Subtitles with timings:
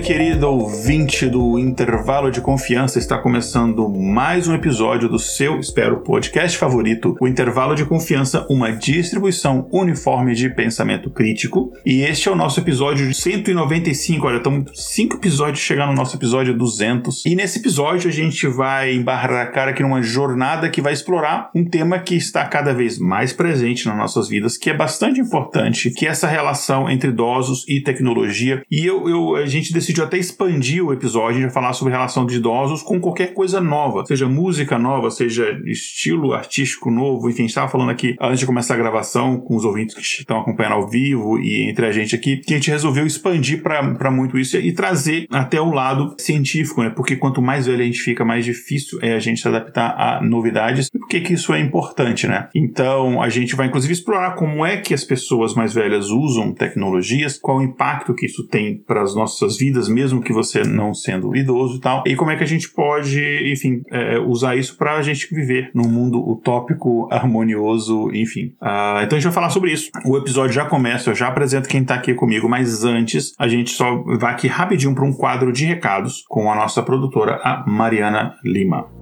[0.00, 6.00] Querido e ouvinte do Intervalo de Confiança, está começando mais um episódio do seu, espero,
[6.00, 11.72] podcast favorito, o Intervalo de Confiança, uma distribuição uniforme de pensamento crítico.
[11.84, 14.26] E este é o nosso episódio 195.
[14.26, 17.26] Olha, estamos cinco episódios chegando no nosso episódio 200.
[17.26, 21.98] E nesse episódio a gente vai embarcar aqui numa jornada que vai explorar um tema
[21.98, 26.10] que está cada vez mais presente nas nossas vidas, que é bastante importante, que é
[26.10, 28.62] essa relação entre idosos e tecnologia.
[28.70, 32.24] E eu, eu gente decidiu até expandir o episódio, a gente vai falar sobre relação
[32.24, 37.68] de idosos com qualquer coisa nova, seja música nova, seja estilo artístico novo, enfim, estava
[37.68, 41.38] falando aqui antes de começar a gravação com os ouvintes que estão acompanhando ao vivo
[41.38, 45.26] e entre a gente aqui, que a gente resolveu expandir para muito isso e trazer
[45.30, 46.90] até o lado científico, né?
[46.90, 50.22] Porque quanto mais velho a gente fica, mais difícil é a gente se adaptar a
[50.22, 50.88] novidades.
[50.94, 52.48] E por que que isso é importante, né?
[52.54, 57.38] Então, a gente vai inclusive explorar como é que as pessoas mais velhas usam tecnologias,
[57.38, 60.92] qual o impacto que isso tem para as nossas suas vidas, mesmo que você não
[60.92, 63.20] sendo idoso e tal, e como é que a gente pode,
[63.50, 68.54] enfim, é, usar isso para a gente viver num mundo utópico, harmonioso, enfim.
[68.60, 69.90] Uh, então a gente vai falar sobre isso.
[70.04, 73.70] O episódio já começa, eu já apresento quem está aqui comigo, mas antes a gente
[73.70, 78.34] só vai aqui rapidinho para um quadro de recados com a nossa produtora, a Mariana
[78.44, 79.01] Lima.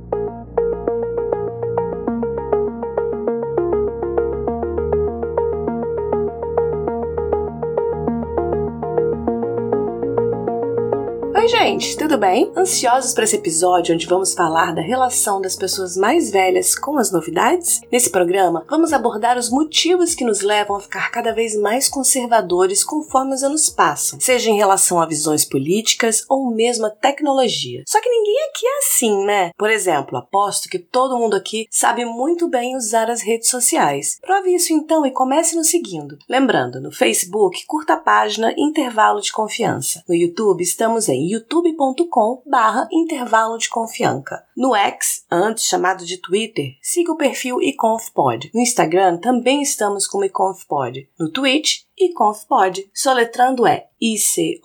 [11.51, 12.53] Gente, tudo bem?
[12.57, 17.11] Ansiosos para esse episódio onde vamos falar da relação das pessoas mais velhas com as
[17.11, 17.81] novidades?
[17.91, 22.85] Nesse programa, vamos abordar os motivos que nos levam a ficar cada vez mais conservadores
[22.85, 27.83] conforme os anos passam, seja em relação a visões políticas ou mesmo a tecnologia.
[27.85, 29.51] Só que ninguém aqui é assim, né?
[29.59, 34.21] Por exemplo, aposto que todo mundo aqui sabe muito bem usar as redes sociais.
[34.25, 36.17] Prove isso então e comece nos seguindo.
[36.29, 40.05] Lembrando, no Facebook, curta a página Intervalo de Confiança.
[40.09, 44.45] No YouTube, estamos em YouTube youtube.com barra intervalo de confiança.
[44.57, 48.51] No X, antes chamado de Twitter, siga o perfil iconfpod.
[48.55, 51.09] No Instagram também estamos como iconfpod.
[51.19, 52.89] No Twitch, iconfpod.
[52.95, 54.59] Soletrando é I-C-O-N-F-P-O-D.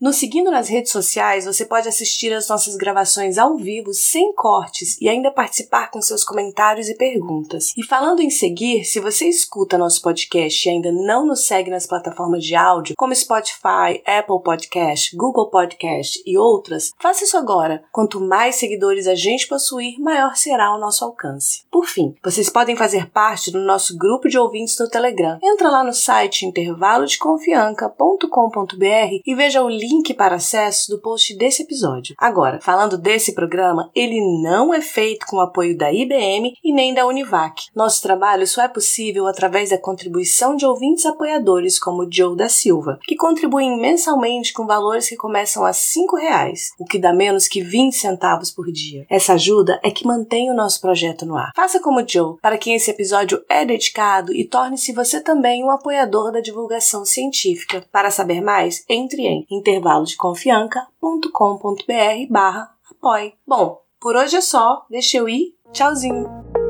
[0.00, 4.98] Nos seguindo nas redes sociais, você pode assistir as nossas gravações ao vivo, sem cortes,
[5.00, 7.74] e ainda participar com seus comentários e perguntas.
[7.76, 11.86] E falando em seguir, se você escuta nosso podcast e ainda não nos segue nas
[11.86, 17.84] plataformas de áudio, como Spotify, Apple Podcast, Google Podcast e outras, faça isso agora.
[17.92, 21.64] Quanto mais seguidores a gente possuir, maior será o nosso alcance.
[21.70, 25.01] Por fim, vocês podem fazer parte do nosso grupo de ouvintes no Telegram.
[25.42, 31.62] Entra lá no site intervalo intervalodeconfianca.com.br e veja o link para acesso do post desse
[31.62, 32.14] episódio.
[32.18, 36.94] Agora, falando desse programa, ele não é feito com o apoio da IBM e nem
[36.94, 37.66] da Univac.
[37.74, 42.98] Nosso trabalho só é possível através da contribuição de ouvintes apoiadores como Joe da Silva,
[43.02, 47.62] que contribuem mensalmente com valores que começam a R$ reais, o que dá menos que
[47.62, 49.06] 20 centavos por dia.
[49.10, 51.52] Essa ajuda é que mantém o nosso projeto no ar.
[51.54, 56.32] Faça como Joe, para quem esse episódio é dedicado e torne-se você também um apoiador
[56.32, 57.84] da divulgação divulgação científica.
[57.90, 63.34] Para saber mais, entre em intervalodeconfianca.com.br barra apoie.
[63.46, 66.61] Bom, por hoje é só, deixa eu ir, tchauzinho!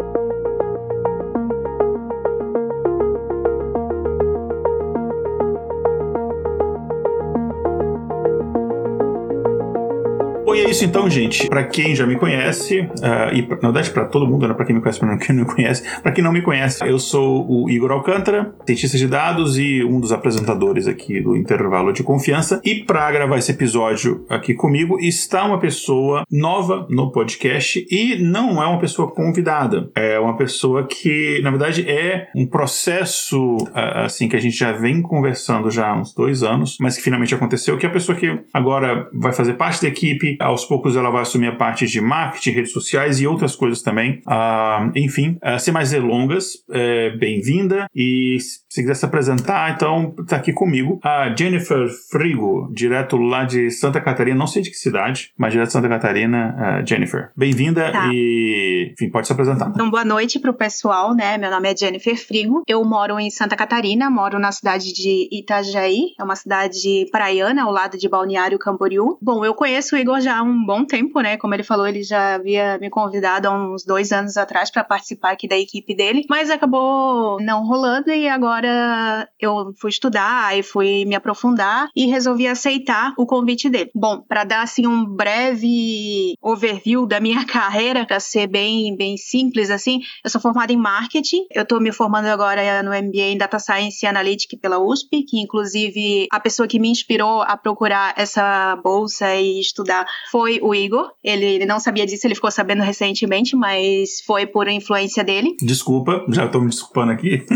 [10.53, 11.49] Bom, e é isso então, gente.
[11.49, 14.53] Para quem já me conhece, uh, e na verdade para todo mundo, né?
[14.53, 16.99] Para quem me conhece, para quem não me conhece, para quem não me conhece, eu
[16.99, 22.03] sou o Igor Alcântara, cientista de dados e um dos apresentadores aqui do Intervalo de
[22.03, 22.61] Confiança.
[22.63, 28.63] E para gravar esse episódio aqui comigo está uma pessoa nova no podcast e não
[28.63, 29.91] é uma pessoa convidada.
[29.95, 34.73] É uma pessoa que, na verdade, é um processo uh, assim que a gente já
[34.73, 38.15] vem conversando já há uns dois anos, mas que finalmente aconteceu, que é a pessoa
[38.15, 42.01] que agora vai fazer parte da equipe aos poucos ela vai assumir a parte de
[42.01, 44.23] marketing, redes sociais e outras coisas também.
[44.27, 50.37] Uh, enfim, uh, sem mais delongas, é, bem-vinda e se quiser se apresentar, então tá
[50.37, 55.31] aqui comigo a Jennifer Frigo, direto lá de Santa Catarina, não sei de que cidade,
[55.37, 57.31] mas direto de Santa Catarina, uh, Jennifer.
[57.37, 58.09] Bem-vinda tá.
[58.13, 59.71] e, enfim, pode se apresentar.
[59.75, 61.39] Então, boa noite pro pessoal, né?
[61.39, 66.15] Meu nome é Jennifer Frigo, eu moro em Santa Catarina, moro na cidade de Itajaí,
[66.19, 69.19] é uma cidade praiana, ao lado de Balneário Camboriú.
[69.21, 71.37] Bom, eu conheço o Igor já há um bom tempo, né?
[71.37, 75.33] Como ele falou, ele já havia me convidado há uns dois anos atrás para participar
[75.33, 81.05] aqui da equipe dele, mas acabou não rolando e agora eu fui estudar e fui
[81.05, 83.91] me aprofundar e resolvi aceitar o convite dele.
[83.95, 89.71] Bom, para dar assim um breve overview da minha carreira, para ser bem bem simples
[89.71, 91.47] assim, eu sou formada em marketing.
[91.51, 95.41] Eu tô me formando agora no MBA em Data Science e Analytics pela USP, que
[95.41, 101.11] inclusive a pessoa que me inspirou a procurar essa bolsa e estudar foi o Igor.
[101.23, 105.57] Ele, ele não sabia disso, ele ficou sabendo recentemente, mas foi por influência dele.
[105.61, 107.45] Desculpa, já tô me desculpando aqui.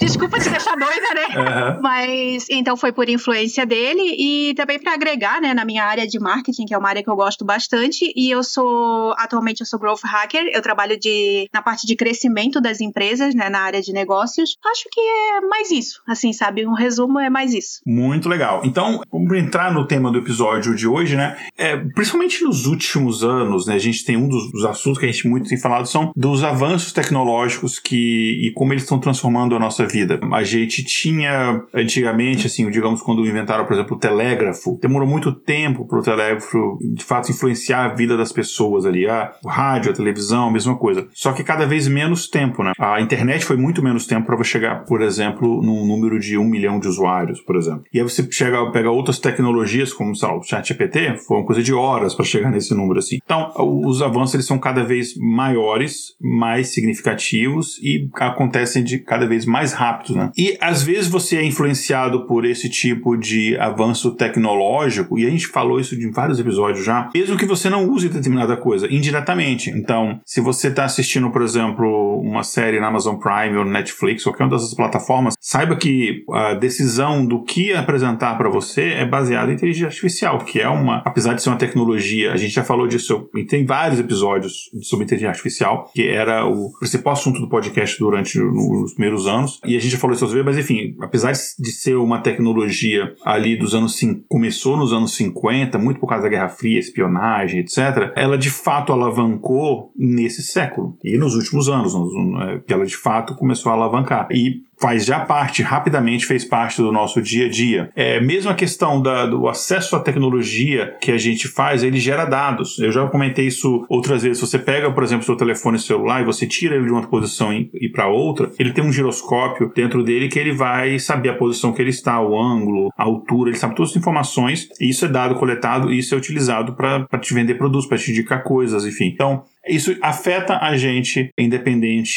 [0.00, 1.26] Desculpa te deixar doida, né?
[1.36, 1.82] Uhum.
[1.82, 6.18] Mas então foi por influência dele e também para agregar, né, na minha área de
[6.18, 8.12] marketing, que é uma área que eu gosto bastante.
[8.16, 10.50] E eu sou atualmente eu sou growth hacker.
[10.52, 14.56] Eu trabalho de na parte de crescimento das empresas, né, na área de negócios.
[14.64, 16.66] Acho que é mais isso, assim, sabe?
[16.66, 17.80] Um resumo é mais isso.
[17.86, 18.62] Muito legal.
[18.64, 21.36] Então, vamos entrar no tema do episódio de hoje, né?
[21.56, 23.74] É, principalmente nos últimos anos, né?
[23.74, 26.42] A gente tem um dos, dos assuntos que a gente muito tem falado são dos
[26.44, 30.20] avanços tecnológicos que e como eles estão transformando a nossa vida.
[30.32, 35.86] A gente tinha antigamente, assim, digamos, quando inventaram, por exemplo, o telégrafo, demorou muito tempo
[35.86, 39.08] para o telégrafo de fato influenciar a vida das pessoas ali.
[39.08, 41.06] Ah, o rádio, a televisão, a mesma coisa.
[41.12, 42.72] Só que cada vez menos tempo, né?
[42.78, 46.78] A internet foi muito menos tempo para chegar, por exemplo, num número de um milhão
[46.78, 47.84] de usuários, por exemplo.
[47.92, 51.72] E aí você chega, pega outras tecnologias, como sei o ChatGPT, foi uma coisa de
[51.72, 53.18] horas para chegar nesse número assim.
[53.24, 59.44] Então, os avanços eles são cada vez maiores, mais significativos e acontecem de cada vez
[59.44, 60.30] mais rápidos, né?
[60.36, 65.46] E às vezes você é influenciado por esse tipo de avanço tecnológico, e a gente
[65.46, 69.70] falou isso em vários episódios já, mesmo que você não use determinada coisa, indiretamente.
[69.70, 74.44] Então, se você está assistindo, por exemplo, uma série na Amazon Prime ou Netflix, qualquer
[74.44, 79.54] uma dessas plataformas, saiba que a decisão do que apresentar para você é baseada em
[79.54, 83.26] inteligência artificial, que é uma, apesar de ser uma tecnologia, a gente já falou disso,
[83.48, 88.92] tem vários episódios sobre inteligência artificial, que era o principal assunto do podcast durante os
[88.92, 91.94] primeiros anos, e a gente já falou isso às vezes, mas enfim, apesar de ser
[91.94, 96.78] uma tecnologia ali dos anos, começou nos anos 50, muito por causa da Guerra Fria,
[96.78, 102.84] espionagem, etc., ela de fato alavancou nesse século, e nos últimos anos, é, que ela
[102.84, 104.28] de fato começou a alavancar.
[104.30, 107.90] E faz já parte, rapidamente fez parte do nosso dia a dia.
[107.94, 112.24] É, mesmo a questão da, do acesso à tecnologia que a gente faz, ele gera
[112.24, 112.80] dados.
[112.80, 114.40] Eu já comentei isso outras vezes.
[114.40, 117.88] Você pega, por exemplo, seu telefone celular e você tira ele de uma posição e,
[117.88, 121.80] para outra, ele tem um giroscópio dentro dele que ele vai saber a posição que
[121.80, 125.36] ele está, o ângulo, a altura, ele sabe todas as informações e isso é dado
[125.36, 129.06] coletado e isso é utilizado para te vender produtos, para te indicar coisas, enfim.
[129.06, 132.10] Então, isso afeta a gente, independente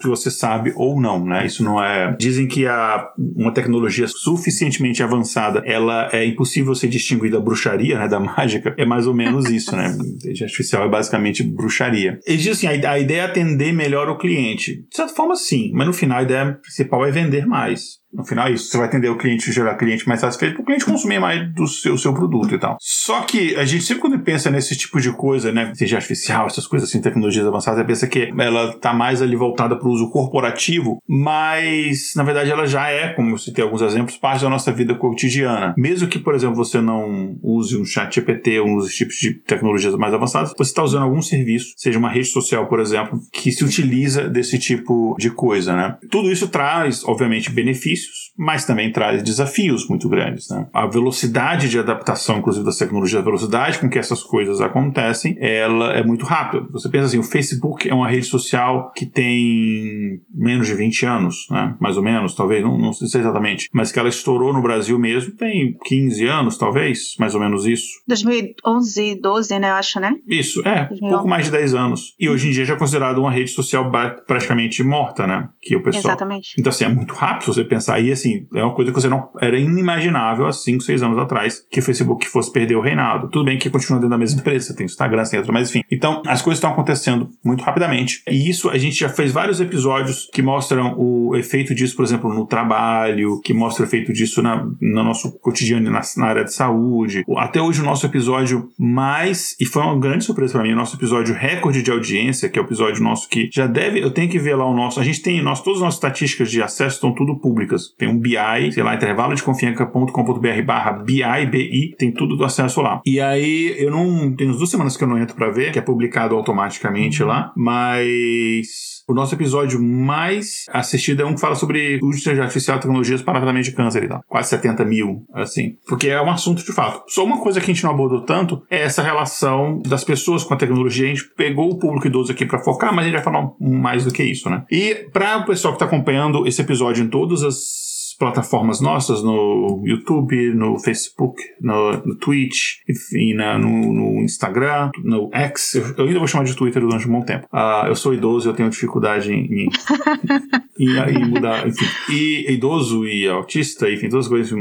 [0.00, 1.46] se você sabe ou não, né?
[1.46, 2.16] Isso não é.
[2.18, 8.08] Dizem que a, uma tecnologia suficientemente avançada, ela é impossível ser distinguida da bruxaria, né?
[8.08, 8.74] Da mágica.
[8.78, 9.88] É mais ou menos isso, né?
[9.88, 12.18] Inteligência artificial é basicamente bruxaria.
[12.26, 14.82] Eles dizem assim: a, a ideia é atender melhor o cliente.
[14.88, 17.97] De certa forma, sim, mas no final a ideia principal é vender mais.
[18.12, 18.70] No final é isso.
[18.70, 21.66] Você vai atender o cliente, gerar cliente mais satisfeito, para o cliente consumir mais do
[21.66, 22.76] seu, seu produto e tal.
[22.80, 26.66] Só que a gente sempre quando pensa nesse tipo de coisa, né, seja artificial, essas
[26.66, 31.02] coisas assim, tecnologias avançadas, pensa que ela tá mais ali voltada para o uso corporativo,
[31.06, 34.94] mas na verdade ela já é, como eu citei alguns exemplos, parte da nossa vida
[34.94, 35.74] cotidiana.
[35.76, 39.34] Mesmo que, por exemplo, você não use um chat GPT ou um dos tipos de
[39.34, 43.52] tecnologias mais avançadas, você está usando algum serviço, seja uma rede social, por exemplo, que
[43.52, 45.96] se utiliza desse tipo de coisa, né?
[46.10, 50.48] Tudo isso traz, obviamente, benefícios benefícios, mas também traz desafios muito grandes.
[50.48, 50.66] Né?
[50.72, 55.92] A velocidade de adaptação, inclusive das tecnologias, a velocidade com que essas coisas acontecem, ela
[55.92, 56.66] é muito rápida.
[56.70, 61.46] Você pensa assim, o Facebook é uma rede social que tem menos de 20 anos,
[61.50, 61.76] né?
[61.80, 65.32] mais ou menos, talvez, não, não sei exatamente, mas que ela estourou no Brasil mesmo
[65.32, 67.86] tem 15 anos, talvez, mais ou menos isso.
[68.08, 70.14] 2011, 12, né, eu acho, né?
[70.26, 71.12] Isso, é, 2011.
[71.12, 72.14] pouco mais de 10 anos.
[72.18, 73.90] E hoje em dia já é considerado uma rede social
[74.26, 75.48] praticamente morta, né?
[75.60, 76.04] Que o pessoal...
[76.04, 76.54] Exatamente.
[76.58, 79.28] Então, assim, é muito rápido você pensar Aí, assim, é uma coisa que você não.
[79.40, 83.28] Era inimaginável há 5, 6 anos atrás que o Facebook fosse perder o reinado.
[83.28, 85.82] Tudo bem que continua dentro da mesma empresa, tem Instagram, tem outro, mas enfim.
[85.90, 88.22] Então, as coisas estão acontecendo muito rapidamente.
[88.28, 92.32] E isso a gente já fez vários episódios que mostram o efeito disso, por exemplo,
[92.32, 96.52] no trabalho, que mostra o efeito disso na, no nosso cotidiano na, na área de
[96.52, 97.24] saúde.
[97.36, 100.96] Até hoje, o nosso episódio mais, e foi uma grande surpresa para mim, o nosso
[100.96, 104.38] episódio recorde de audiência, que é o episódio nosso que já deve, eu tenho que
[104.38, 107.14] ver lá o nosso, a gente tem, nós, todas as nossas estatísticas de acesso estão
[107.14, 107.94] tudo públicas.
[107.96, 112.80] Tem um BI, sei lá, intervalo de confiança.com.br barra BI, BI, tem tudo do acesso
[112.80, 113.00] lá.
[113.04, 115.82] E aí, eu não, tem duas semanas que eu não entro para ver, que é
[115.82, 122.22] publicado automaticamente lá, mas o nosso episódio mais assistido é um que fala sobre uso
[122.22, 124.22] de artificial, tecnologias para tratamento de câncer e tal.
[124.28, 125.76] Quase 70 mil, assim.
[125.88, 127.04] Porque é um assunto de fato.
[127.08, 130.52] Só uma coisa que a gente não abordou tanto é essa relação das pessoas com
[130.52, 131.06] a tecnologia.
[131.06, 134.04] A gente pegou o público idoso aqui para focar, mas a gente vai falar mais
[134.04, 134.64] do que isso, né?
[134.70, 139.82] E para o pessoal que está acompanhando esse episódio em todas as plataformas nossas, no
[139.84, 145.76] YouTube, no Facebook, no, no Twitch, enfim, na, no, no, Instagram, no X.
[145.76, 147.46] Eu, eu, ainda vou chamar de Twitter durante um bom tempo.
[147.52, 149.68] Uh, eu sou idoso, eu tenho dificuldade em, em,
[150.78, 151.86] em, em mudar, enfim.
[152.10, 154.52] E idoso e autista, enfim, todas as coisas,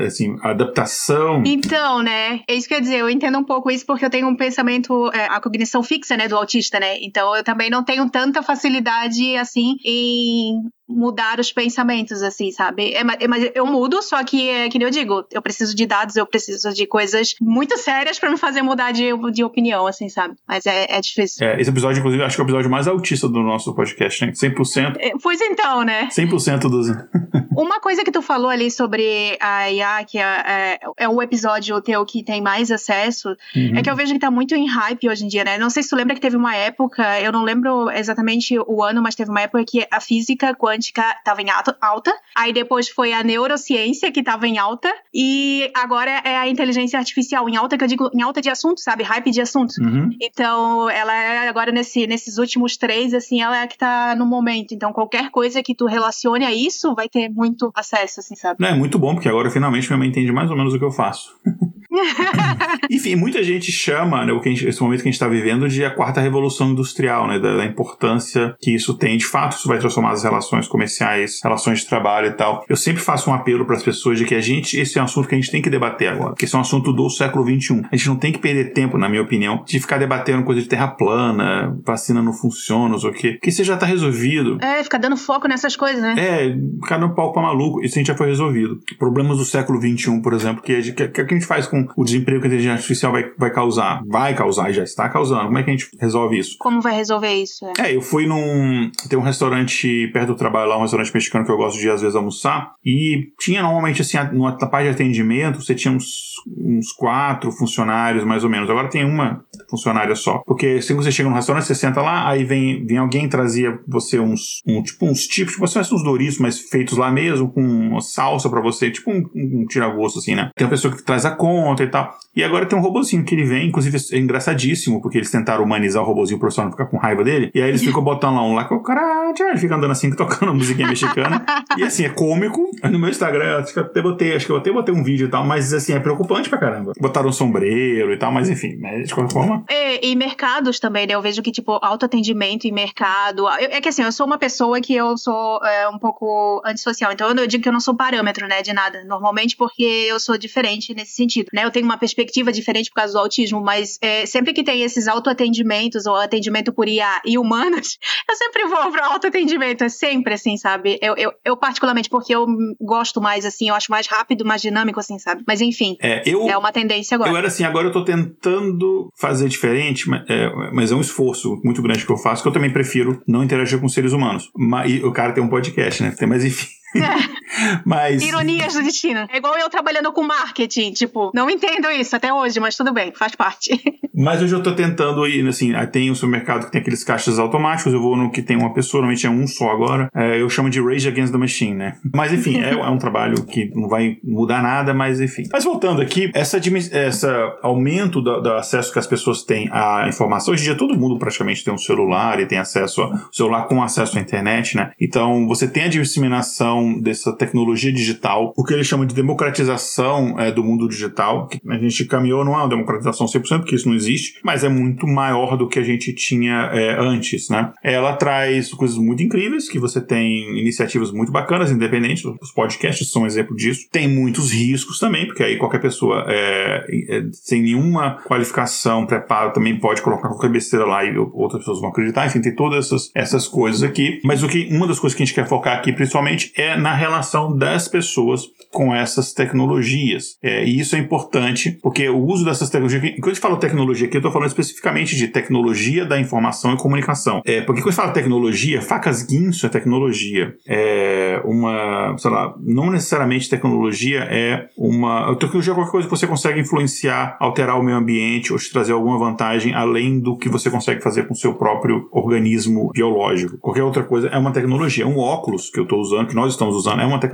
[0.00, 1.42] assim, adaptação.
[1.46, 4.10] Então, né, é isso que eu ia dizer, eu entendo um pouco isso porque eu
[4.10, 7.82] tenho um pensamento, é, a cognição fixa, né, do autista, né, então eu também não
[7.82, 12.94] tenho tanta facilidade, assim, em mudar os pensamentos, assim, sabe?
[12.94, 16.14] É, mas eu mudo, só que é que nem eu digo, eu preciso de dados,
[16.16, 20.34] eu preciso de coisas muito sérias para me fazer mudar de, de opinião, assim, sabe?
[20.46, 21.46] Mas é, é difícil.
[21.46, 24.32] É, esse episódio, inclusive, acho que é o episódio mais autista do nosso podcast, né?
[24.32, 24.96] 100%.
[24.98, 26.08] É, pois então, né?
[26.08, 26.86] 100% dos.
[27.56, 31.80] Uma coisa que tu falou ali sobre a IA, que é, é, é o episódio
[31.80, 33.72] teu que tem mais acesso, uhum.
[33.76, 35.58] é que eu vejo que tá muito em hype hoje em dia, né?
[35.58, 39.02] Não sei se tu lembra que teve uma época, eu não lembro exatamente o ano,
[39.02, 43.22] mas teve uma época que a física quântica estava em alta, aí depois foi a
[43.22, 47.88] neurociência que estava em alta, e agora é a inteligência artificial em alta, que eu
[47.88, 49.02] digo em alta de assunto, sabe?
[49.02, 49.74] Hype de assunto.
[49.80, 50.10] Uhum.
[50.20, 54.26] Então, ela é agora nesse, nesses últimos três, assim, ela é a que tá no
[54.26, 54.72] momento.
[54.72, 58.56] Então, qualquer coisa que tu relacione a isso vai ter muito acesso, assim, sabe?
[58.60, 60.84] Não, é muito bom, porque agora finalmente minha mãe entende mais ou menos o que
[60.84, 61.36] eu faço.
[62.90, 65.68] Enfim, muita gente chama né, o que gente, esse momento que a gente está vivendo
[65.68, 69.16] de a quarta revolução industrial, né, da, da, importância que isso tem.
[69.16, 72.64] De fato, isso vai transformar as relações comerciais, relações de trabalho e tal.
[72.68, 75.04] Eu sempre faço um apelo para as pessoas de que a gente, esse é um
[75.04, 77.44] assunto que a gente tem que debater agora, que esse é um assunto do século
[77.44, 77.82] XXI.
[77.90, 80.68] A gente não tem que perder tempo, na minha opinião, de ficar debatendo coisa de
[80.68, 83.32] terra plana, vacina não funciona, ou o quê.
[83.32, 84.58] Porque isso já está resolvido.
[84.60, 86.14] É, ficar dando foco nessas coisas, né?
[86.16, 87.82] É, ficar dando palco pra maluco.
[87.82, 88.80] Isso a gente já foi resolvido.
[88.98, 92.40] Problemas do século XXI, por exemplo, que, que, que a gente faz com o desemprego
[92.40, 94.02] que a inteligência artificial vai, vai causar?
[94.06, 95.46] Vai causar, já está causando.
[95.46, 96.56] Como é que a gente resolve isso?
[96.58, 97.64] Como vai resolver isso?
[97.78, 98.90] É, é eu fui num.
[99.08, 102.00] Tem um restaurante perto do trabalho lá, um restaurante mexicano que eu gosto de às
[102.00, 102.74] vezes almoçar.
[102.84, 108.44] E tinha normalmente, assim, na parte de atendimento, você tinha uns, uns quatro funcionários mais
[108.44, 108.68] ou menos.
[108.70, 110.42] Agora tem uma funcionária só.
[110.46, 114.18] Porque se você chega no restaurante, você senta lá, aí vem, vem alguém trazia você
[114.18, 114.62] uns.
[114.66, 118.48] Um, tipo uns tipos, tipo, você uns Doritos, mas feitos lá mesmo, com uma salsa
[118.48, 120.50] para você, tipo um, um tira-gosto, assim, né?
[120.54, 122.16] Tem uma pessoa que traz a conta e tal.
[122.36, 126.02] E agora tem um robozinho que ele vem, inclusive é engraçadíssimo, porque eles tentaram humanizar
[126.02, 127.50] o robozinho pro pessoal não ficar com raiva dele.
[127.54, 130.14] E aí eles ficam botando lá um lá que o cara já fica andando assim,
[130.14, 131.44] tocando musiquinha mexicana.
[131.78, 132.70] e assim, é cômico.
[132.84, 135.28] No meu Instagram, acho que eu até botei, acho que eu até botei um vídeo
[135.28, 136.92] e tal, mas assim, é preocupante pra caramba.
[137.00, 139.64] Botaram um sombreiro e tal, mas enfim, né, de qualquer forma.
[139.70, 141.14] E, e mercados também, né?
[141.14, 143.48] Eu vejo que, tipo, autoatendimento em mercado.
[143.48, 147.12] é que assim, eu sou uma pessoa que eu sou é, um pouco antissocial.
[147.12, 149.04] Então eu digo que eu não sou parâmetro, né, de nada.
[149.04, 151.64] Normalmente porque eu sou diferente nesse sentido, né?
[151.64, 155.08] Eu tenho uma perspectiva diferente por causa do autismo, mas é, sempre que tem esses
[155.08, 157.96] autoatendimentos ou atendimento por IA e humanos,
[158.28, 160.98] eu sempre vou para autoatendimento, é sempre assim, sabe?
[161.00, 162.46] Eu, eu, eu, particularmente, porque eu
[162.78, 165.42] gosto mais assim, eu acho mais rápido, mais dinâmico, assim, sabe?
[165.46, 167.30] Mas enfim, é, eu, é uma tendência agora.
[167.30, 171.58] Eu era assim, agora eu tô tentando fazer diferente, mas é, mas é um esforço
[171.64, 174.50] muito grande que eu faço, que eu também prefiro não interagir com seres humanos.
[174.54, 176.14] Mas, e o cara tem um podcast, né?
[176.28, 176.66] Mas enfim.
[177.84, 178.22] mas...
[178.22, 179.26] Ironias do destino.
[179.30, 183.12] É igual eu trabalhando com marketing, tipo, não entendo isso até hoje, mas tudo bem,
[183.12, 183.80] faz parte.
[184.14, 187.38] mas hoje eu tô tentando ir, assim, tem o um supermercado que tem aqueles caixas
[187.38, 190.48] automáticos, eu vou no que tem uma pessoa, normalmente é um só agora, é, eu
[190.48, 191.96] chamo de Rage Against the Machine, né?
[192.14, 195.44] Mas enfim, é, é, um trabalho que não vai mudar nada, mas enfim.
[195.52, 196.58] Mas voltando aqui, essa,
[196.92, 200.98] essa aumento do, do acesso que as pessoas têm à informação, hoje em dia todo
[200.98, 204.92] mundo praticamente tem um celular e tem acesso ao celular com acesso à internet, né?
[205.00, 210.38] Então você tem a disseminação dessa tecnologia tecnologia digital, o que ele chama de democratização
[210.38, 213.94] é, do mundo digital, a gente caminhou não é uma democratização 100%, porque isso não
[213.94, 217.72] existe, mas é muito maior do que a gente tinha é, antes, né?
[217.82, 223.22] Ela traz coisas muito incríveis, que você tem iniciativas muito bacanas, independentes, os podcasts são
[223.22, 223.88] um exemplo disso.
[223.90, 229.78] Tem muitos riscos também, porque aí qualquer pessoa é, é, sem nenhuma qualificação, preparo, também
[229.78, 233.48] pode colocar qualquer besteira lá e outras pessoas vão acreditar, enfim, tem todas essas, essas
[233.48, 234.20] coisas aqui.
[234.24, 236.94] Mas o que uma das coisas que a gente quer focar aqui, principalmente, é na
[236.94, 240.36] relação das pessoas com essas tecnologias.
[240.42, 243.02] É, e isso é importante, porque o uso dessas tecnologias.
[243.14, 246.76] Quando a gente fala tecnologia aqui, eu estou falando especificamente de tecnologia da informação e
[246.76, 247.40] comunicação.
[247.44, 250.54] É, porque quando a gente fala tecnologia, facas guinso é tecnologia.
[250.66, 255.34] É uma, sei lá, não necessariamente tecnologia é uma.
[255.36, 258.92] Tecnologia é qualquer coisa que você consegue influenciar, alterar o meio ambiente ou te trazer
[258.92, 263.58] alguma vantagem além do que você consegue fazer com o seu próprio organismo biológico.
[263.58, 265.06] Qualquer outra coisa é uma tecnologia.
[265.06, 267.25] Um óculos que eu estou usando, que nós estamos usando, é uma tecnologia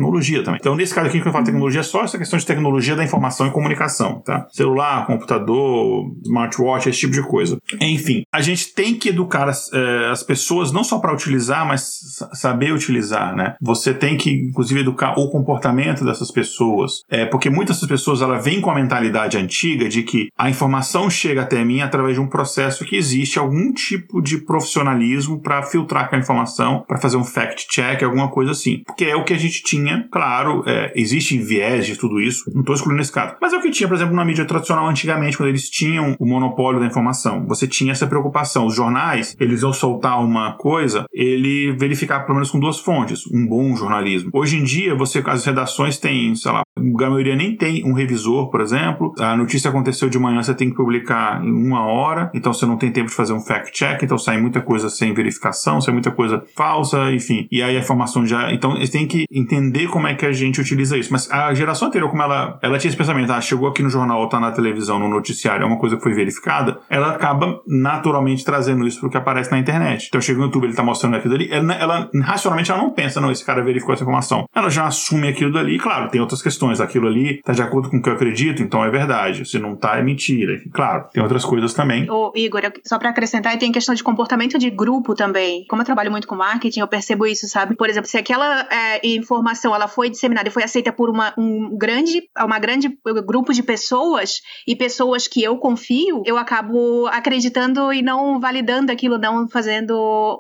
[0.43, 0.59] também.
[0.61, 3.05] Então, nesse caso aqui, quando eu falo tecnologia, é só essa questão de tecnologia da
[3.05, 4.47] informação e comunicação, tá?
[4.51, 7.59] Celular, computador, smartwatch, esse tipo de coisa.
[7.81, 12.01] Enfim, a gente tem que educar as, eh, as pessoas não só para utilizar, mas
[12.33, 13.55] saber utilizar, né?
[13.61, 18.39] Você tem que, inclusive, educar o comportamento dessas pessoas, é, porque muitas dessas pessoas ela
[18.39, 22.29] vêm com a mentalidade antiga de que a informação chega até mim através de um
[22.29, 27.67] processo que existe algum tipo de profissionalismo para filtrar aquela informação, para fazer um fact
[27.69, 28.83] check, alguma coisa assim.
[28.87, 32.61] Porque é o que a gente tinha, claro, é, existe viés de tudo isso, não
[32.61, 35.37] estou excluindo esse caso, mas é o que tinha, por exemplo, na mídia tradicional antigamente,
[35.37, 37.47] quando eles tinham o monopólio da informação.
[37.47, 38.67] Você tinha essa preocupação.
[38.67, 43.47] Os jornais, eles iam soltar uma coisa, ele verificar pelo menos com duas fontes, um
[43.47, 44.31] bom jornalismo.
[44.33, 48.51] Hoje em dia, você as redações têm, sei lá, a maioria nem tem um revisor,
[48.51, 49.13] por exemplo.
[49.19, 52.77] A notícia aconteceu de manhã, você tem que publicar em uma hora, então você não
[52.77, 56.43] tem tempo de fazer um fact-check, então sai muita coisa sem verificação, sai muita coisa
[56.57, 57.47] falsa, enfim.
[57.51, 58.53] E aí a informação já.
[58.53, 61.13] Então eles têm que entender como é que a gente utiliza isso.
[61.13, 64.29] Mas a geração anterior, como ela, ela tinha esse pensamento, ah, chegou aqui no jornal,
[64.29, 68.87] tá na televisão, no noticiário, é uma coisa que foi verificada, ela acaba naturalmente trazendo
[68.87, 70.07] isso pro que aparece na internet.
[70.09, 73.21] Então chega no YouTube, ele tá mostrando aquilo ali, ela, ela racionalmente ela não pensa,
[73.21, 74.47] não, esse cara verificou essa informação.
[74.55, 77.99] Ela já assume aquilo dali, claro, tem outras questões, aquilo ali tá de acordo com
[77.99, 79.45] o que eu acredito, então é verdade.
[79.49, 80.61] Se não tá, é mentira.
[80.73, 82.11] Claro, tem outras coisas também.
[82.11, 85.65] Ô, Igor, só para acrescentar, tem questão de comportamento de grupo também.
[85.69, 87.77] Como eu trabalho muito com marketing, eu percebo isso, sabe?
[87.77, 91.77] Por exemplo, se aquela é, informação ela foi disseminada e foi aceita por uma, um
[91.77, 98.03] grande, uma grande grupo de pessoas e pessoas que eu confio, eu acabo acreditando e
[98.03, 99.93] não validando aquilo, não fazendo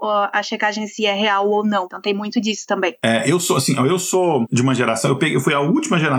[0.02, 1.84] uh, a checagem se é real ou não.
[1.84, 2.94] Então tem muito disso também.
[3.02, 5.98] É, eu sou assim, eu sou de uma geração, eu, peguei, eu fui a última
[5.98, 6.11] geração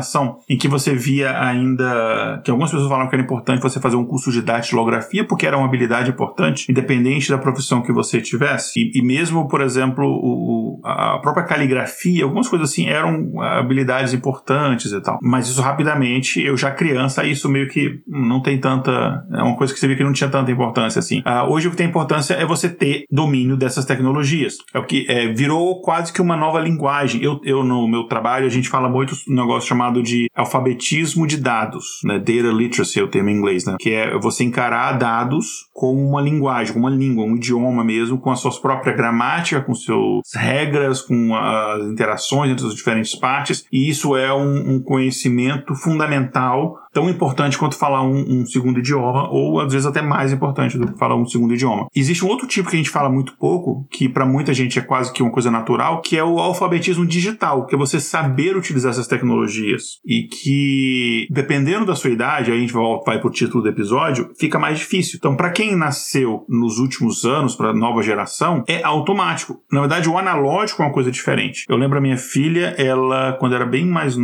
[0.50, 4.06] em que você via ainda que algumas pessoas falavam que era importante você fazer um
[4.06, 8.72] curso de datilografia porque era uma habilidade importante, independente da profissão que você tivesse.
[8.78, 14.92] E, e mesmo, por exemplo, o, a própria caligrafia, algumas coisas assim eram habilidades importantes
[14.92, 15.20] e tal.
[15.22, 19.26] Mas isso rapidamente, eu já criança, isso meio que não tem tanta.
[19.32, 21.20] É uma coisa que você vê que não tinha tanta importância assim.
[21.20, 24.58] Uh, hoje o que tem importância é você ter domínio dessas tecnologias.
[24.74, 27.22] É o que é, virou quase que uma nova linguagem.
[27.22, 31.38] Eu, eu, no meu trabalho, a gente fala muito um negócio chamado de alfabetismo de
[31.38, 32.20] dados, né?
[32.20, 33.76] Data literacy é o termo em inglês, né?
[33.80, 38.36] Que é você encarar dados como uma linguagem, uma língua, um idioma mesmo, com a
[38.36, 43.66] sua própria gramática, com suas regras, com as interações entre as diferentes partes.
[43.72, 49.28] E isso é um, um conhecimento fundamental tão importante quanto falar um, um, segundo idioma,
[49.30, 51.88] ou às vezes até mais importante do que falar um segundo idioma.
[51.94, 54.82] Existe um outro tipo que a gente fala muito pouco, que para muita gente é
[54.82, 58.92] quase que uma coisa natural, que é o alfabetismo digital, que é você saber utilizar
[58.92, 60.00] essas tecnologias.
[60.06, 64.60] E que, dependendo da sua idade, a gente vai para o título do episódio, fica
[64.60, 65.18] mais difícil.
[65.18, 69.62] Então, para quem nasceu nos últimos anos, para a nova geração, é automático.
[69.72, 71.66] Na verdade, o analógico é uma coisa diferente.
[71.70, 74.16] Eu lembro a minha filha, ela, quando era bem mais.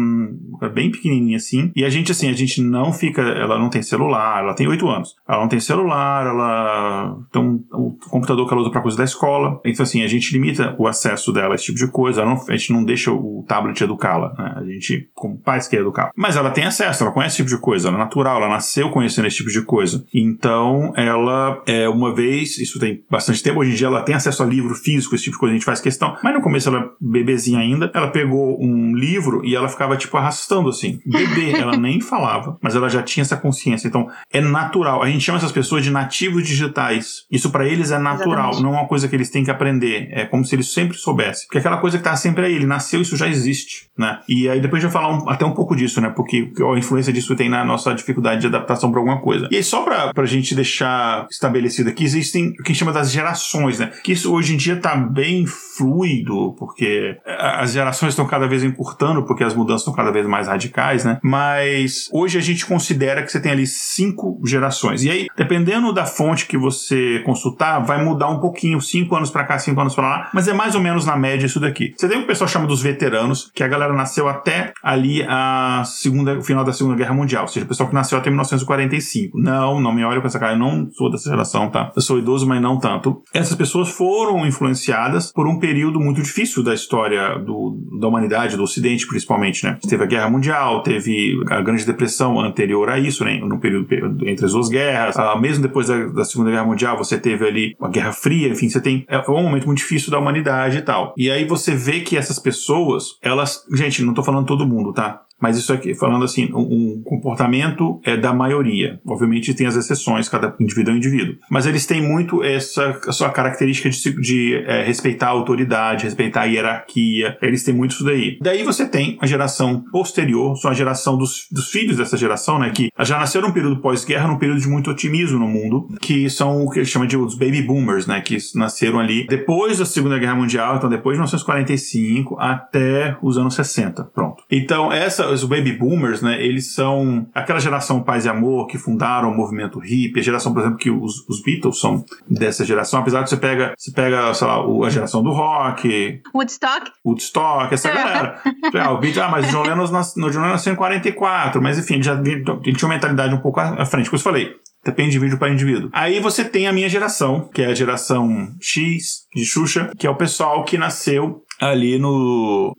[0.74, 4.44] Bem pequenininha assim, e a gente, assim, a gente não fica, ela não tem celular,
[4.44, 5.16] ela tem 8 anos.
[5.28, 9.04] Ela não tem celular, ela tem um, o computador que ela usa para coisa da
[9.04, 9.60] escola.
[9.66, 12.26] Então, assim, a gente limita o acesso dela a esse tipo de coisa.
[12.26, 14.54] Não, a gente não deixa o tablet educá-la, né?
[14.58, 16.12] A gente, como pais, quer educar.
[16.16, 18.90] Mas ela tem acesso, ela conhece esse tipo de coisa, ela é natural, ela nasceu
[18.90, 20.06] conhecendo esse tipo de coisa.
[20.14, 21.29] Então, ela,
[21.66, 24.76] é, uma vez, isso tem bastante tempo, hoje em dia ela tem acesso a livro
[24.76, 26.16] físico, esse tipo de coisa, a gente faz questão.
[26.24, 30.70] Mas no começo ela, bebezinha ainda, ela pegou um livro e ela ficava, tipo, arrastando
[30.70, 31.00] assim.
[31.06, 33.88] Bebê, ela nem falava mas ela já tinha essa consciência.
[33.88, 35.02] Então, é natural.
[35.02, 37.26] A gente chama essas pessoas de nativos digitais.
[37.32, 38.64] Isso para eles é natural, Exatamente.
[38.64, 40.10] não é uma coisa que eles têm que aprender.
[40.12, 41.48] É como se eles sempre soubessem.
[41.48, 44.20] Porque aquela coisa que tá sempre aí, ele nasceu, isso já existe, né?
[44.28, 46.10] E aí depois a gente vai falar um, até um pouco disso, né?
[46.10, 49.48] Porque a influência disso tem na nossa dificuldade de adaptação para alguma coisa.
[49.52, 53.12] E aí, só pra, pra gente deixar está estabelecido aqui, existem o que chama das
[53.12, 53.92] gerações, né?
[54.04, 59.24] Que isso hoje em dia está bem fluido, porque as gerações estão cada vez encurtando,
[59.24, 61.20] porque as mudanças estão cada vez mais radicais, né?
[61.24, 65.04] Mas hoje a gente considera que você tem ali cinco gerações.
[65.04, 69.44] E aí, dependendo da fonte que você consultar, vai mudar um pouquinho, cinco anos para
[69.44, 71.94] cá, cinco anos para lá, mas é mais ou menos na média isso daqui.
[71.98, 75.24] Você tem o que o pessoal chama dos veteranos, que a galera nasceu até ali
[75.28, 78.30] a segunda, o final da Segunda Guerra Mundial, ou seja, o pessoal que nasceu até
[78.30, 79.40] 1945.
[79.40, 81.92] Não, não me olhe com essa cara, eu não sou dessa geração, tá?
[81.96, 83.22] Eu sou idoso, mas não tanto.
[83.34, 88.64] Essas pessoas foram influenciadas por um período muito difícil da história do, da humanidade, do
[88.64, 89.78] Ocidente principalmente, né?
[89.88, 93.40] Teve a Guerra Mundial, teve a Grande Depressão anterior a isso, né?
[93.40, 93.88] No período
[94.28, 95.16] entre as duas guerras.
[95.16, 98.70] Uh, mesmo depois da, da, Segunda Guerra Mundial, você teve ali a Guerra Fria, enfim,
[98.70, 99.06] você tem.
[99.08, 101.14] É um momento muito difícil da humanidade e tal.
[101.18, 103.66] E aí você vê que essas pessoas, elas.
[103.74, 105.22] Gente, não tô falando todo mundo, tá?
[105.42, 109.00] Mas isso aqui, falando assim, um, comportamento é da maioria.
[109.06, 111.36] Obviamente tem as exceções, cada indivíduo é um indivíduo.
[111.50, 116.46] Mas eles têm muito essa, sua característica de, de é, respeitar a autoridade, respeitar a
[116.46, 117.38] hierarquia.
[117.42, 118.38] Eles têm muito isso daí.
[118.42, 122.72] Daí você tem a geração posterior, são a geração dos, dos filhos dessa geração, né?
[122.72, 126.64] Que já nasceram num período pós-guerra, num período de muito otimismo no mundo, que são
[126.64, 128.22] o que eles chamam de os baby boomers, né?
[128.22, 133.56] Que nasceram ali depois da Segunda Guerra Mundial, então depois de 1945 até os anos
[133.56, 134.06] 60.
[134.06, 134.44] Pronto.
[134.50, 139.32] Então, essa os baby boomers, né, eles são aquela geração paz e amor que fundaram
[139.32, 143.24] o movimento hippie, a geração, por exemplo, que os, os Beatles são dessa geração, apesar
[143.24, 148.42] de você pega, você pega, sei lá, a geração do rock, Woodstock, Woodstock, essa galera.
[148.76, 149.86] ah, o Beatles, ah, mas o John Lennon,
[150.18, 153.40] no John Lennon nasceu em 44, mas enfim, ele já ele tinha uma mentalidade um
[153.40, 154.56] pouco à frente, como eu falei.
[154.84, 155.90] Depende de indivíduo para indivíduo.
[155.92, 160.10] Aí você tem a minha geração, que é a geração X de Xuxa, que é
[160.10, 162.76] o pessoal que nasceu ali no.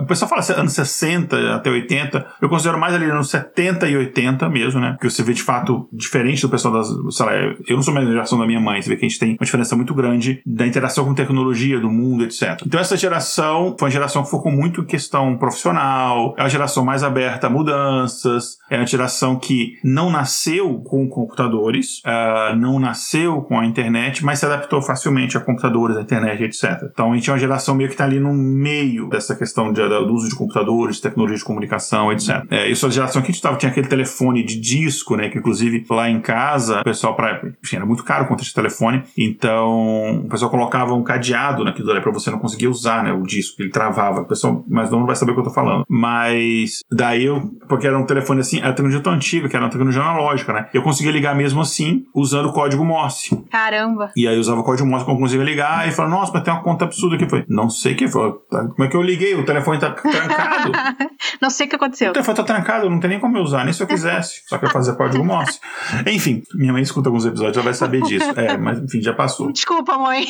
[0.00, 2.26] o pessoal fala anos 60 até 80.
[2.40, 4.92] Eu considero mais ali nos 70 e 80 mesmo, né?
[4.92, 6.88] Porque você vê de fato diferente do pessoal das.
[7.10, 8.82] Sei lá, eu não sou mais da geração da minha mãe.
[8.82, 11.90] Você vê que a gente tem uma diferença muito grande da interação com tecnologia, do
[11.90, 12.62] mundo, etc.
[12.66, 16.84] Então essa geração foi uma geração que focou muito em questão profissional, é uma geração
[16.84, 23.42] mais aberta a mudanças, é uma geração que não nasceu com computadores, uh, não nasceu
[23.42, 26.88] com a internet, mas se adaptou facilmente a computadores, a internet, etc.
[26.90, 29.72] Então a gente é uma geração meio que está ali ali no meio dessa questão
[29.72, 32.44] de, do uso de computadores, tecnologia de comunicação, etc.
[32.50, 35.28] É, isso a geração que a gente tava, tinha aquele telefone de disco, né?
[35.28, 39.02] Que inclusive lá em casa, o pessoal, pra, enfim, era muito caro quanto esse telefone,
[39.16, 43.12] então o pessoal colocava um cadeado naquilo ali pra você não conseguir usar, né?
[43.12, 44.20] O disco, ele travava.
[44.20, 45.84] O pessoal mais não vai saber o que eu tô falando.
[45.88, 49.70] Mas daí eu, porque era um telefone assim, a tecnologia tão antiga, que era uma
[49.70, 50.68] tecnologia analógica, né?
[50.74, 53.36] Eu conseguia ligar mesmo assim, usando o código Morse.
[53.50, 54.10] Caramba!
[54.16, 56.42] E aí eu usava o código Morse quando eu conseguia ligar, e falava, nossa, mas
[56.42, 57.28] tem uma conta absurda aqui.
[57.28, 59.34] Foi, não sei que falou, como é que eu liguei?
[59.34, 60.72] O telefone tá trancado.
[61.40, 62.10] não sei o que aconteceu.
[62.10, 64.42] O telefone tá trancado, não tem nem como eu usar, nem se eu quisesse.
[64.46, 65.60] Só que eu fazer código Morse.
[66.06, 68.28] Enfim, minha mãe escuta alguns episódios, ela vai saber disso.
[68.36, 69.52] É, mas enfim, já passou.
[69.52, 70.24] Desculpa, mãe.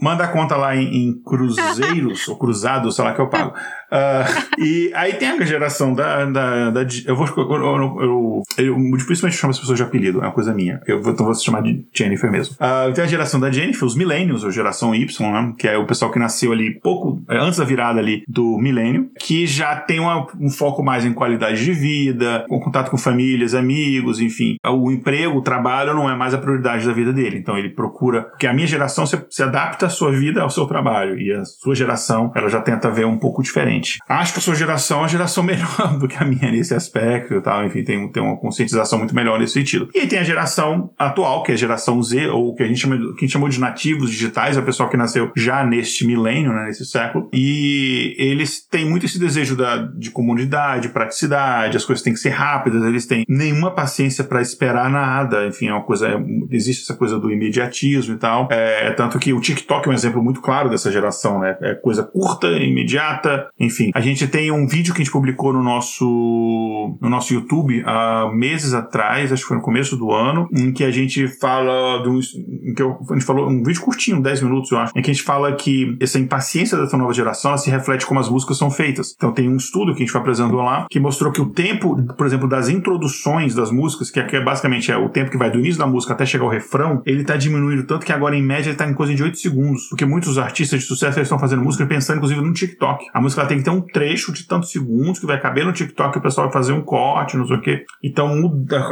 [0.00, 3.54] Manda a conta lá em, em cruzeiros, ou cruzados, sei lá que eu pago.
[3.92, 6.24] Uh, e aí tem a geração da.
[6.24, 7.26] da, da eu vou.
[7.26, 10.80] Eu, eu, eu, dificilmente chamo as pessoas de apelido, é uma coisa minha.
[10.86, 12.54] Eu então vou se chamar de Jennifer mesmo.
[12.54, 15.54] Uh, tem a geração da Jennifer, os Millennials, ou geração Y, né?
[15.58, 19.10] Que é o pessoal que nasceu ali pouco é, antes da virada ali do milênio,
[19.18, 23.54] que já tem uma, um foco mais em qualidade de vida, com contato com famílias,
[23.54, 24.56] amigos, enfim.
[24.64, 27.38] O emprego, o trabalho não é mais a prioridade da vida dele.
[27.38, 28.22] Então ele procura.
[28.22, 31.18] Porque a minha geração se, se adapta a sua vida ao seu trabalho.
[31.18, 33.98] E a sua geração, ela já tenta ver um pouco diferente.
[34.08, 37.34] Acho que a sua geração é uma geração melhor do que a minha nesse aspecto
[37.34, 37.64] e tal.
[37.64, 39.88] Enfim, tem, tem uma conscientização muito melhor nesse sentido.
[39.94, 42.80] E aí tem a geração atual, que é a geração Z, ou que a gente,
[42.80, 46.06] chama, que a gente chamou de nativos digitais, é o pessoal que nasceu já neste
[46.06, 47.28] milênio, né, nesse século.
[47.32, 52.30] E eles têm muito esse desejo da, de comunidade, praticidade, as coisas têm que ser
[52.30, 55.46] rápidas, eles têm nenhuma paciência para esperar nada.
[55.46, 56.08] Enfim, é uma coisa.
[56.08, 56.16] É,
[56.50, 58.48] existe essa coisa do imediatismo e tal.
[58.50, 61.56] É, tanto que o TikTok é um exemplo muito claro dessa geração, né?
[61.60, 65.52] É coisa curta, imediata, enfim enfim, a gente tem um vídeo que a gente publicou
[65.52, 70.48] no nosso, no nosso YouTube há meses atrás, acho que foi no começo do ano,
[70.52, 72.20] em que a gente fala de um,
[72.62, 75.10] em que eu, a gente falou um vídeo curtinho, 10 minutos, eu acho, em que
[75.10, 78.70] a gente fala que essa impaciência dessa nova geração se reflete como as músicas são
[78.70, 79.14] feitas.
[79.16, 82.26] Então tem um estudo que a gente apresentou lá que mostrou que o tempo, por
[82.26, 85.78] exemplo, das introduções das músicas, que é basicamente é o tempo que vai do início
[85.78, 88.76] da música até chegar ao refrão, ele tá diminuindo tanto que agora em média ele
[88.76, 92.16] tá em coisa de 8 segundos, porque muitos artistas de sucesso estão fazendo música pensando
[92.16, 93.06] inclusive no TikTok.
[93.12, 96.18] A música tem que ter um trecho de tantos segundos que vai caber no TikTok,
[96.18, 97.84] o pessoal vai fazer um corte, não sei o quê.
[98.02, 98.28] Então,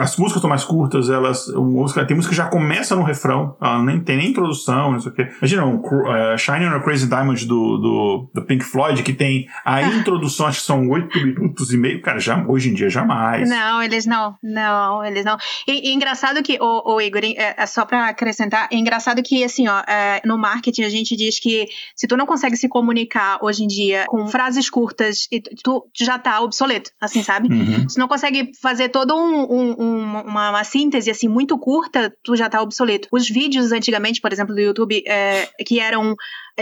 [0.01, 1.53] as músicas estão mais curtas, elas.
[1.55, 5.13] Música, tem música que já começa no refrão, ela nem tem nem introdução, não sei
[5.13, 5.29] o quê.
[5.41, 9.13] Imagina, um, uh, Shining on a Crazy Diamond do, do, do, do Pink Floyd, que
[9.13, 12.01] tem a introdução, acho que são oito minutos e meio.
[12.03, 13.49] Cara, já, hoje em dia jamais.
[13.49, 14.37] Não, eles não.
[14.43, 15.37] Não, eles não.
[15.67, 19.45] E, e engraçado que, o, o Igor, é, é só pra acrescentar, é engraçado que,
[19.45, 23.39] assim, ó, é, no marketing a gente diz que se tu não consegue se comunicar
[23.43, 25.29] hoje em dia com frases curtas,
[25.63, 27.53] tu, tu já tá obsoleto, assim, sabe?
[27.53, 27.89] Uhum.
[27.89, 32.37] Se não consegue fazer todo um, um, um, uma, uma, síntese, assim, muito curta, tu
[32.37, 33.09] já tá obsoleto.
[33.13, 36.15] Os vídeos, antigamente, por exemplo, do YouTube, é, que eram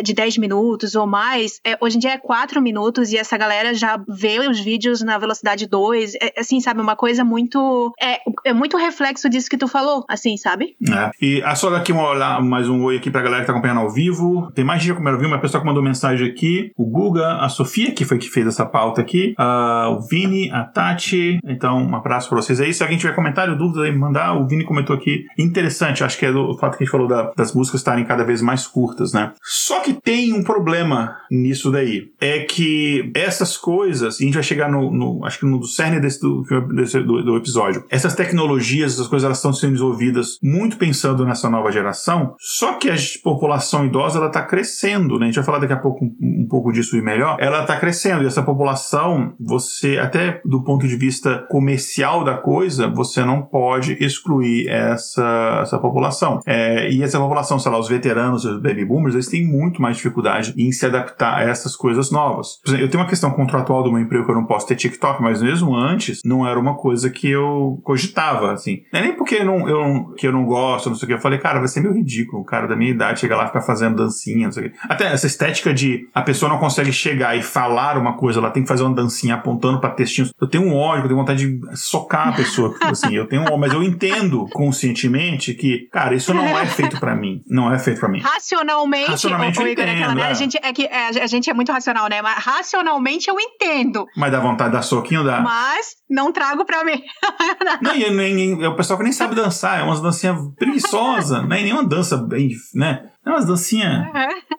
[0.03, 3.75] de 10 minutos ou mais, é, hoje em dia é 4 minutos e essa galera
[3.75, 6.15] já vê os vídeos na velocidade 2.
[6.15, 6.81] É, assim, sabe?
[6.81, 7.93] Uma coisa muito.
[8.01, 10.77] É, é muito reflexo disso que tu falou, assim, sabe?
[10.89, 11.11] É.
[11.21, 13.91] E a só daqui uma, mais um oi aqui pra galera que tá acompanhando ao
[13.91, 14.51] vivo.
[14.55, 16.73] Tem mais gente acompanhando ao vivo, uma pessoa que mandou mensagem aqui.
[16.77, 19.35] O Guga, a Sofia, que foi que fez essa pauta aqui.
[19.39, 21.39] Uh, o Vini, a Tati.
[21.45, 22.73] Então, um abraço pra vocês aí.
[22.73, 24.35] Se alguém tiver comentário, dúvida aí, mandar.
[24.35, 25.25] O Vini comentou aqui.
[25.39, 28.25] Interessante, acho que é do fato que a gente falou da, das músicas estarem cada
[28.25, 29.33] vez mais curtas, né?
[29.43, 32.11] Só que que tem um problema nisso daí.
[32.21, 36.01] É que essas coisas, e a gente vai chegar no, no acho que no cerne
[36.01, 36.43] desse, do,
[36.75, 41.49] desse, do, do, episódio, essas tecnologias, essas coisas, elas estão sendo desenvolvidas muito pensando nessa
[41.49, 45.27] nova geração, só que a população idosa, ela tá crescendo, né?
[45.27, 47.37] A gente vai falar daqui a pouco um, um pouco disso e melhor.
[47.41, 52.89] Ela tá crescendo, e essa população, você, até do ponto de vista comercial da coisa,
[52.89, 56.41] você não pode excluir essa, essa população.
[56.47, 59.83] É, e essa população, sei lá, os veteranos, os baby boomers, eles têm muito muito
[59.83, 62.61] mais dificuldade em se adaptar a essas coisas novas.
[62.63, 64.77] Por exemplo, eu tenho uma questão contratual do meu emprego que eu não posso ter
[64.77, 68.83] TikTok, mas mesmo antes não era uma coisa que eu cogitava, assim.
[68.93, 71.15] Não é nem porque eu não, eu que eu não gosto, não sei o que.
[71.15, 73.47] Eu falei, cara, vai ser meio ridículo, o cara da minha idade chegar lá e
[73.49, 74.77] ficar fazendo dancinha, não sei o que.
[74.89, 78.63] Até essa estética de a pessoa não consegue chegar e falar uma coisa, ela tem
[78.63, 80.33] que fazer uma dancinha apontando para textinhos.
[80.41, 83.47] Eu tenho um ódio, eu tenho vontade de socar a pessoa, assim, eu tenho um
[83.47, 87.43] ódio, mas eu entendo conscientemente que, cara, isso não é feito para mim.
[87.47, 88.21] Não é feito para mim.
[88.21, 90.25] Racionalmente, Racionalmente Igor, é aquela, né?
[90.25, 92.23] A gente é que é, a gente é muito racional, né?
[92.23, 94.07] Mas racionalmente eu entendo.
[94.17, 95.41] Mas dá vontade de dar soquinho, dá.
[95.41, 97.03] Mas não trago pra mim.
[97.83, 101.57] não, e nem, é o pessoal que nem sabe dançar, é umas dancinhas preguiçosas, não
[101.57, 103.03] é nenhuma dança bem, né?
[103.29, 104.07] É umas dancinhas.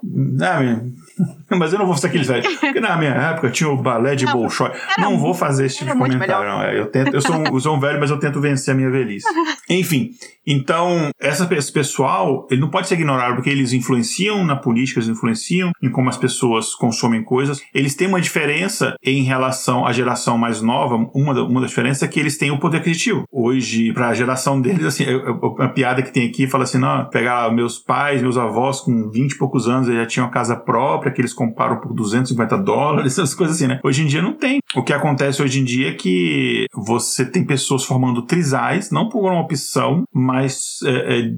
[0.04, 0.94] Uhum.
[1.58, 2.56] mas eu não vou fazer aqueles velhos.
[2.56, 4.72] Porque na minha época tinha o balé de Bolshoi.
[4.98, 6.62] Não vou fazer esse tipo de comentário, não.
[6.62, 8.78] É, eu, tento, eu, sou um, eu sou um velho, mas eu tento vencer a
[8.78, 9.28] minha velhice.
[9.70, 10.12] Enfim,
[10.46, 15.10] então, essa, esse pessoal, ele não pode ser ignorado porque eles influenciam na política, eles
[15.10, 17.62] influenciam em como as pessoas consomem coisas.
[17.74, 20.96] Eles têm uma diferença em relação à geração mais nova.
[21.14, 23.26] Uma, da, uma das diferenças é que eles têm o poder aquisitivo.
[23.32, 27.06] Hoje, para a geração deles, assim, a, a, piada que tem aqui fala assim: não,
[27.10, 31.12] pegar meus pais, meus avós com 20 e poucos anos, já tinham a casa própria,
[31.12, 33.80] que eles comparam por 250 dólares, essas coisas assim, né?
[33.84, 34.60] Hoje em dia não tem.
[34.76, 39.22] O que acontece hoje em dia é que você tem pessoas formando trisais, não por
[39.22, 41.32] uma opção, mas, é, é,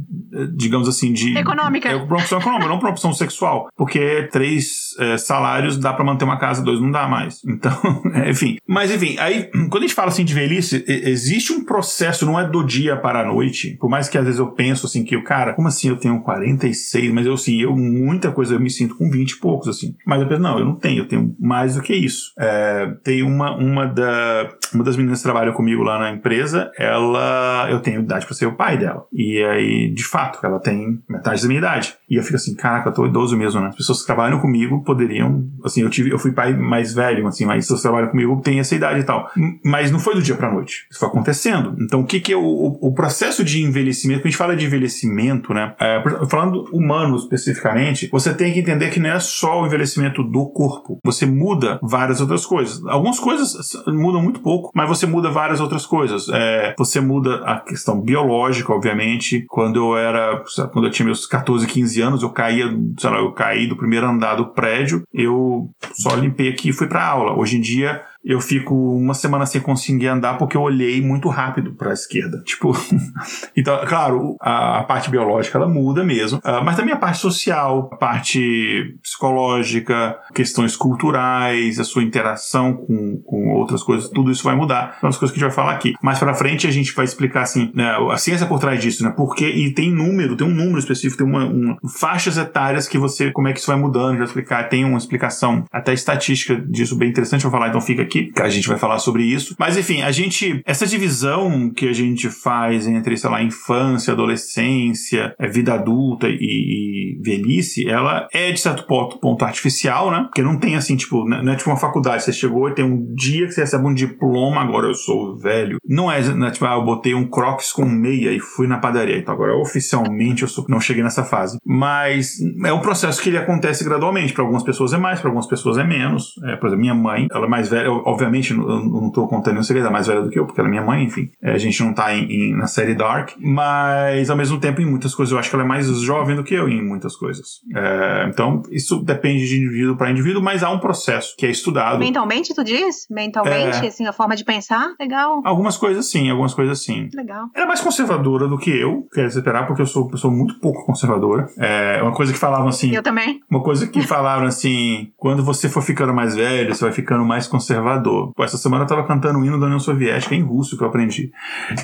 [0.55, 1.37] digamos assim, de.
[1.37, 1.89] Econômica.
[1.89, 3.69] É uma opção econômica, não por uma opção sexual.
[3.77, 7.39] Porque três é, salários dá para manter uma casa, dois não dá mais.
[7.45, 7.71] Então,
[8.13, 8.57] é, enfim.
[8.67, 12.47] Mas, enfim, aí, quando a gente fala assim de velhice, existe um processo, não é
[12.47, 13.77] do dia para a noite.
[13.79, 16.21] Por mais que às vezes eu penso assim, que o cara, como assim eu tenho
[16.21, 17.00] 46?
[17.09, 19.95] Mas eu, assim, eu, muita coisa eu me sinto com 20 e poucos, assim.
[20.05, 22.33] Mas eu penso, não, eu não tenho, eu tenho mais do que isso.
[22.37, 27.67] É, tem uma, uma, da, uma das meninas que trabalha comigo lá na empresa, ela,
[27.69, 29.05] eu tenho idade para ser o pai dela.
[29.11, 31.95] E aí, de fato, ela tem metade da minha idade.
[32.09, 33.67] E eu fico assim, caraca, eu tô idoso mesmo, né?
[33.67, 37.45] As pessoas que trabalham comigo poderiam, assim, eu tive, eu fui pai mais velho, assim,
[37.45, 39.29] mas pessoas que trabalham comigo têm essa idade e tal.
[39.63, 40.87] Mas não foi do dia pra noite.
[40.89, 41.75] Isso foi acontecendo.
[41.79, 44.21] Então, o que que é o, o, o processo de envelhecimento?
[44.21, 45.73] Quando a gente fala de envelhecimento, né?
[45.79, 50.49] É, falando humano especificamente, você tem que entender que não é só o envelhecimento do
[50.49, 50.99] corpo.
[51.03, 52.85] Você muda várias outras coisas.
[52.85, 53.53] Algumas coisas
[53.87, 56.27] mudam muito pouco, mas você muda várias outras coisas.
[56.29, 59.45] É, você muda a questão biológica, obviamente.
[59.47, 62.65] Quando eu era, quando eu tinha meus 14, 15 anos, eu caía,
[62.97, 66.87] sei lá, eu caí do primeiro andar do prédio, eu só limpei aqui e fui
[66.87, 67.37] para aula.
[67.37, 71.73] Hoje em dia, eu fico uma semana sem conseguir andar porque eu olhei muito rápido
[71.73, 72.41] para a esquerda.
[72.45, 72.71] Tipo,
[73.57, 77.89] então, claro, a, a, parte biológica ela muda mesmo, uh, mas também a parte social,
[77.91, 84.55] a parte psicológica, questões culturais, a sua interação com, com outras coisas, tudo isso vai
[84.55, 84.97] mudar.
[84.99, 85.93] São as coisas que a gente vai falar aqui.
[86.01, 89.13] Mais para frente a gente vai explicar assim, né, a ciência por trás disso, né?
[89.15, 93.31] Porque e tem número, tem um número específico, tem uma, uma faixas etárias que você,
[93.31, 97.09] como é que isso vai mudando, já explicar, tem uma explicação até estatística disso bem
[97.09, 99.55] interessante, vou falar, então fica aqui aqui, que a gente vai falar sobre isso.
[99.57, 105.33] Mas enfim, a gente, essa divisão que a gente faz entre, sei lá, infância, adolescência,
[105.39, 110.23] é, vida adulta e, e velhice, ela é de certo ponto, ponto artificial, né?
[110.23, 113.13] Porque não tem assim, tipo, não é tipo uma faculdade, você chegou e tem um
[113.15, 115.77] dia que você recebe um diploma, agora eu sou velho.
[115.87, 119.17] Não é, né, tipo, ah, eu botei um crocs com meia e fui na padaria.
[119.17, 121.57] Então agora oficialmente eu sou, não cheguei nessa fase.
[121.65, 124.33] Mas é um processo que ele acontece gradualmente.
[124.33, 126.33] Para algumas pessoas é mais, para algumas pessoas é menos.
[126.45, 129.63] É, por exemplo, minha mãe, ela é mais velha, obviamente, eu não estou contando nenhum
[129.63, 131.29] segredo, ela é mais velha do que eu, porque ela é minha mãe, enfim.
[131.41, 134.85] É, a gente não tá em, em, na série Dark, mas ao mesmo tempo, em
[134.85, 137.61] muitas coisas, eu acho que ela é mais jovem do que eu em muitas coisas.
[137.75, 141.99] É, então, isso depende de indivíduo para indivíduo, mas há um processo que é estudado.
[141.99, 143.07] Mentalmente, tu diz?
[143.09, 144.93] Mentalmente, é, assim, a forma de pensar?
[144.99, 145.41] Legal.
[145.43, 147.09] Algumas coisas sim, algumas coisas sim.
[147.13, 147.47] Legal.
[147.55, 150.59] Ela é mais conservadora do que eu, quero esperar, porque eu sou uma pessoa muito
[150.59, 151.47] pouco conservadora.
[151.57, 152.93] É uma coisa que falavam assim.
[152.93, 153.39] Eu também.
[153.49, 157.47] Uma coisa que falaram assim: quando você for ficando mais velho, você vai ficando mais
[157.47, 157.90] conservador.
[158.35, 160.87] Pô, essa semana eu tava cantando o hino da União Soviética em russo que eu
[160.87, 161.31] aprendi.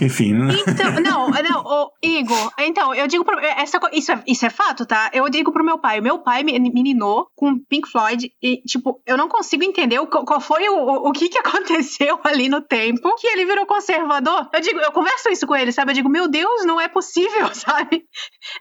[0.01, 0.33] Enfim.
[0.33, 0.55] Né?
[0.67, 4.85] Então, não, não, oh, Igor, então, eu digo pro, essa, isso, é, isso é fato,
[4.85, 5.09] tá?
[5.13, 5.99] Eu digo pro meu pai.
[5.99, 10.07] O meu pai me meninou com Pink Floyd e, tipo, eu não consigo entender o,
[10.07, 14.49] qual foi o, o, o que que aconteceu ali no tempo que ele virou conservador.
[14.53, 15.91] Eu digo, eu converso isso com ele, sabe?
[15.91, 18.03] Eu digo, meu Deus, não é possível, sabe?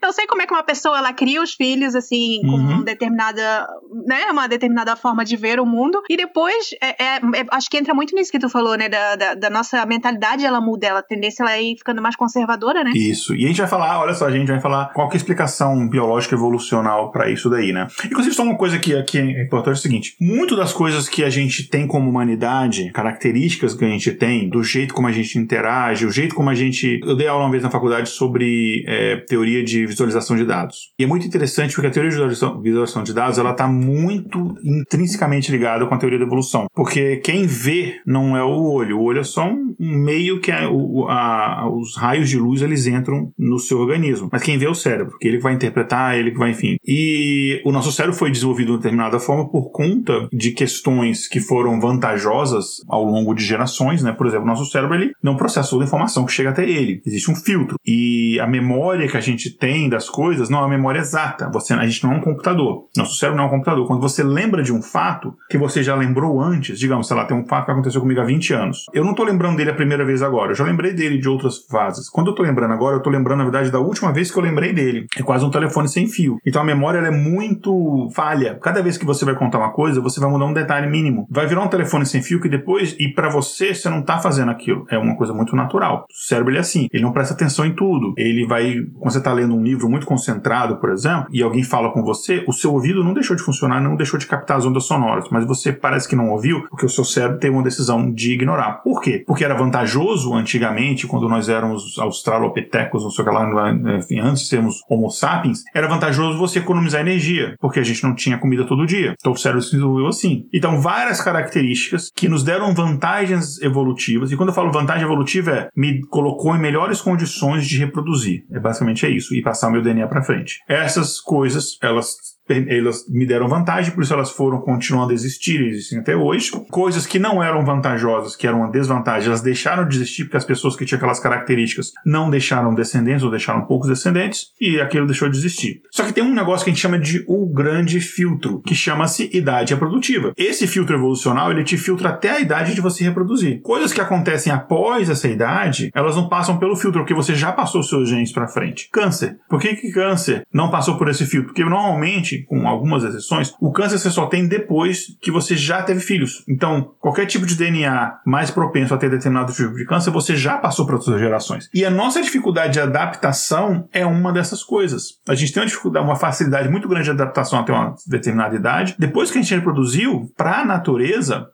[0.02, 2.84] Eu sei como é que uma pessoa, ela cria os filhos, assim, com uhum.
[2.84, 3.66] determinada,
[4.06, 7.94] né, uma determinada forma de ver o mundo e depois, é, é, acho que entra
[7.94, 11.02] muito nisso que tu falou, né, da, da, da nossa mentalidade, ela muda, ela, a
[11.02, 12.92] tendência ela é ir ficando mais conservadora, né?
[12.94, 13.34] Isso.
[13.34, 15.20] E a gente vai falar, olha só, a gente vai falar qual que é a
[15.20, 17.86] explicação biológica evolucional para isso daí, né?
[18.04, 21.24] Inclusive, só uma coisa que aqui é importante é o seguinte: muito das coisas que
[21.24, 25.38] a gente tem como humanidade, características que a gente tem, do jeito como a gente
[25.38, 27.00] interage, o jeito como a gente.
[27.04, 30.92] Eu dei aula uma vez na faculdade sobre é, teoria de visualização de dados.
[30.98, 35.50] E é muito interessante porque a teoria de visualização de dados ela está muito intrinsecamente
[35.50, 36.66] ligada com a teoria da evolução.
[36.74, 40.66] Porque quem vê não é o olho, o olho é só um meio que a,
[40.66, 44.28] a, os raios de luz eles entram no seu organismo.
[44.30, 46.76] Mas quem vê é o cérebro, que ele vai interpretar, ele que vai, enfim.
[46.86, 51.80] E o nosso cérebro foi desenvolvido de determinada forma por conta de questões que foram
[51.80, 54.12] vantajosas ao longo de gerações, né?
[54.12, 57.02] Por exemplo, o nosso cérebro ele não processa toda a informação que chega até ele.
[57.04, 57.76] Existe um filtro.
[57.84, 61.50] E a memória que a gente tem das coisas não é uma memória exata.
[61.52, 62.86] Você, a gente não é um computador.
[62.96, 63.84] Nosso cérebro não é um computador.
[63.88, 67.36] Quando você lembra de um fato que você já lembrou antes, digamos, sei lá, tem
[67.36, 68.86] um fato que aconteceu comigo há 20 anos.
[68.92, 70.52] Eu não tô lembrando dele a primeira vez agora.
[70.52, 72.10] Eu já lembrei dele de outras fases.
[72.10, 74.42] Quando eu tô lembrando agora, eu tô lembrando, na verdade, da última vez que eu
[74.42, 75.06] lembrei dele.
[75.16, 76.36] É quase um telefone sem fio.
[76.44, 78.58] Então a memória é muito falha.
[78.60, 81.26] Cada vez que você vai contar uma coisa, você vai mudar um detalhe mínimo.
[81.30, 84.50] Vai virar um telefone sem fio que depois, e para você, você não tá fazendo
[84.50, 84.84] aquilo.
[84.90, 86.06] É uma coisa muito natural.
[86.10, 86.88] O cérebro ele é assim.
[86.92, 88.12] Ele não presta atenção em tudo.
[88.16, 91.90] Ele vai, quando você tá lendo um livro muito concentrado, por exemplo, e alguém fala
[91.92, 94.84] com você, o seu ouvido não deixou de funcionar, não deixou de captar as ondas
[94.84, 98.32] sonoras, mas você parece que não ouviu, porque o seu cérebro teve uma decisão de
[98.32, 98.82] ignorar.
[98.82, 99.24] Por quê?
[99.26, 104.42] Porque era vantajoso antigamente, quando nós éramos australopitecos, não sei o que lá, enfim, antes
[104.42, 108.64] de sermos homo sapiens, era vantajoso você economizar energia, porque a gente não tinha comida
[108.64, 109.14] todo dia.
[109.18, 110.46] Então o cérebro se desenvolveu assim.
[110.52, 115.68] Então, várias características que nos deram vantagens evolutivas, e quando eu falo vantagem evolutiva é
[115.76, 118.44] me colocou em melhores condições de reproduzir.
[118.50, 120.60] É basicamente é isso, e passar o meu DNA para frente.
[120.68, 125.68] Essas coisas, elas elas me deram vantagem, por isso elas foram continuando a existir e
[125.68, 126.50] existem até hoje.
[126.70, 130.44] Coisas que não eram vantajosas, que eram uma desvantagem, elas deixaram de existir porque as
[130.44, 135.28] pessoas que tinham aquelas características não deixaram descendentes ou deixaram poucos descendentes e aquilo deixou
[135.28, 135.82] de existir.
[135.90, 139.30] Só que tem um negócio que a gente chama de o grande filtro, que chama-se
[139.32, 140.32] idade reprodutiva.
[140.36, 143.60] Esse filtro evolucional, ele te filtra até a idade de você reproduzir.
[143.62, 147.82] Coisas que acontecem após essa idade, elas não passam pelo filtro, porque você já passou
[147.82, 148.88] seus genes para frente.
[148.92, 149.38] Câncer.
[149.48, 151.48] Por que que câncer não passou por esse filtro?
[151.48, 156.00] Porque normalmente com algumas exceções, o câncer você só tem depois que você já teve
[156.00, 156.44] filhos.
[156.48, 160.58] Então, qualquer tipo de DNA mais propenso a ter determinado tipo de câncer, você já
[160.58, 161.68] passou para outras gerações.
[161.72, 165.20] E a nossa dificuldade de adaptação é uma dessas coisas.
[165.28, 168.94] A gente tem uma dificuldade, uma facilidade muito grande de adaptação até uma determinada idade.
[168.98, 171.48] Depois que a gente reproduziu, para a natureza,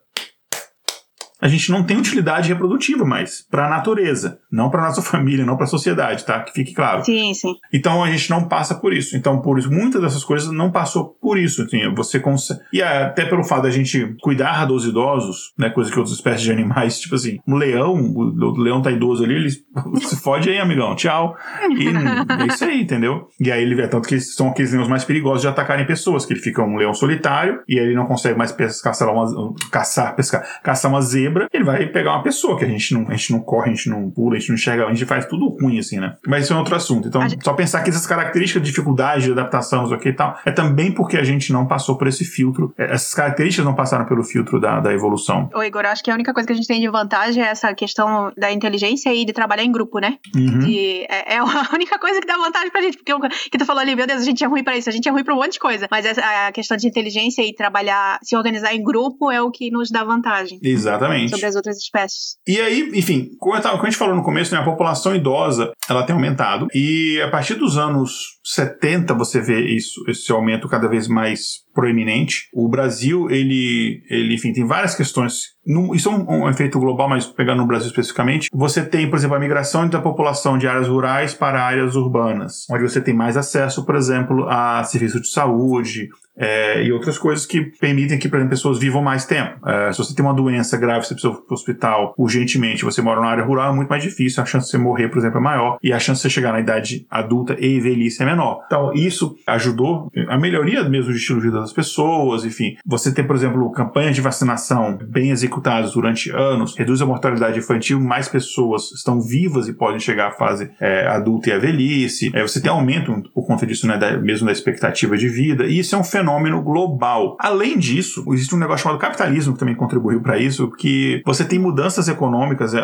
[1.43, 5.57] a gente não tem utilidade reprodutiva mais para a natureza, não para nossa família, não
[5.57, 6.39] para a sociedade, tá?
[6.39, 7.03] Que fique claro.
[7.03, 7.53] Sim, sim.
[7.71, 9.17] Então a gente não passa por isso.
[9.17, 11.63] Então por isso muitas dessas coisas não passou por isso.
[11.63, 15.69] Assim, você consegue e até pelo fato da gente cuidar dos idosos, né?
[15.69, 19.35] Coisa que outras espécies de animais, tipo assim, um leão, o, leão tá idoso ali,
[19.35, 19.49] ele
[19.99, 21.35] se fode aí, amigão, tchau.
[21.77, 21.87] E
[22.41, 23.27] é isso aí, entendeu?
[23.37, 26.31] E aí ele vê tanto que são aqueles leões mais perigosos de atacarem pessoas, que
[26.31, 30.15] ele fica um leão solitário e aí ele não consegue mais pescar, caçar uma, caçar,
[30.15, 33.31] pescar, caçar uma zebra ele vai pegar uma pessoa, que a gente não, a gente
[33.31, 35.79] não corre, a gente não pula, a gente não enxerga, a gente faz tudo ruim,
[35.79, 36.15] assim, né?
[36.27, 37.07] Mas isso é outro assunto.
[37.07, 37.43] Então, gente...
[37.43, 40.91] só pensar que essas características de dificuldade de adaptação, isso aqui e tal, é também
[40.91, 44.59] porque a gente não passou por esse filtro, é, essas características não passaram pelo filtro
[44.59, 45.49] da, da evolução.
[45.53, 47.73] Ô, Igor, acho que a única coisa que a gente tem de vantagem é essa
[47.73, 50.17] questão da inteligência e de trabalhar em grupo, né?
[50.35, 50.59] Uhum.
[50.59, 51.43] De, é, é, a
[51.73, 54.21] única coisa que dá vantagem pra gente, porque o que tu falou ali, meu Deus,
[54.21, 55.87] a gente é ruim pra isso, a gente é ruim pra um monte de coisa,
[55.89, 59.71] mas essa, a questão de inteligência e trabalhar, se organizar em grupo é o que
[59.71, 60.59] nos dá vantagem.
[60.61, 61.22] Exatamente.
[61.29, 62.37] Sobre as outras espécies.
[62.47, 65.71] E aí, enfim, como, tava, como a gente falou no começo, né, a população idosa,
[65.89, 70.87] ela tem aumentado, e a partir dos anos 70 você vê isso, esse aumento cada
[70.87, 72.49] vez mais proeminente.
[72.53, 75.53] O Brasil, ele, ele enfim, tem várias questões.
[75.93, 79.35] isso é um, um, efeito global, mas pegando no Brasil especificamente, você tem, por exemplo,
[79.35, 83.85] a migração da população de áreas rurais para áreas urbanas, onde você tem mais acesso,
[83.85, 88.51] por exemplo, a serviços de saúde, é, e outras coisas que permitem que, por exemplo,
[88.51, 89.57] pessoas vivam mais tempo.
[89.67, 93.01] É, se você tem uma doença grave, você precisa ir para o hospital urgentemente, você
[93.01, 95.37] mora numa área rural, é muito mais difícil, a chance de você morrer, por exemplo,
[95.37, 98.63] é maior, e a chance de você chegar na idade adulta e velhice é menor.
[98.65, 102.75] Então, isso ajudou a melhoria mesmo do estilo de vida das pessoas, enfim.
[102.85, 107.99] Você tem, por exemplo, campanhas de vacinação bem executadas durante anos, reduz a mortalidade infantil,
[107.99, 112.31] mais pessoas estão vivas e podem chegar à fase é, adulta e a velhice.
[112.33, 115.79] É, você tem aumento por conta disso, né, da, mesmo da expectativa de vida, e
[115.79, 117.35] isso é um fenômeno global.
[117.39, 121.59] Além disso, existe um negócio chamado capitalismo que também contribuiu para isso, que você tem
[121.59, 122.81] mudanças econômicas, é,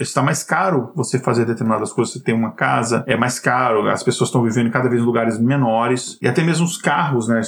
[0.00, 4.02] está mais caro você fazer determinadas coisas, você tem uma casa, é mais caro, as
[4.02, 7.40] pessoas estão vivendo cada vez em lugares menores, e até mesmo os carros, né,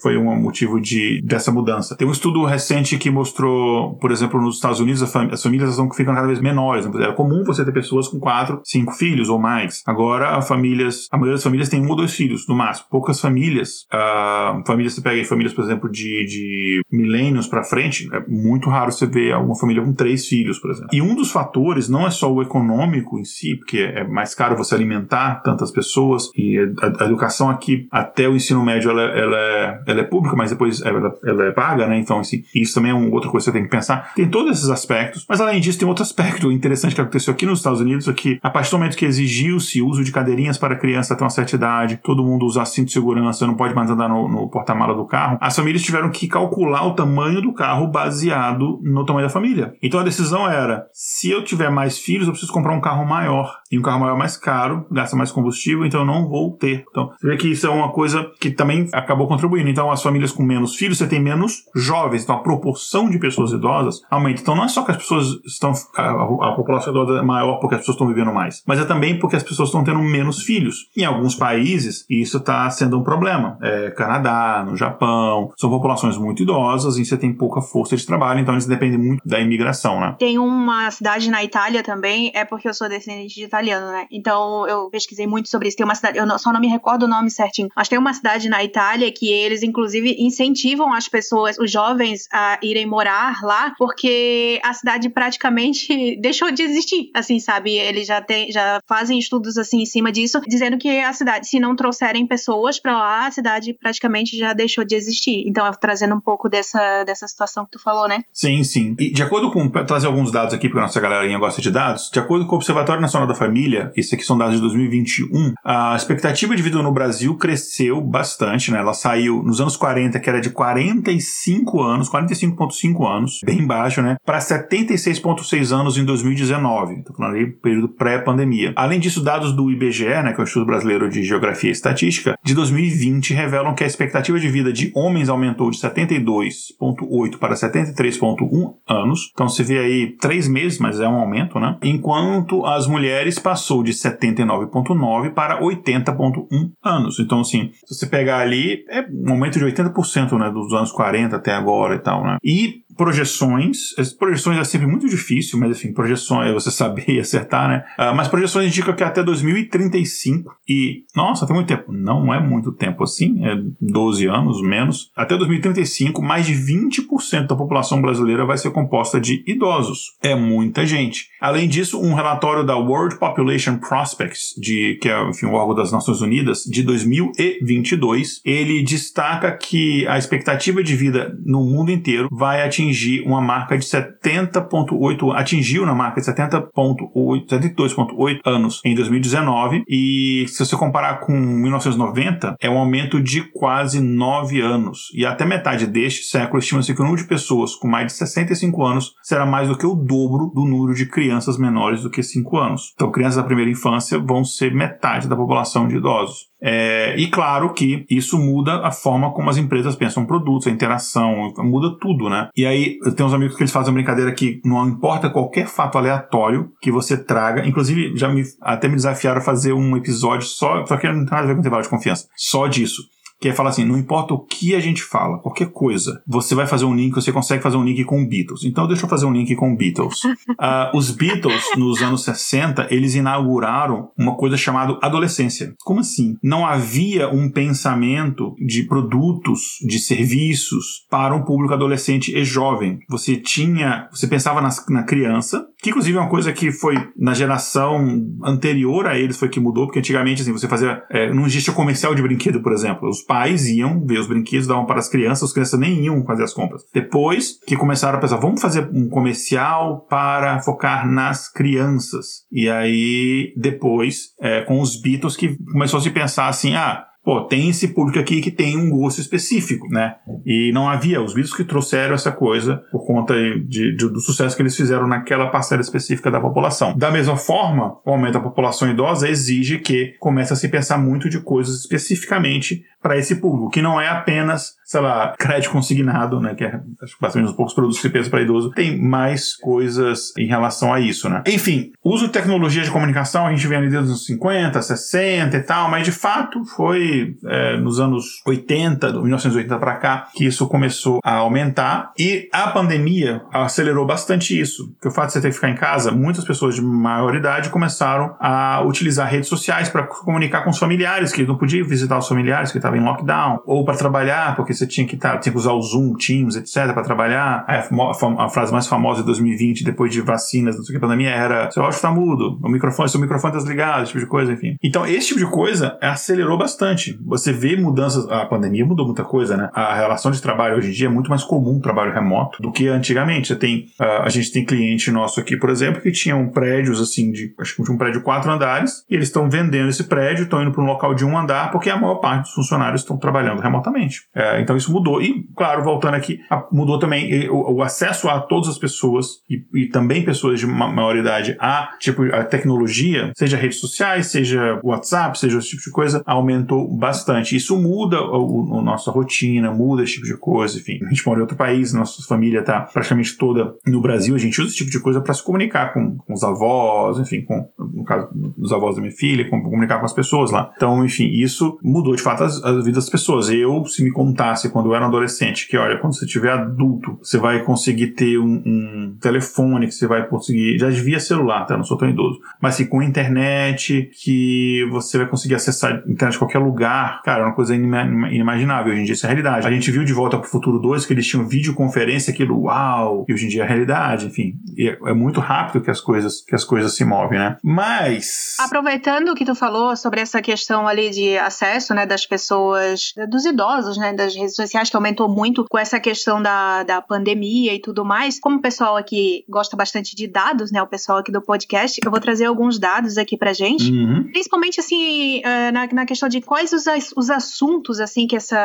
[0.00, 1.96] foi um motivo de, dessa mudança.
[1.96, 6.16] Tem um estudo recente que mostrou, por exemplo, nos Estados Unidos, as famílias estão ficando
[6.16, 6.86] cada vez menores.
[6.86, 9.82] Era comum você ter pessoas com quatro, cinco filhos ou mais.
[9.86, 12.86] Agora, famílias, a maioria das famílias tem um ou dois filhos, no máximo.
[12.90, 18.20] Poucas famílias, uh, famílias você pega famílias, por exemplo, de, de milênios para frente, é
[18.28, 20.90] muito raro você ver alguma família com três filhos, por exemplo.
[20.92, 24.56] E um dos fatores não é só o econômico em si, porque é mais caro
[24.56, 29.36] você alimentar tantas pessoas, e a, a educação aqui, até o ensino médio, ela, ela,
[29.36, 31.98] é, ela é pública, mas depois ela, ela é paga, né?
[31.98, 34.12] Então, assim, isso também é uma outra coisa que você tem que pensar.
[34.14, 37.60] Tem todos esses aspectos, mas além disso, tem outro aspecto interessante que aconteceu aqui nos
[37.60, 41.14] Estados Unidos, é que a partir do momento que exigiu-se uso de cadeirinhas para criança
[41.14, 44.28] até uma certa idade, todo mundo usar cinto de segurança, não pode mais andar no,
[44.28, 48.80] no porta porta-mala do carro, as famílias tiveram que calcular o tamanho do carro baseado
[48.82, 49.74] no tamanho da família.
[49.82, 53.58] Então a decisão era: se eu tiver mais filhos, eu preciso comprar um carro maior.
[53.74, 56.84] E um carro maior é mais caro, gasta mais combustível, então eu não vou ter.
[56.88, 59.68] Então, você vê que isso é uma coisa que também acabou contribuindo.
[59.68, 62.22] Então, as famílias com menos filhos, você tem menos jovens.
[62.22, 64.40] Então, a proporção de pessoas idosas aumenta.
[64.40, 65.72] Então, não é só que as pessoas estão.
[65.96, 69.18] A, a população idosa é maior porque as pessoas estão vivendo mais, mas é também
[69.18, 70.88] porque as pessoas estão tendo menos filhos.
[70.96, 73.58] Em alguns países, isso está sendo um problema.
[73.60, 78.40] É, Canadá, no Japão, são populações muito idosas e você tem pouca força de trabalho,
[78.40, 80.14] então eles dependem muito da imigração, né?
[80.18, 84.06] Tem uma cidade na Itália também, é porque eu sou descendente de italiano, né?
[84.10, 85.76] Então eu pesquisei muito sobre isso.
[85.76, 88.48] Tem uma cidade, eu só não me recordo o nome certinho, mas tem uma cidade
[88.48, 94.60] na Itália que eles, inclusive, incentivam as pessoas, os jovens, a irem morar lá, porque
[94.62, 97.72] a cidade praticamente deixou de existir, assim, sabe?
[97.72, 101.58] Eles já, tem, já fazem estudos assim em cima disso, dizendo que a cidade, se
[101.58, 105.44] não trouxerem pessoas para lá, a cidade praticamente já deixou de existir.
[105.46, 108.24] Então, trazendo um pouco dessa, dessa situação que tu falou, né?
[108.32, 108.94] Sim, sim.
[108.98, 109.68] E de acordo com.
[109.84, 112.58] Trazer alguns dados aqui, porque a nossa galerinha gosta de dados, de acordo com o
[112.58, 116.92] Observatório Nacional da Família, isso aqui são dados de 2021, a expectativa de vida no
[116.92, 118.78] Brasil cresceu bastante, né?
[118.78, 124.16] Ela saiu nos anos 40, que era de 45 anos, 45,5 anos, bem baixo, né?
[124.24, 126.94] Para 76,6 anos em 2019.
[126.94, 128.72] Estou falando aí período pré-pandemia.
[128.76, 132.34] Além disso, dados do IBGE, né, que é o Instituto Brasileiro de Geografia e Estatística,
[132.42, 138.74] de 2020 revelam que a expectativa de vida de homens aumentou de 72,8 para 73,1
[138.88, 139.30] anos.
[139.34, 141.76] Então você vê aí três meses, mas é um aumento, né?
[141.82, 147.18] Enquanto as mulheres passou de 79,9 para 80,1 anos.
[147.18, 150.50] Então, assim, se você pegar ali, é um aumento de 80%, né?
[150.50, 152.36] Dos anos 40 até agora e tal, né?
[152.42, 153.96] E projeções.
[153.98, 157.84] As projeções é sempre muito difícil, mas enfim, projeções você saber acertar, né?
[157.98, 161.92] Uh, mas projeções indicam que até 2035 e nossa, tem muito tempo.
[161.92, 165.10] Não é muito tempo assim, é 12 anos menos.
[165.16, 170.16] Até 2035, mais de 20% da população brasileira vai ser composta de idosos.
[170.22, 171.28] É muita gente.
[171.40, 175.92] Além disso, um relatório da World Population Prospects, de que é enfim, o órgão das
[175.92, 182.62] Nações Unidas, de 2022, ele destaca que a expectativa de vida no mundo inteiro vai
[182.62, 189.84] atingir atingir uma marca de 70,8 atingiu na marca de 70,8 72,8 anos em 2019
[189.88, 195.44] e se você comparar com 1990 é um aumento de quase 9 anos e até
[195.44, 199.46] metade deste século estima-se que o número de pessoas com mais de 65 anos será
[199.46, 202.92] mais do que o dobro do número de crianças menores do que 5 anos.
[202.94, 206.48] Então, crianças da primeira infância vão ser metade da população de idosos.
[206.66, 211.52] É, e claro que isso muda a forma como as empresas pensam produtos, a interação,
[211.58, 212.48] muda tudo, né?
[212.56, 215.98] E aí, tenho uns amigos que eles fazem uma brincadeira que não importa qualquer fato
[215.98, 220.86] aleatório que você traga, inclusive já me, até me desafiaram a fazer um episódio só,
[220.86, 223.02] só que não tem nada a ver com intervalo de confiança, só disso
[223.44, 226.66] que é falar assim, não importa o que a gente fala, qualquer coisa, você vai
[226.66, 228.64] fazer um link, você consegue fazer um link com Beatles.
[228.64, 230.24] Então deixa eu fazer um link com Beatles.
[230.24, 235.74] Uh, os Beatles, nos anos 60, eles inauguraram uma coisa chamada adolescência.
[235.84, 236.36] Como assim?
[236.42, 242.98] Não havia um pensamento de produtos, de serviços para um público adolescente e jovem.
[243.10, 247.34] Você tinha, você pensava na, na criança, que inclusive é uma coisa que foi na
[247.34, 248.06] geração
[248.42, 252.14] anterior a eles foi que mudou, porque antigamente assim, você fazia, é, não existia comercial
[252.14, 253.06] de brinquedo, por exemplo.
[253.06, 256.44] Os pais iam ver os brinquedos, davam para as crianças, as crianças nem iam fazer
[256.44, 256.82] as compras.
[256.94, 262.44] Depois que começaram a pensar, vamos fazer um comercial para focar nas crianças.
[262.52, 267.40] E aí, depois, é, com os Beatles, que começou a se pensar assim, ah, pô,
[267.42, 270.16] tem esse público aqui que tem um gosto específico, né?
[270.44, 274.54] E não havia, os Beatles que trouxeram essa coisa por conta de, de, do sucesso
[274.54, 276.96] que eles fizeram naquela parcela específica da população.
[276.96, 281.30] Da mesma forma, o aumento da população idosa exige que comece a se pensar muito
[281.30, 286.54] de coisas especificamente para esse público, que não é apenas, sei lá, crédito consignado, né,
[286.54, 290.46] que é acho, basicamente os poucos produtos que pensa para idoso, tem mais coisas em
[290.46, 291.42] relação a isso, né?
[291.46, 295.62] Enfim, uso de tecnologia de comunicação, a gente vê ali desde os 50, 60 e
[295.62, 301.20] tal, mas de fato foi é, nos anos 80, 1980 para cá, que isso começou
[301.22, 305.54] a aumentar e a pandemia acelerou bastante isso, porque o fato de você ter que
[305.54, 310.62] ficar em casa, muitas pessoas de maior idade começaram a utilizar redes sociais para comunicar
[310.62, 313.84] com os familiares, que não podiam visitar os familiares que estavam estava em lockdown, ou
[313.84, 317.02] para trabalhar, porque você tinha que, tá, tinha que usar o Zoom, Teams, etc., para
[317.02, 317.64] trabalhar.
[317.66, 321.06] A, a, a, frase mais famosa de 2020, depois de vacinas, não sei o que,
[321.06, 324.30] pandemia, era: seu áudio está mudo, o microfone, seu microfone está desligado, esse tipo de
[324.30, 324.76] coisa, enfim.
[324.82, 327.18] Então, esse tipo de coisa acelerou bastante.
[327.26, 329.70] Você vê mudanças, a pandemia mudou muita coisa, né?
[329.72, 332.88] A relação de trabalho hoje em dia é muito mais comum, trabalho remoto, do que
[332.88, 333.48] antigamente.
[333.48, 337.54] Você tem, a gente tem cliente nosso aqui, por exemplo, que tinham prédios, assim, de,
[337.58, 340.72] acho que um prédio de quatro andares, e eles estão vendendo esse prédio, estão indo
[340.72, 344.22] para um local de um andar, porque a maior parte dos funcionários estão trabalhando remotamente.
[344.34, 345.20] É, então isso mudou.
[345.20, 346.40] E, claro, voltando aqui,
[346.72, 351.16] mudou também o, o acesso a todas as pessoas e, e, também pessoas de maior
[351.16, 356.22] idade a, tipo, a tecnologia, seja redes sociais, seja WhatsApp, seja esse tipo de coisa,
[356.26, 357.56] aumentou bastante.
[357.56, 360.98] Isso muda a nossa rotina, muda esse tipo de coisa, enfim.
[361.04, 364.60] A gente mora em outro país, nossa família está praticamente toda no Brasil, a gente
[364.60, 368.04] usa esse tipo de coisa para se comunicar com, com, os avós, enfim, com, no
[368.04, 370.72] caso dos avós da minha filha, com, comunicar com as pessoas lá.
[370.76, 373.50] Então, enfim, isso mudou de fato as, as vida das pessoas.
[373.50, 374.12] Eu, se me
[374.54, 378.38] contasse quando eu era adolescente, que olha, quando você tiver adulto, você vai conseguir ter
[378.38, 380.78] um, um telefone, que você vai conseguir.
[380.78, 381.76] Já devia celular, tá?
[381.76, 382.40] Não sou tão idoso.
[382.60, 387.42] Mas assim, com internet, que você vai conseguir acessar a internet em qualquer lugar, cara,
[387.42, 388.92] é uma coisa inimaginável.
[388.92, 389.66] Hoje em dia isso é realidade.
[389.66, 393.24] A gente viu de volta pro Futuro 2 que eles tinham videoconferência, aquilo, uau!
[393.28, 394.54] E hoje em dia é realidade, enfim.
[394.78, 397.56] É, é muito rápido que as coisas que as coisas se movem, né?
[397.62, 398.56] Mas.
[398.60, 403.44] Aproveitando o que tu falou sobre essa questão ali de acesso, né, das pessoas, dos
[403.44, 407.80] idosos, né, das redes sociais, que aumentou muito com essa questão da, da pandemia e
[407.80, 408.38] tudo mais.
[408.38, 412.10] Como o pessoal aqui gosta bastante de dados, né, o pessoal aqui do podcast, eu
[412.10, 414.24] vou trazer alguns dados aqui pra gente, uhum.
[414.30, 416.84] principalmente, assim, eh, na, na questão de quais os,
[417.16, 418.56] os assuntos, assim, que essa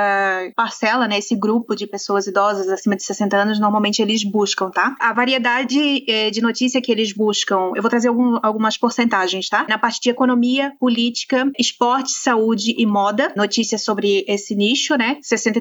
[0.56, 4.96] parcela, né, esse grupo de pessoas idosas acima de 60 anos, normalmente eles buscam, tá?
[5.00, 9.66] A variedade eh, de notícia que eles buscam, eu vou trazer algum, algumas porcentagens, tá?
[9.68, 15.18] Na parte de economia, política, esporte, saúde e moda, notícias sobre esse nicho, né?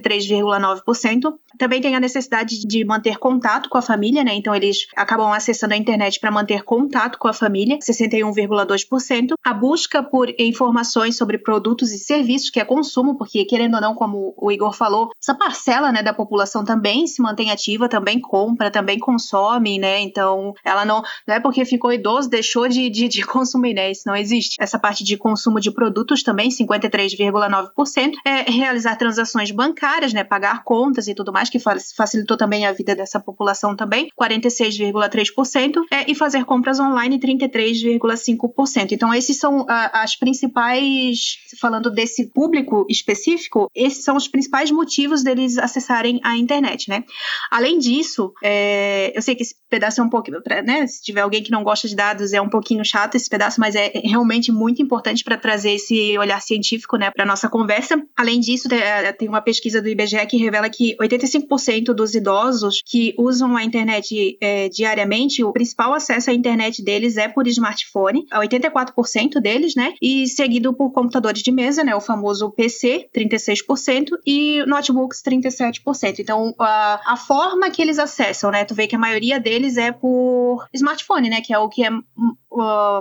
[0.08, 1.34] 63,9%.
[1.58, 4.34] Também tem a necessidade de manter contato com a família, né?
[4.34, 9.34] Então eles acabam acessando a internet para manter contato com a família, 61,2%.
[9.44, 13.94] A busca por informações sobre produtos e serviços, que é consumo, porque querendo ou não,
[13.94, 18.70] como o Igor falou, essa parcela, né, da população também se mantém ativa, também compra,
[18.70, 20.00] também consome, né?
[20.00, 23.90] Então ela não, não é porque ficou idoso deixou de, de, de consumir, né?
[23.90, 24.56] Isso não existe.
[24.60, 31.08] Essa parte de consumo de produtos também, 53,9% é, realizar transações bancárias né, pagar contas
[31.08, 36.44] e tudo mais, que facilitou também a vida dessa população também, 46,3%, é, e fazer
[36.44, 38.92] compras online, 33,5%.
[38.92, 45.22] Então, esses são a, as principais, falando desse público específico, esses são os principais motivos
[45.22, 47.04] deles acessarem a internet, né?
[47.50, 50.30] Além disso, é, eu sei que esse pedaço é um pouco,
[50.64, 53.60] né, se tiver alguém que não gosta de dados, é um pouquinho chato esse pedaço,
[53.60, 58.02] mas é realmente muito importante para trazer esse olhar científico, né, para nossa conversa.
[58.16, 63.14] Além disso, é, tem uma pesquisa do IBGE que revela que 85% dos idosos que
[63.18, 69.40] usam a internet é, diariamente, o principal acesso à internet deles é por smartphone, 84%
[69.40, 75.22] deles, né, e seguido por computadores de mesa, né, o famoso PC, 36%, e notebooks,
[75.22, 76.18] 37%.
[76.18, 79.92] Então, a, a forma que eles acessam, né, tu vê que a maioria deles é
[79.92, 81.90] por smartphone, né, que é o que é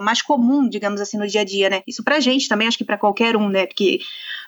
[0.01, 1.81] mais comum, digamos assim, no dia a dia, né?
[1.87, 3.65] Isso pra gente também, acho que para qualquer um, né?
[3.65, 3.99] Porque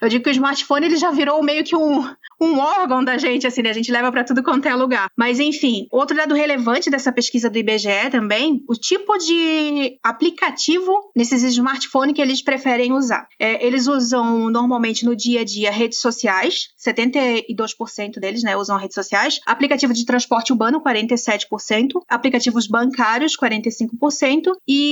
[0.02, 2.04] eu digo que o smartphone ele já virou meio que um,
[2.39, 3.70] um órgão da gente, assim, né?
[3.70, 5.10] A gente leva para tudo quanto é lugar.
[5.18, 11.43] Mas enfim, outro dado relevante dessa pesquisa do IBGE também, o tipo de aplicativo nesses
[11.43, 13.28] smartphones que eles preferem usar.
[13.38, 18.95] É, eles usam normalmente no dia a dia redes sociais, 72% deles, né, usam redes
[18.95, 19.39] sociais.
[19.45, 22.02] Aplicativo de transporte urbano, 47%.
[22.08, 24.54] Aplicativos bancários, 45%.
[24.68, 24.89] E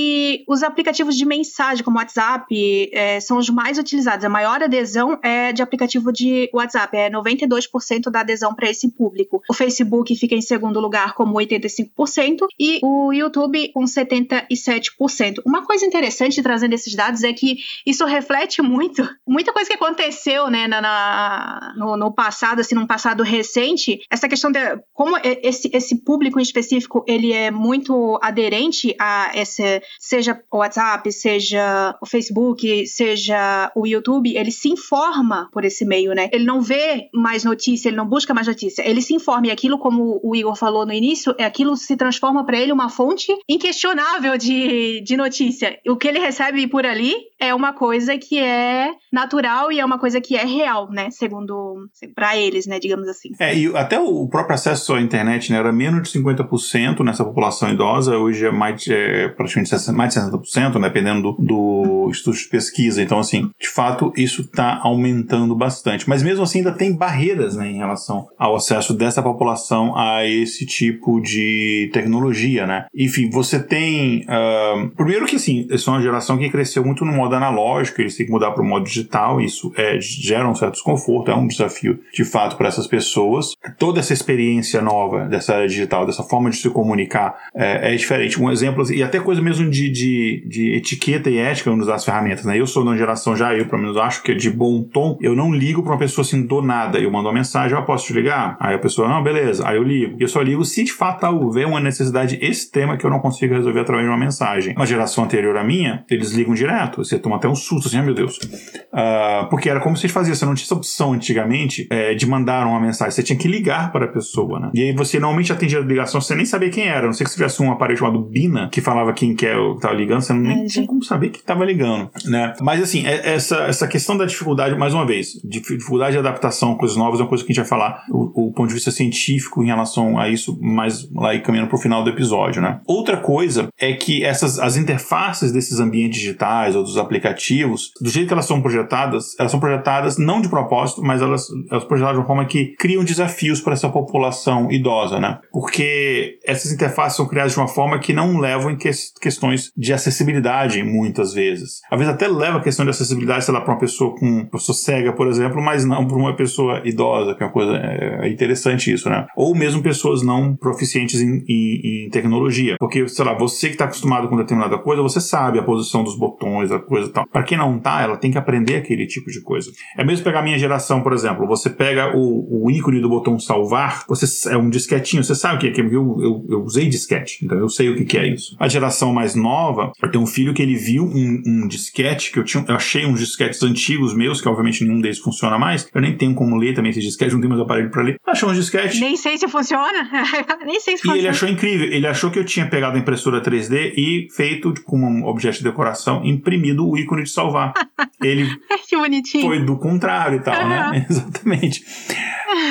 [0.48, 4.24] os aplicativos de mensagem, como WhatsApp, é, são os mais utilizados.
[4.24, 9.42] A maior adesão é de aplicativo de WhatsApp, é 92% da adesão para esse público.
[9.48, 15.42] O Facebook fica em segundo lugar, como 85%, e o YouTube com 77%.
[15.44, 20.48] Uma coisa interessante trazendo esses dados é que isso reflete muito, muita coisa que aconteceu,
[20.48, 24.58] né, na, na no, no, passado, assim, num passado recente, essa questão de
[24.92, 31.10] como esse, esse público em específico, ele é muito aderente a esse, seja o WhatsApp,
[31.12, 36.28] seja o Facebook, seja o YouTube, ele se informa por esse meio, né?
[36.32, 39.78] Ele não vê mais notícia, ele não busca mais notícia, ele se informa e aquilo,
[39.78, 44.36] como o Igor falou no início, é aquilo se transforma para ele uma fonte inquestionável
[44.36, 45.78] de, de notícia.
[45.86, 49.98] O que ele recebe por ali é uma coisa que é natural e é uma
[49.98, 51.10] coisa que é real, né?
[51.10, 52.78] Segundo para eles, né?
[52.78, 53.30] Digamos assim.
[53.38, 57.70] É, e até o próprio acesso à internet né, era menos de 50% nessa população
[57.70, 62.48] idosa, hoje é mais é, praticamente mais de 60%, né, dependendo do, do estudo de
[62.48, 63.02] pesquisa.
[63.02, 66.08] Então, assim, de fato, isso está aumentando bastante.
[66.08, 70.66] Mas mesmo assim, ainda tem barreiras né, em relação ao acesso dessa população a esse
[70.66, 72.86] tipo de tecnologia, né?
[72.94, 74.24] Enfim, você tem.
[74.24, 78.26] Uh, primeiro que, assim, é uma geração que cresceu muito no modo analógico, eles têm
[78.26, 81.98] que mudar para o modo digital, isso é, gera um certo desconforto, é um desafio
[82.12, 83.52] de fato para essas pessoas.
[83.78, 88.40] Toda essa experiência nova dessa área digital, dessa forma de se comunicar, é, é diferente.
[88.40, 92.44] Um exemplo, e até coisa mesmo de, de, de etiqueta e ética usar as ferramentas,
[92.44, 92.58] né?
[92.58, 95.34] Eu sou uma geração já, eu pelo menos acho que é de bom tom, eu
[95.34, 96.98] não ligo para uma pessoa assim do nada.
[96.98, 98.56] Eu mando uma mensagem, eu posso te ligar?
[98.60, 99.66] Aí a pessoa, não, beleza.
[99.66, 100.16] Aí eu ligo.
[100.18, 103.80] Eu só ligo se de fato houver uma necessidade extrema que eu não consigo resolver
[103.80, 104.74] através de uma mensagem.
[104.74, 107.04] Uma geração anterior à minha, eles ligam direto.
[107.04, 108.38] Você toma até um susto, assim, ah, meu Deus.
[108.38, 112.66] Uh, porque era como se fazia, você não tinha essa opção antigamente é, de mandar
[112.66, 114.70] uma mensagem, você tinha que ligar para a pessoa, né?
[114.74, 117.34] E aí você normalmente atendia a ligação, você nem sabia quem era, não sei se
[117.34, 120.66] tivesse um aparelho chamado Bina, que falava quem que é estava ligando, você não nem
[120.66, 122.54] tinha como saber que estava ligando, né?
[122.60, 126.78] Mas assim, é, essa, essa questão da dificuldade, mais uma vez, dificuldade de adaptação a
[126.78, 128.90] coisas novas é uma coisa que a gente vai falar, o, o ponto de vista
[128.90, 132.80] científico em relação a isso, mais lá e caminhando para o final do episódio, né?
[132.86, 138.28] Outra coisa é que essas, as interfaces desses ambientes digitais ou dos aplicativos do jeito
[138.28, 142.16] que elas são projetadas, elas são projetadas não de propósito, mas elas, elas são projetadas
[142.16, 145.38] de uma forma que criam desafios para essa população idosa, né?
[145.52, 148.90] Porque essas interfaces são criadas de uma forma que não levam em que,
[149.20, 151.80] questões de acessibilidade, muitas vezes.
[151.90, 154.46] Às vezes até leva a questão de acessibilidade, sei lá, para uma pessoa com uma
[154.46, 158.26] pessoa cega, por exemplo, mas não para uma pessoa idosa, que é uma coisa é,
[158.26, 159.26] é interessante isso, né?
[159.36, 162.76] Ou mesmo pessoas não proficientes em, em, em tecnologia.
[162.78, 166.16] Porque, sei lá, você que está acostumado com determinada coisa, você sabe a posição dos
[166.16, 167.26] botões, a coisa e tal.
[167.26, 169.70] Para quem não tá, ela tem que aprender aquele tipo de coisa.
[169.96, 171.46] É mesmo pegar a minha geração, por exemplo.
[171.46, 175.58] Você pega o, o ícone do botão salvar, você é um disquetinho, você sabe o
[175.58, 178.56] que é, eu, eu, eu usei disquete, então eu sei o que, que é isso.
[178.58, 182.38] A geração mais nova, eu tenho um filho que ele viu um, um disquete, que
[182.38, 185.88] eu, tinha, eu achei uns disquetes antigos meus, que obviamente nenhum deles funciona mais.
[185.94, 188.16] Eu nem tenho como ler também esses disquetes, não tenho mais aparelho para ler.
[188.26, 189.00] Achou uns disquetes.
[189.00, 190.08] Nem sei se funciona.
[190.64, 191.16] nem sei se funciona.
[191.16, 191.92] E ele achou incrível.
[191.92, 195.64] Ele achou que eu tinha pegado a impressora 3D e feito com um objeto de
[195.64, 197.72] decoração, imprimido o ícone de salvar.
[198.22, 198.48] Ele
[198.88, 199.46] que bonitinho.
[199.46, 201.06] foi do contrário e tal, né?
[201.08, 201.84] Exatamente.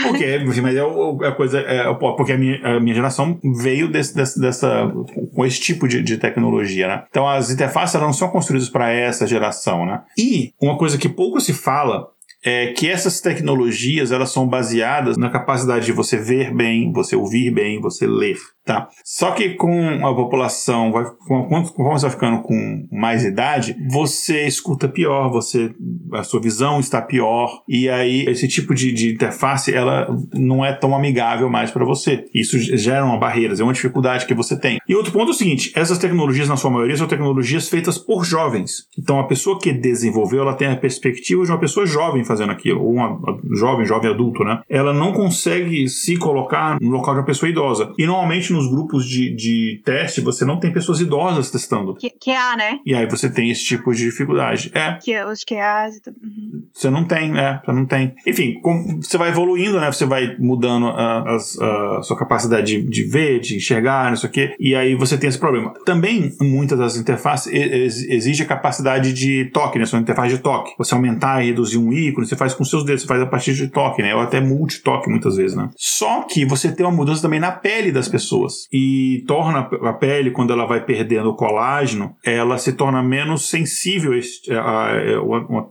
[0.03, 1.59] Porque, mas é, é a coisa.
[1.59, 4.91] É, porque a minha, a minha geração veio desse, desse, dessa.
[5.33, 6.56] com esse tipo de, de tecnologia,
[6.87, 7.03] né?
[7.09, 10.01] Então as interfaces não são construídas para essa geração, né?
[10.17, 12.07] E uma coisa que pouco se fala
[12.43, 17.51] é que essas tecnologias elas são baseadas na capacidade de você ver bem, você ouvir
[17.51, 18.37] bem, você ler.
[18.67, 18.89] Tá.
[19.01, 24.89] Só que com a população, vai, conforme você vai ficando com mais idade, você escuta
[24.89, 25.73] pior, você
[26.11, 30.73] a sua visão está pior, e aí esse tipo de, de interface ela não é
[30.73, 32.25] tão amigável mais para você.
[32.35, 34.79] Isso gera uma barreira, é uma dificuldade que você tem.
[34.85, 38.25] E outro ponto é o seguinte: essas tecnologias, na sua maioria, são tecnologias feitas por
[38.25, 38.87] jovens.
[38.99, 42.83] Então a pessoa que desenvolveu, ela tem a perspectiva de uma pessoa jovem fazendo aquilo,
[42.83, 43.17] ou uma
[43.53, 44.59] jovem, jovem adulto, né?
[44.69, 47.93] Ela não consegue se colocar no local de uma pessoa idosa.
[47.97, 51.95] E normalmente nos grupos de, de teste, você não tem pessoas idosas testando.
[51.95, 52.79] Que, que há, né?
[52.85, 54.71] E aí você tem esse tipo de dificuldade.
[54.73, 54.93] É.
[55.01, 56.01] Que, os QAs.
[56.07, 56.63] Uhum.
[56.73, 58.13] Você não tem, é, você não tem.
[58.25, 59.91] Enfim, com, você vai evoluindo, né?
[59.91, 64.29] Você vai mudando a, a, a sua capacidade de, de, ver, de enxergar, não sei
[64.29, 65.73] o quê, e aí você tem esse problema.
[65.85, 69.85] Também, muitas das interfaces exige a capacidade de toque, né?
[69.85, 70.73] Sua interface de toque.
[70.77, 73.53] Você aumentar e reduzir um ícone, você faz com seus dedos, você faz a partir
[73.53, 74.15] de toque, né?
[74.15, 75.69] Ou até multitoque muitas vezes, né?
[75.75, 80.31] Só que você tem uma mudança também na pele das pessoas e torna a pele,
[80.31, 84.11] quando ela vai perdendo o colágeno, ela se torna menos sensível
[84.51, 84.91] a,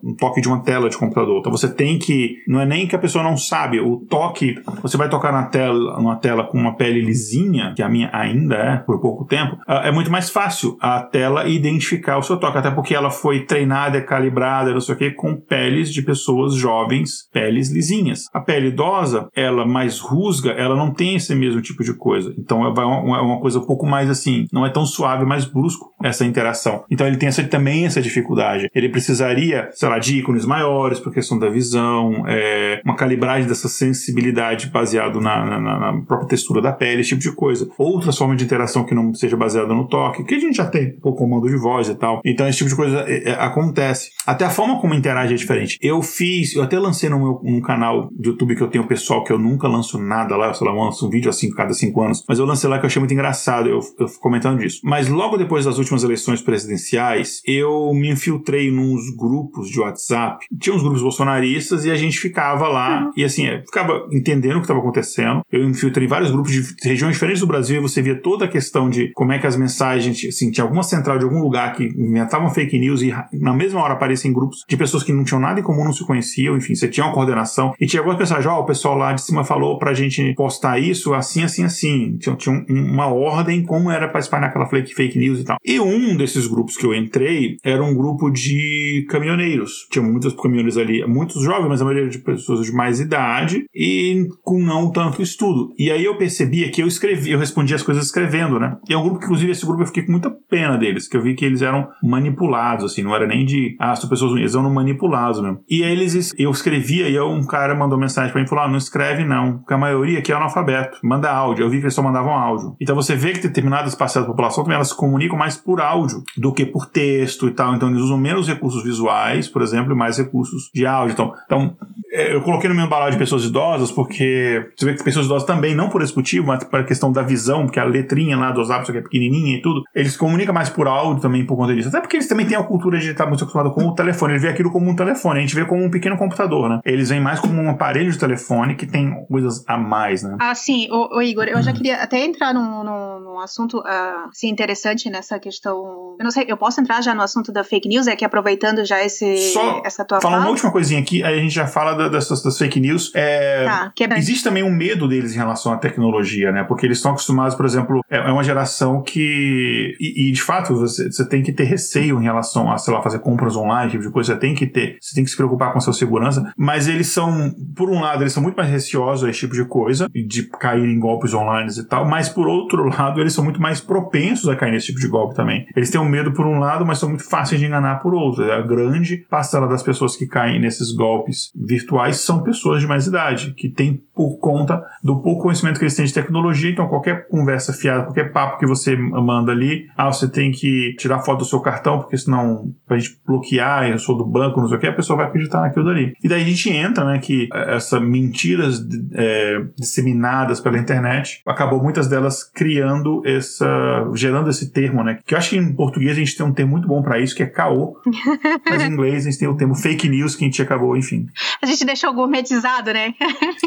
[0.03, 1.39] um toque de uma tela de computador.
[1.39, 4.97] Então você tem que, não é nem que a pessoa não sabe, o toque, você
[4.97, 8.77] vai tocar na tela, numa tela com uma pele lisinha, que a minha ainda é
[8.77, 12.95] por pouco tempo, é muito mais fácil a tela identificar o seu toque, até porque
[12.95, 18.25] ela foi treinada, calibrada, não sei o que, com peles de pessoas jovens, peles lisinhas.
[18.33, 22.35] A pele idosa, ela mais rusga, ela não tem esse mesmo tipo de coisa.
[22.39, 25.95] Então é uma, uma coisa um pouco mais assim, não é tão suave, mais brusco
[26.03, 26.85] essa interação.
[26.91, 28.69] Então ele tem essa, também essa dificuldade.
[28.75, 33.69] Ele precisaria, sei lá, de ícones maiores por questão da visão, é, uma calibragem dessa
[33.69, 37.69] sensibilidade baseado na, na, na, própria textura da pele, esse tipo de coisa.
[37.79, 40.93] Outras formas de interação que não seja baseada no toque, que a gente já tem,
[40.99, 42.21] por comando de voz e tal.
[42.25, 44.11] Então esse tipo de coisa é, é, acontece.
[44.27, 45.79] Até a forma como interage é diferente.
[45.81, 49.25] Eu fiz, eu até lancei no meu um canal do YouTube que eu tenho pessoal
[49.25, 52.03] que eu nunca lanço nada lá, sei lá, eu lanço um vídeo assim cada cinco
[52.03, 54.81] anos, mas eu lancei lá que eu achei muito engraçado, eu, eu comentando disso.
[54.85, 60.47] Mas logo depois das últimas eleições presidenciais, eu me infiltrei nos grupos de WhatsApp.
[60.59, 63.11] Tinha uns grupos bolsonaristas e a gente ficava lá uhum.
[63.17, 65.43] e assim, ficava entendendo o que estava acontecendo.
[65.51, 68.89] Eu infiltrei vários grupos de regiões diferentes do Brasil e você via toda a questão
[68.89, 72.51] de como é que as mensagens, assim, tinha alguma central de algum lugar que inventavam
[72.51, 75.63] fake news e na mesma hora apareciam grupos de pessoas que não tinham nada em
[75.63, 78.63] comum, não se conheciam, enfim, você tinha uma coordenação e tinha algumas mensagens, ó, oh,
[78.63, 82.17] o pessoal lá de cima falou pra gente postar isso assim, assim, assim.
[82.19, 85.57] Tinha, tinha uma ordem como era para espalhar aquela fake, fake news e tal.
[85.65, 89.87] E um desses grupos que eu entrei era um grupo de caminhoneiros.
[89.91, 94.27] Tinha muitos caminhoneiros ali, muitos jovens, mas a maioria de pessoas de mais idade e
[94.43, 95.73] com não tanto estudo.
[95.79, 98.77] E aí eu percebia que eu escrevi, eu respondia as coisas escrevendo, né?
[98.89, 101.17] E é um grupo que, inclusive, esse grupo eu fiquei com muita pena deles, que
[101.17, 104.55] eu vi que eles eram manipulados, assim, não era nem de, ah, são pessoas, eles
[104.55, 105.61] eram manipulados mesmo.
[105.69, 108.69] E aí eles, eu escrevia e um cara mandou mensagem para mim e falou, ah,
[108.69, 111.65] não escreve não, porque a maioria aqui é analfabeto, manda áudio.
[111.65, 112.77] Eu vi que eles só mandavam áudio.
[112.81, 116.23] Então você vê que determinadas parcelas da população também elas se comunicam mais por áudio
[116.37, 117.75] do que por texto e tal.
[117.75, 121.13] Então eles usam menos recursos visuais, por exemplo, e mais recursos de áudio.
[121.13, 121.77] Então, então
[122.17, 125.75] eu coloquei no meu embalagem de pessoas idosas porque você vê que pessoas idosas também,
[125.75, 128.69] não por esse motivo, mas para a questão da visão, porque a letrinha lá dos
[128.69, 131.89] WhatsApp é pequenininha e tudo, eles comunicam mais por áudio também por conta disso.
[131.89, 134.35] Até porque eles também têm a cultura de estar muito acostumados com o telefone.
[134.35, 136.81] Ele vê aquilo como um telefone, a gente vê como um pequeno computador, né?
[136.85, 140.37] Eles veem mais como um aparelho de telefone que tem coisas a mais, né?
[140.41, 140.89] Ah, sim.
[140.91, 145.11] O, o Igor, eu já queria até entrar num, num, num assunto uh, assim, interessante
[145.11, 146.17] nessa questão.
[146.19, 148.85] Eu não sei, eu posso entrar já no assunto da fake news, é que aproveitando
[148.85, 150.39] já esse, Só essa tua fala.
[150.39, 153.11] uma última coisinha aqui, aí a gente já fala da, das, das fake news.
[153.15, 156.65] É, tá, é existe também um medo deles em relação à tecnologia, né?
[156.65, 159.97] Porque eles estão acostumados, por exemplo, é, é uma geração que.
[160.01, 163.03] E, e, de fato, você, você tem que ter receio em relação a, sei lá,
[163.03, 164.35] fazer compras online, tipo de coisa.
[164.35, 166.53] Você tem que ter, você tem que se preocupar com a sua segurança.
[166.57, 169.65] Mas eles são, por um lado, eles são muito mais receosos a esse tipo de
[169.65, 172.07] coisa, de cair em golpes online e tal.
[172.07, 175.35] Mas por outro lado, eles são muito mais propensos a cair nesse tipo de golpe
[175.35, 175.67] também.
[175.75, 178.51] Eles têm um medo por um lado, mas são muito fáceis de enganar por outro.
[178.51, 181.86] A grande parcela das pessoas que caem nesses golpes virtuais
[182.19, 186.07] são pessoas de mais idade, que têm por conta do pouco conhecimento que eles têm
[186.07, 186.71] de tecnologia.
[186.71, 191.19] Então, qualquer conversa fiada, qualquer papo que você manda ali, ah, você tem que tirar
[191.19, 194.79] foto do seu cartão, porque senão, pra gente bloquear, eu sou do banco, não sei
[194.79, 196.15] o que, a pessoa vai acreditar naquilo dali.
[196.25, 202.09] E daí a gente entra, né, que essas mentiras é, disseminadas pela internet acabou muitas
[202.09, 203.67] delas criando essa.
[204.15, 205.19] gerando esse termo, né?
[205.27, 207.37] Que eu acho que em português a gente tem um termo muito bom para isso,
[207.37, 208.01] que é caô.
[208.65, 211.27] Mas em inglês a gente tem o termo fake news que a gente acabou, enfim.
[211.61, 213.13] A gente deixou gourmetizado, né?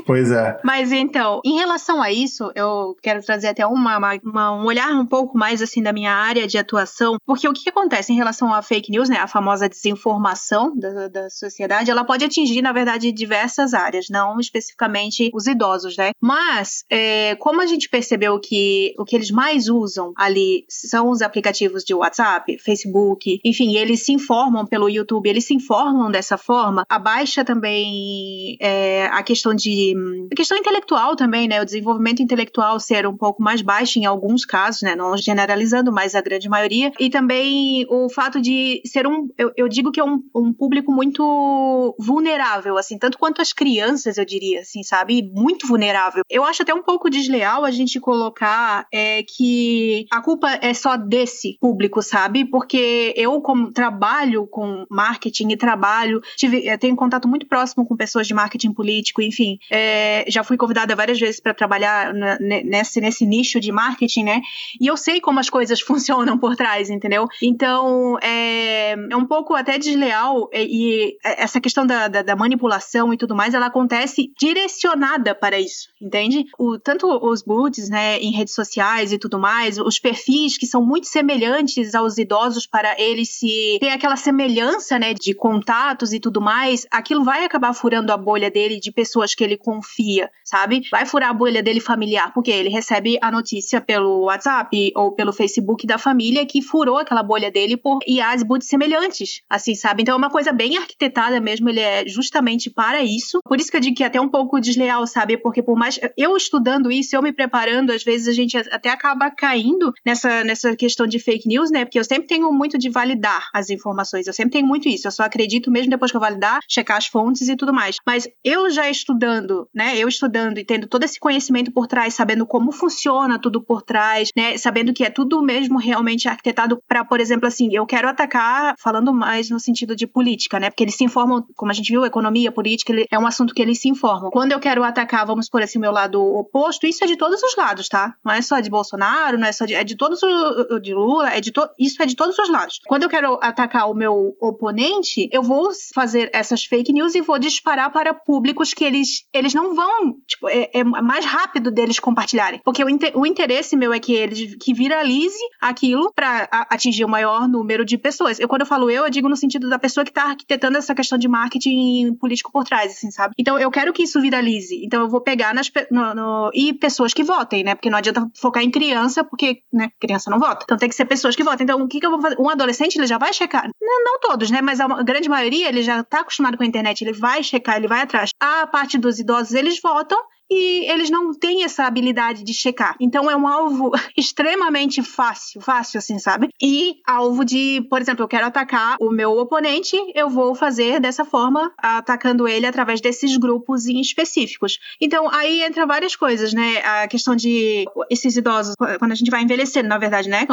[0.06, 0.39] pois é.
[0.40, 0.60] É.
[0.64, 5.06] Mas então, em relação a isso, eu quero trazer até uma, uma, um olhar um
[5.06, 8.62] pouco mais assim da minha área de atuação, porque o que, acontece em relação à
[8.62, 13.74] fake news, né, a famosa desinformação da, da sociedade, ela pode atingir, na verdade, diversas
[13.74, 16.12] áreas, não especificamente os idosos, né?
[16.20, 21.22] Mas, é, como a gente percebeu que o que eles mais usam ali são os
[21.22, 26.84] aplicativos de WhatsApp, Facebook, enfim, eles se informam pelo YouTube, eles se informam dessa forma,
[26.90, 29.94] abaixa também é, a questão de.
[30.32, 31.62] A questão intelectual também, né?
[31.62, 34.96] O desenvolvimento intelectual ser um pouco mais baixo em alguns casos, né?
[34.96, 36.92] Não generalizando, mas a grande maioria.
[37.00, 39.30] E também o fato de ser um.
[39.38, 44.18] Eu, eu digo que é um, um público muito vulnerável, assim, tanto quanto as crianças,
[44.18, 45.32] eu diria, assim, sabe?
[45.34, 46.24] Muito vulnerável.
[46.30, 50.96] Eu acho até um pouco desleal a gente colocar é, que a culpa é só
[50.96, 52.46] desse público, sabe?
[52.46, 58.28] Porque eu, como trabalho com marketing e trabalho, tive, tenho contato muito próximo com pessoas
[58.28, 63.60] de marketing político, enfim, é, já fui convidada várias vezes para trabalhar nesse, nesse nicho
[63.60, 64.42] de marketing, né?
[64.80, 67.28] E eu sei como as coisas funcionam por trás, entendeu?
[67.42, 73.14] Então, é, é um pouco até desleal e, e essa questão da, da, da, manipulação
[73.14, 76.46] e tudo mais, ela acontece direcionada para isso, entende?
[76.58, 80.84] O, tanto os boots, né, em redes sociais e tudo mais, os perfis que são
[80.84, 86.42] muito semelhantes aos idosos para eles se ter aquela semelhança, né, de contatos e tudo
[86.42, 90.09] mais, aquilo vai acabar furando a bolha dele de pessoas que ele confia,
[90.44, 90.82] sabe?
[90.90, 95.32] Vai furar a bolha dele familiar, porque ele recebe a notícia pelo WhatsApp ou pelo
[95.34, 100.02] Facebook da família que furou aquela bolha dele por IAs boots semelhantes, assim, sabe?
[100.02, 103.40] Então é uma coisa bem arquitetada mesmo, ele é justamente para isso.
[103.44, 105.38] Por isso que eu digo que é até um pouco desleal, sabe?
[105.38, 109.30] Porque por mais eu estudando isso, eu me preparando, às vezes a gente até acaba
[109.32, 111.86] caindo nessa, nessa questão de fake news, né?
[111.86, 115.08] Porque eu sempre tenho muito de validar as informações, eu sempre tenho muito isso.
[115.08, 117.98] Eu só acredito mesmo depois que eu validar, checar as fontes e tudo mais.
[118.06, 119.99] Mas eu já estudando, né?
[120.00, 124.30] Eu estudando e tendo todo esse conhecimento por trás, sabendo como funciona tudo por trás,
[124.36, 124.58] né?
[124.58, 129.14] Sabendo que é tudo mesmo realmente arquitetado para, por exemplo, assim, eu quero atacar, falando
[129.14, 130.70] mais no sentido de política, né?
[130.70, 133.80] Porque eles se informam, como a gente viu, economia, política, é um assunto que eles
[133.80, 134.32] se informam.
[134.32, 137.56] Quando eu quero atacar, vamos por assim, meu lado oposto, isso é de todos os
[137.56, 138.14] lados, tá?
[138.24, 139.74] Não é só de Bolsonaro, não é só de.
[139.74, 140.82] É de todos os.
[140.82, 142.80] de Lula, é de to, isso é de todos os lados.
[142.88, 147.40] Quando eu quero atacar o meu oponente, eu vou fazer essas fake news e vou
[147.40, 150.18] disparar para públicos que eles, eles não vão.
[150.28, 152.60] Tipo, é, é mais rápido deles compartilharem.
[152.64, 157.10] Porque o, inter, o interesse meu é que eles que viralize aquilo para atingir o
[157.10, 158.40] maior número de pessoas.
[158.40, 160.94] Eu, quando eu falo eu, eu digo no sentido da pessoa que está arquitetando essa
[160.94, 163.34] questão de marketing político por trás, assim, sabe?
[163.38, 164.84] Então eu quero que isso viralize.
[164.84, 165.72] Então eu vou pegar nas.
[165.90, 167.76] No, no, e pessoas que votem, né?
[167.76, 170.64] Porque não adianta focar em criança, porque, né, criança não vota.
[170.64, 171.64] Então tem que ser pessoas que votem.
[171.64, 172.36] Então o que, que eu vou fazer?
[172.40, 173.70] Um adolescente, ele já vai checar.
[173.82, 174.62] Não, não todos, né?
[174.62, 177.88] Mas a grande maioria, ele já está acostumado com a internet, ele vai checar, ele
[177.88, 178.32] vai atrás.
[178.40, 180.20] A parte dos idosos, eles votam
[180.50, 182.96] e eles não têm essa habilidade de checar.
[183.00, 186.50] Então é um alvo extremamente fácil, fácil assim, sabe?
[186.62, 191.24] E alvo de, por exemplo, eu quero atacar o meu oponente, eu vou fazer dessa
[191.24, 194.80] forma, atacando ele através desses grupos em específicos.
[195.00, 196.78] Então aí entra várias coisas, né?
[196.80, 200.48] A questão de esses idosos, quando a gente vai envelhecendo, na verdade, né?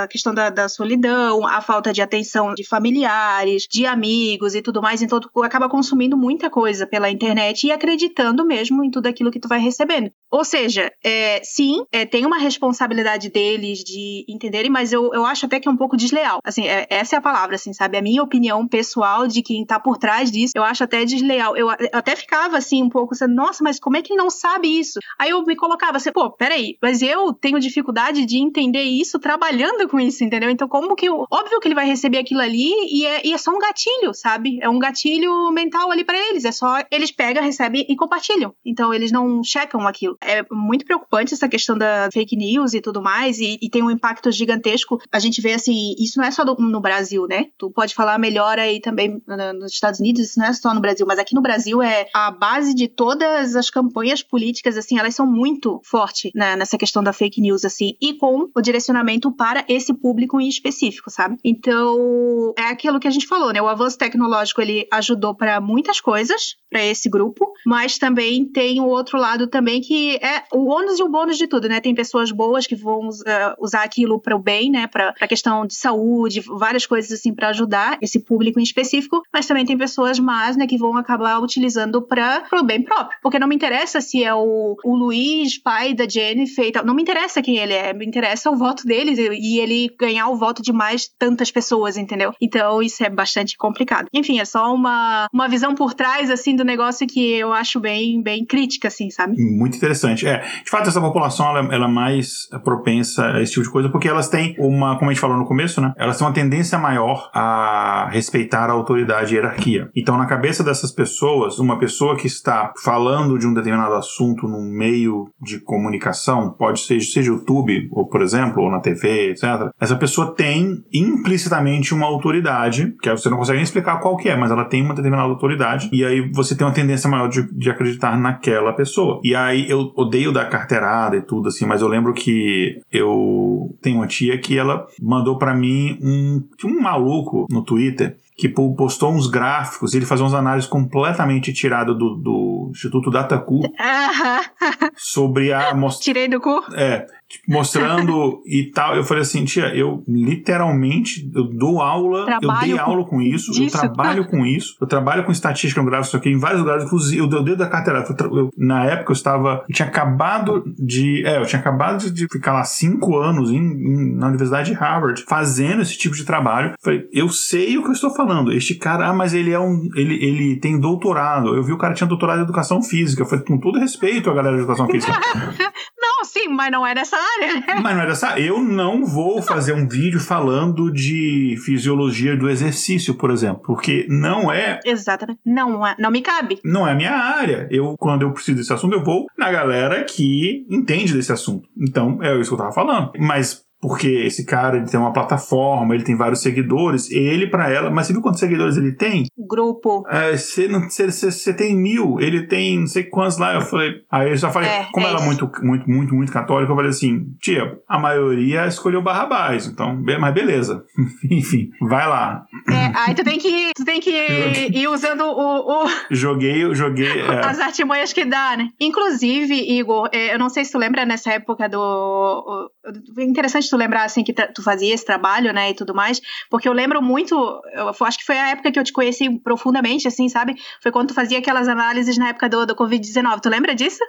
[0.00, 4.80] A questão da, da solidão, a falta de atenção de familiares, de amigos e tudo
[4.80, 9.30] mais, então tu acaba consumindo muita coisa pela internet e acreditando mesmo em tudo daquilo
[9.30, 10.10] que tu vai recebendo.
[10.30, 15.46] Ou seja, é, sim, é, tem uma responsabilidade deles de entenderem, mas eu, eu acho
[15.46, 16.40] até que é um pouco desleal.
[16.44, 17.96] Assim, é, essa é a palavra, assim, sabe?
[17.96, 21.56] A minha opinião pessoal de quem tá por trás disso, eu acho até desleal.
[21.56, 24.30] Eu, eu até ficava assim um pouco, assim, nossa, mas como é que ele não
[24.30, 24.98] sabe isso?
[25.18, 29.88] Aí eu me colocava assim, pô, peraí, mas eu tenho dificuldade de entender isso trabalhando
[29.88, 30.50] com isso, entendeu?
[30.50, 31.24] Então, como que eu.
[31.30, 34.58] Óbvio que ele vai receber aquilo ali e é, e é só um gatilho, sabe?
[34.60, 36.44] É um gatilho mental ali para eles.
[36.44, 38.54] É só eles pegam, recebem e compartilham.
[38.64, 40.16] Então, eles não checam aquilo.
[40.20, 43.90] É muito preocupante essa questão da fake news e tudo mais, e, e tem um
[43.90, 45.00] impacto gigantesco.
[45.10, 47.46] A gente vê assim, isso não é só do, no Brasil, né?
[47.56, 51.06] Tu pode falar melhor aí também nos Estados Unidos, isso não é só no Brasil,
[51.06, 55.26] mas aqui no Brasil é a base de todas as campanhas políticas, assim, elas são
[55.26, 59.94] muito fortes né, nessa questão da fake news, assim, e com o direcionamento para esse
[59.94, 61.36] público em específico, sabe?
[61.44, 63.60] Então, é aquilo que a gente falou, né?
[63.60, 68.87] O avanço tecnológico ele ajudou para muitas coisas, para esse grupo, mas também tem o
[68.88, 71.80] outro lado também que é o ônus e o bônus de tudo, né?
[71.80, 74.86] Tem pessoas boas que vão uh, usar aquilo para o bem, né?
[74.86, 79.46] Para a questão de saúde, várias coisas assim para ajudar esse público em específico, mas
[79.46, 80.66] também tem pessoas más, né?
[80.66, 84.76] Que vão acabar utilizando para o bem próprio, porque não me interessa se é o,
[84.84, 88.56] o Luiz, pai da Jennifer tal, não me interessa quem ele é, me interessa o
[88.56, 92.32] voto deles e ele ganhar o voto de mais tantas pessoas, entendeu?
[92.40, 94.08] Então isso é bastante complicado.
[94.12, 98.22] Enfim, é só uma, uma visão por trás assim do negócio que eu acho bem,
[98.22, 99.34] bem crítica assim, sabe?
[99.36, 100.26] Muito interessante.
[100.26, 103.88] É, de fato, essa população ela, ela é mais propensa a esse tipo de coisa
[103.88, 105.92] porque elas têm uma, como a gente falou no começo, né?
[105.96, 109.90] Elas têm uma tendência maior a respeitar a autoridade e a hierarquia.
[109.94, 114.70] Então, na cabeça dessas pessoas, uma pessoa que está falando de um determinado assunto num
[114.70, 119.70] meio de comunicação, pode ser seja YouTube, ou por exemplo, ou na TV, etc.
[119.80, 124.36] Essa pessoa tem implicitamente uma autoridade, que você não consegue nem explicar qual que é,
[124.36, 127.70] mas ela tem uma determinada autoridade, e aí você tem uma tendência maior de, de
[127.70, 129.20] acreditar naquela pessoa.
[129.22, 133.96] E aí eu odeio dar carteirada e tudo assim, mas eu lembro que eu tenho
[133.96, 139.26] uma tia que ela mandou para mim um, um maluco no Twitter que postou uns
[139.26, 143.62] gráficos, ele fazia umas análises completamente tiradas do, do Instituto Dataku
[144.96, 145.74] sobre a...
[146.00, 146.62] Tirei do cu?
[146.74, 148.96] É, Tipo, mostrando e tal.
[148.96, 153.52] Eu falei assim, tia, eu literalmente eu dou aula, trabalho eu dei aula com isso,
[153.52, 153.76] disso.
[153.76, 156.84] eu trabalho com isso, eu trabalho com estatística, eu gravo isso aqui em vários lugares,
[156.84, 158.04] inclusive eu dei o dedo da carteira.
[158.18, 162.52] Eu, na época eu estava, eu tinha acabado de, é, eu tinha acabado de ficar
[162.52, 166.70] lá cinco anos em, em, na Universidade de Harvard fazendo esse tipo de trabalho.
[166.70, 168.52] Eu falei, eu sei o que eu estou falando.
[168.52, 171.54] Este cara, ah, mas ele é um, ele, ele tem doutorado.
[171.54, 173.22] Eu vi o cara tinha doutorado em educação física.
[173.22, 175.12] Eu falei, com todo respeito à galera de educação física.
[176.28, 177.54] sim, mas não é dessa área.
[177.54, 177.80] Né?
[177.82, 178.38] Mas não é dessa.
[178.38, 184.52] Eu não vou fazer um vídeo falando de fisiologia do exercício, por exemplo, porque não
[184.52, 184.80] é.
[184.84, 185.40] Exatamente.
[185.44, 186.60] Não, é, não me cabe.
[186.64, 187.68] Não é a minha área.
[187.70, 191.68] Eu, quando eu preciso desse assunto, eu vou na galera que entende desse assunto.
[191.76, 193.12] Então, é isso que eu tava falando.
[193.18, 197.90] Mas porque esse cara ele tem uma plataforma, ele tem vários seguidores, ele para ela,
[197.90, 199.26] mas você viu quantos seguidores ele tem?
[199.38, 200.04] Grupo.
[200.08, 203.54] É, você, você, tem mil, ele tem não sei quantos lá.
[203.54, 206.32] Eu falei, aí eu já falei, é, como é ela é muito, muito, muito, muito
[206.32, 210.84] católica, eu falei assim, tia, a maioria escolheu Barrabás, então, mas beleza.
[211.30, 212.44] Enfim, vai lá.
[212.68, 214.10] É, aí tu tem que, tu tem que
[214.72, 215.84] ir usando o.
[215.84, 215.88] o...
[216.10, 217.20] Joguei, joguei.
[217.20, 217.46] É.
[217.46, 218.68] As artimanhas que dá, né?
[218.80, 222.70] Inclusive, Igor, é, eu não sei se tu lembra nessa época do.
[223.16, 226.20] O, interessante tu lembrar assim que tu fazia esse trabalho, né, e tudo mais,
[226.50, 227.34] porque eu lembro muito,
[227.74, 230.56] eu acho que foi a época que eu te conheci profundamente, assim, sabe?
[230.82, 233.40] Foi quando tu fazia aquelas análises na época do, do Covid-19.
[233.40, 234.02] Tu lembra disso?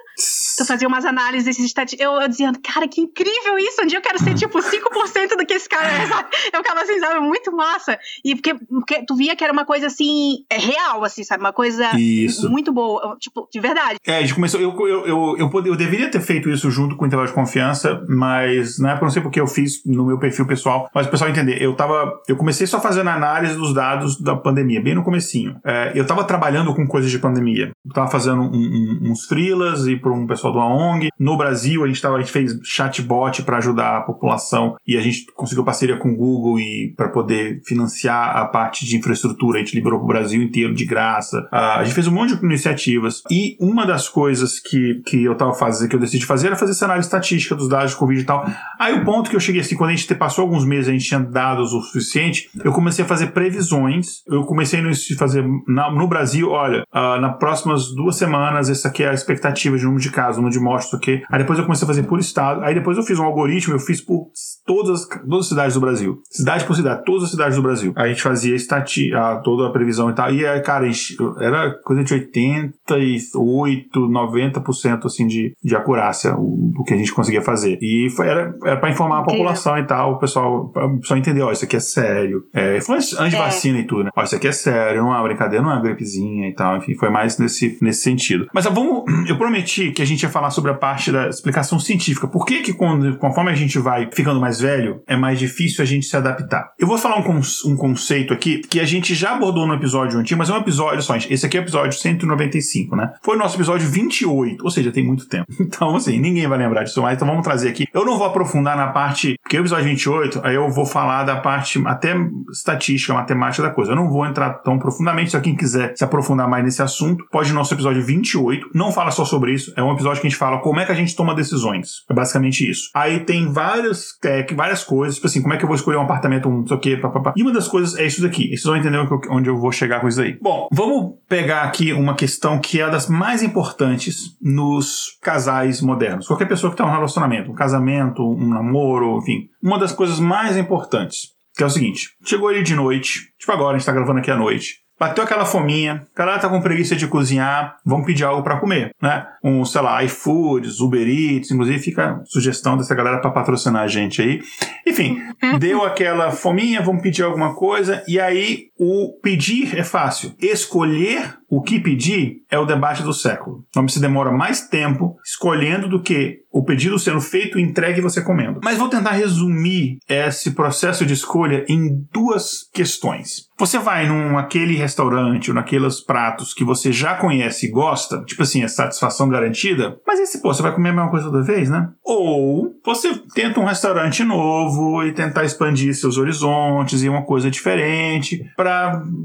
[0.56, 2.06] Tu fazia umas análises estatísticas.
[2.06, 3.82] Eu, eu dizia, cara, que incrível isso!
[3.82, 6.28] Um dia eu quero ser tipo 5% do que esse cara é, sabe?
[6.52, 7.20] Eu ficava assim, sabe?
[7.20, 7.98] Muito massa.
[8.24, 11.42] E porque, porque tu via que era uma coisa assim, é real, assim, sabe?
[11.42, 12.48] Uma coisa isso.
[12.50, 13.98] muito boa, tipo, de verdade.
[14.06, 14.60] É, a gente começou.
[14.60, 18.04] Eu, eu, eu, eu, eu deveria ter feito isso junto com o intervalo de confiança,
[18.08, 21.10] mas na época eu não sei porque eu fiz no meu perfil pessoal, mas o
[21.10, 25.02] pessoal entender, eu tava, eu comecei só fazendo análise dos dados da pandemia, bem no
[25.02, 25.56] comecinho.
[25.64, 27.70] É, eu tava trabalhando com coisas de pandemia.
[27.84, 31.08] Eu tava fazendo um, um, uns freelas e para um pessoal do ONG.
[31.18, 35.00] No Brasil, a gente, tava, a gente fez chatbot para ajudar a população e a
[35.00, 39.58] gente conseguiu parceria com o Google e para poder financiar a parte de infraestrutura.
[39.58, 41.46] A gente liberou para o Brasil inteiro de graça.
[41.50, 45.54] A gente fez um monte de iniciativas e uma das coisas que, que eu tava
[45.54, 48.24] fazendo, que eu decidi fazer, era fazer essa análise estatística dos dados de Covid e
[48.24, 48.46] tal.
[48.78, 51.04] Aí o ponto que eu cheguei assim, quando a gente passou alguns meses, a gente
[51.04, 54.22] tinha dados o suficiente, eu comecei a fazer previsões.
[54.26, 59.02] Eu comecei a fazer na, no Brasil, olha, uh, nas próximas duas semanas, essa aqui
[59.02, 61.22] é a expectativa de número de casos, número de mortes, ok?
[61.30, 62.62] Aí depois eu comecei a fazer por estado.
[62.62, 64.28] Aí depois eu fiz um algoritmo, eu fiz por
[64.66, 66.18] todas, todas as cidades do Brasil.
[66.30, 67.92] Cidade por cidade, todas as cidades do Brasil.
[67.96, 70.32] Aí a gente fazia estati a, toda a previsão e tal.
[70.32, 76.84] E aí, cara, gente, era coisa de 88, 90% assim de, de acurácia o, o
[76.84, 77.78] que a gente conseguia fazer.
[77.82, 81.42] E foi, era, era para informar a população e tal, o pessoal, o pessoal entender,
[81.42, 82.44] ó, isso aqui é sério.
[82.52, 83.38] É, foi antes de é.
[83.38, 84.10] vacina e tudo, né?
[84.16, 86.76] Ó, isso aqui é sério, não é uma brincadeira, não é uma gripezinha e tal,
[86.76, 88.46] enfim, foi mais nesse, nesse sentido.
[88.52, 92.26] Mas vamos, eu prometi que a gente ia falar sobre a parte da explicação científica.
[92.28, 95.86] Por que que quando, conforme a gente vai ficando mais velho, é mais difícil a
[95.86, 96.72] gente se adaptar?
[96.78, 100.38] Eu vou falar um, um conceito aqui que a gente já abordou no episódio antigo,
[100.38, 103.12] mas é um episódio só, esse aqui é o episódio 195, né?
[103.22, 105.46] Foi o nosso episódio 28, ou seja, tem muito tempo.
[105.70, 107.86] Então, assim, ninguém vai lembrar disso mais, então vamos trazer aqui.
[107.94, 111.36] Eu não vou aprofundar na parte, porque o episódio 28, aí eu vou falar da
[111.36, 112.14] parte até
[112.52, 113.92] estatística, matemática da coisa.
[113.92, 117.48] Eu não vou entrar tão profundamente, se quem quiser se aprofundar mais nesse assunto, pode
[117.48, 118.70] ir no nosso episódio 28.
[118.74, 120.92] Não fala só sobre isso, é um episódio que a gente fala como é que
[120.92, 122.04] a gente toma decisões.
[122.08, 122.90] É basicamente isso.
[122.94, 126.02] Aí tem várias, é, várias coisas, tipo assim, como é que eu vou escolher um
[126.02, 127.32] apartamento, um não sei o quê, papapá.
[127.36, 128.48] E uma das coisas é isso daqui.
[128.48, 128.98] Vocês vão entender
[129.30, 130.38] onde eu vou chegar com isso aí.
[130.40, 136.26] Bom, vamos pegar aqui uma questão que é das mais importantes nos casais modernos.
[136.26, 140.56] Qualquer pessoa que tem um relacionamento, um casamento, um namoro, enfim, uma das coisas mais
[140.56, 144.20] importantes, que é o seguinte: chegou ali de noite, tipo agora, a gente tá gravando
[144.20, 144.80] aqui à noite.
[145.00, 148.90] Bateu aquela fominha, o cara tá com preguiça de cozinhar, vamos pedir algo para comer,
[149.00, 149.26] né?
[149.42, 154.20] Um, sei lá, iFoods, Uber Eats, inclusive fica sugestão dessa galera para patrocinar a gente
[154.20, 154.42] aí.
[154.86, 155.18] Enfim,
[155.58, 160.32] deu aquela fominha, vamos pedir alguma coisa, e aí o pedir é fácil.
[160.40, 163.58] Escolher o que pedir é o debate do século.
[163.58, 168.02] O nome se demora mais tempo escolhendo do que o pedido sendo feito, entregue e
[168.02, 168.60] você comendo.
[168.64, 173.48] Mas vou tentar resumir esse processo de escolha em duas questões.
[173.58, 178.42] Você vai num aquele restaurante ou naqueles pratos que você já conhece e gosta, tipo
[178.42, 181.68] assim, é satisfação garantida, mas esse, pô, você vai comer a mesma coisa toda vez,
[181.68, 181.88] né?
[182.02, 188.42] Ou você tenta um restaurante novo e tentar expandir seus horizontes e uma coisa diferente
[188.56, 188.69] para